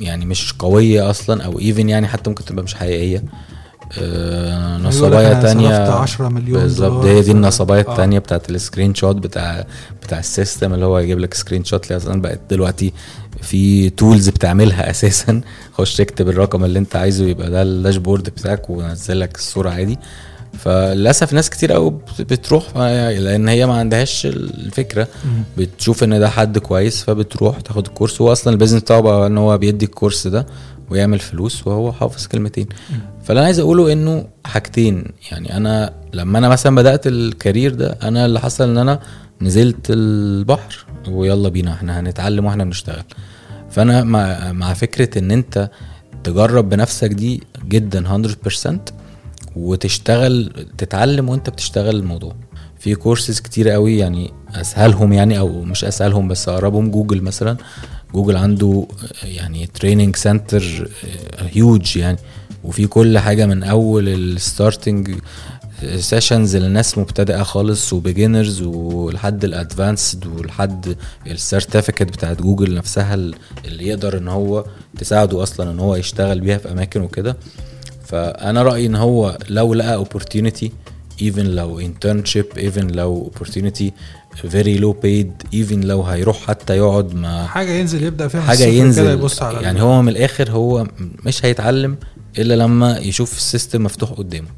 يعني 0.00 0.26
مش 0.26 0.52
قوية 0.52 1.10
أصلا 1.10 1.44
أو 1.44 1.58
even 1.58 1.88
يعني 1.88 2.08
حتى 2.08 2.30
ممكن 2.30 2.44
تبقى 2.44 2.64
مش 2.64 2.74
حقيقية. 2.74 3.24
آه، 3.98 4.78
لك 4.78 4.84
نصبايا 4.86 5.42
تانية 5.42 5.68
صرفت 5.68 5.90
10 5.90 6.28
مليون 6.28 6.60
بالظبط 6.62 7.04
هي 7.04 7.20
دي 7.22 7.30
النصبايا 7.32 7.84
آه. 7.88 7.90
التانية 7.92 8.18
بتاعت 8.18 8.50
ال 8.50 8.94
screenshot 8.94 9.16
بتاع 9.16 9.66
بتاع 10.02 10.18
ال 10.18 10.26
system 10.26 10.74
اللي 10.74 10.86
هو 10.86 10.98
يجيب 10.98 11.18
لك 11.18 11.34
screenshot 11.34 11.84
اللي 11.86 11.96
أصلا 11.96 12.22
بقت 12.22 12.40
دلوقتي 12.50 12.92
في 13.42 13.90
tools 13.90 14.28
بتعملها 14.28 14.90
أساسا. 14.90 15.40
خش 15.78 16.00
اكتب 16.00 16.28
الرقم 16.28 16.64
اللي 16.64 16.78
أنت 16.78 16.96
عايزه 16.96 17.24
يبقى 17.24 17.50
ده 17.50 17.62
ال 17.62 17.69
dashboard 17.69 18.30
بتاعك 18.30 18.70
ونزل 18.70 19.20
لك 19.20 19.36
الصورة 19.36 19.70
عادي. 19.70 19.98
فللأسف 20.58 21.32
ناس 21.32 21.50
كتير 21.50 21.72
قوي 21.72 21.98
بتروح 22.20 22.76
لأن 22.76 23.48
هي 23.48 23.66
ما 23.66 23.74
عندهاش 23.74 24.26
الفكرة. 24.26 25.08
بتشوف 25.58 26.04
إن 26.04 26.20
ده 26.20 26.28
حد 26.28 26.58
كويس 26.58 27.02
فبتروح 27.02 27.60
تاخد 27.60 27.86
الكورس. 27.86 28.20
هو 28.20 28.32
أصلا 28.32 28.52
ال 28.52 28.55
business 28.55 28.82
بتاعه 28.82 29.00
بقى 29.00 29.26
إن 29.26 29.38
هو 29.38 29.58
بيدي 29.58 29.84
الكورس 29.84 30.26
ده 30.26 30.46
ويعمل 30.90 31.18
فلوس 31.18 31.66
وهو 31.66 31.92
حافظ 31.92 32.26
كلمتين. 32.26 32.66
فاللي 33.24 33.38
أنا 33.38 33.46
عايز 33.46 33.58
أقوله 33.58 33.92
إنه 33.92 34.26
حاجتين. 34.44 35.04
يعني 35.30 35.56
أنا 35.56 35.92
لما 36.12 36.38
أنا 36.38 36.48
مثلا 36.48 36.76
بدأت 36.76 37.06
ال 37.06 37.16
career 37.16 37.74
ده 37.74 37.98
أنا 38.02 38.26
اللي 38.26 38.40
حصل 38.40 38.64
إن 38.70 38.78
أنا 38.78 39.00
نزلت 39.40 39.86
البحر 39.90 40.86
ويلا 41.08 41.48
بينا 41.48 41.72
إحنا 41.72 42.00
هنتعلم 42.00 42.44
وإحنا 42.44 42.64
بنشتغل 42.64 43.04
فأنا 43.70 44.04
مع, 44.04 44.52
مع 44.52 44.74
فكرة 44.74 45.18
إن 45.18 45.30
أنت 45.30 45.70
تجرب 46.24 46.68
بنفسك 46.68 47.10
دي 47.10 47.42
جدا 47.68 48.22
100% 48.66 48.70
وتشتغل 49.56 50.66
تتعلم 50.78 51.28
وانت 51.28 51.50
بتشتغل 51.50 51.96
الموضوع. 51.96 52.34
في 52.78 52.94
كورسز 52.94 53.40
كتير 53.40 53.68
قوي 53.68 53.98
يعني 53.98 54.32
أسهلهم 54.54 55.12
يعني 55.12 55.38
أو 55.38 55.62
مش 55.62 55.84
أسهلهم 55.84 56.28
بس 56.28 56.48
أقربهم 56.48 56.90
جوجل 56.90 57.22
مثلا. 57.22 57.56
جوجل 58.14 58.36
عنده 58.36 58.86
يعني 59.24 59.66
training 59.66 60.16
center 60.16 60.88
هيوج 61.38 61.96
يعني. 61.96 62.18
وفي 62.64 62.86
كل 62.86 63.18
حاجة 63.18 63.46
من 63.46 63.62
أول 63.62 64.08
ال 64.08 64.20
starting 64.20 65.14
sessions 65.96 66.56
للناس 66.56 66.98
مبتدئة 66.98 67.42
خالص 67.42 67.92
و 67.92 67.99
beginners 67.99 68.62
ولحد 68.62 69.44
ال 69.44 69.53
advanced 69.53 70.26
ولحد 70.26 70.96
ال 71.26 71.32
certificate 71.32 72.02
بتاعت 72.02 72.42
جوجل 72.42 72.74
نفسها 72.74 73.14
اللي 73.14 73.86
يقدر 73.86 74.18
إن 74.18 74.28
هو 74.28 74.64
تساعده 74.98 75.42
أصلا 75.42 75.70
إن 75.70 75.78
هو 75.80 75.96
يشتغل 75.96 76.40
بيها 76.40 76.58
في 76.58 76.72
أماكن 76.72 77.00
وكده. 77.00 77.36
فأنا 78.10 78.62
رأيي 78.62 78.86
إن 78.86 78.94
هو 78.94 79.38
لو 79.48 79.74
لقى 79.74 80.04
opportunity 80.04 80.68
even 81.22 81.38
لو 81.38 81.80
internship 81.82 82.58
even 82.58 82.78
لو 82.92 83.32
opportunity 83.34 83.90
very 84.44 84.80
low 84.80 84.94
paid 85.04 85.52
even 85.54 85.84
لو 85.84 86.02
هيروح 86.02 86.46
حتى 86.46 86.76
يقعد 86.76 87.14
مع 87.14 87.46
حاجة 87.46 87.70
ينزل 87.70 88.02
يبدأ 88.02 88.28
فيها 88.28 88.40
حاجة 88.40 88.64
ينزل. 88.64 89.10
يبص 89.10 89.42
على 89.42 89.62
يعني 89.62 89.82
هو 89.82 90.02
من 90.02 90.08
الآخر 90.08 90.50
هو 90.50 90.86
مش 91.26 91.44
هيتعلم 91.44 91.96
إلا 92.38 92.54
لما 92.54 92.98
يشوف 92.98 93.36
ال 93.36 93.43
system 93.43 93.82
مفتوح 93.82 94.10
قدامه. 94.10 94.48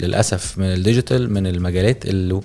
للأسف 0.00 0.58
من 0.58 0.64
ال 0.64 0.72
digital 0.72 1.32
من 1.32 1.46
المجالات 1.46 2.06
اللي 2.06 2.40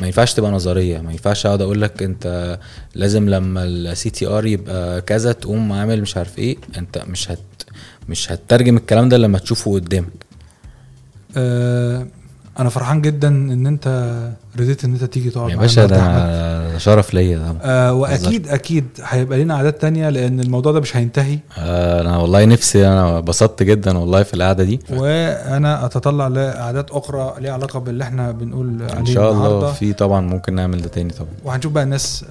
ما 0.00 0.06
ينفعش 0.06 0.34
تبقى 0.34 0.50
نظرية. 0.50 0.98
ما 0.98 1.12
ينفعش 1.12 1.46
أقعد 1.46 1.62
أقول 1.62 1.82
لك 1.82 2.02
أنت 2.02 2.58
لازم 2.94 3.28
لما 3.28 3.64
ال 3.64 4.10
CTR 4.10 4.46
يبقى 4.46 5.00
كذا 5.00 5.32
تقوم 5.32 5.72
عامل 5.72 6.00
مش 6.02 6.16
عارف 6.16 6.38
إيه 6.38 6.56
أنت 6.78 6.98
مش 7.08 7.30
هت 7.30 7.38
مش 8.08 8.32
هتترجم 8.32 8.76
الكلام 8.76 9.08
ده 9.08 9.16
لما 9.16 9.38
تشوفه 9.38 9.74
قدامك. 9.74 10.08
آه 11.36 12.06
أنا 12.58 12.68
فرحان 12.68 13.00
جدا 13.02 13.28
إن 13.28 13.66
أنت 13.66 13.88
رضيت 14.58 14.84
إن 14.84 14.92
أنت 14.92 15.04
تيجي 15.04 15.30
تقعد 15.30 15.50
يا 15.50 15.56
باشا. 15.56 15.86
ده 15.86 16.78
شرف 16.78 17.14
ليا. 17.14 17.38
ده 17.38 17.54
آه 17.62 17.92
وأكيد 17.94 18.48
أكيد 18.48 18.84
هيبقى 19.04 19.44
لنا 19.44 19.56
قعدات 19.56 19.80
تانية 19.80 20.08
لأن 20.08 20.40
الموضوع 20.40 20.72
ده 20.72 20.80
مش 20.80 20.96
هينتهي. 20.96 21.38
آه، 21.58 22.00
أنا 22.00 22.16
والله 22.16 22.44
نفسي 22.44 22.86
أنا 22.88 23.18
انبسطت 23.18 23.62
جدا 23.62 23.98
والله 23.98 24.22
في 24.22 24.34
القعدة 24.34 24.64
دي. 24.64 24.80
وأنا 24.90 25.84
أتطلع 25.86 26.28
لعادات 26.28 26.90
أخرى 26.90 27.34
ليها 27.40 27.52
علاقة 27.52 27.78
باللي 27.80 28.04
إحنا 28.04 28.30
بنقول 28.32 28.82
عليه 28.82 28.98
ان 29.00 29.06
شاء 29.06 29.32
الله 29.32 29.72
في 29.72 29.92
طبعا 29.92 30.20
ممكن 30.20 30.54
نعمل 30.54 30.82
ده 30.82 30.88
تاني 30.88 31.10
طبعا. 31.10 31.30
وهنشوف 31.44 31.72
بقى 31.72 31.84
الناس 31.84 32.24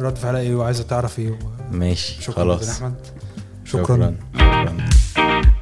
رد 0.00 0.16
فعلها 0.16 0.40
إيه 0.40 0.54
وعايزة 0.54 0.82
تعرف 0.84 1.18
إيه 1.18 1.38
ماشي 1.72 2.22
شكرا 2.22 2.34
خلاص. 2.34 2.68
أحمد. 2.70 2.94
شكرا, 3.74 4.14
شكرا. 4.34 4.76
شكرا. 5.14 5.54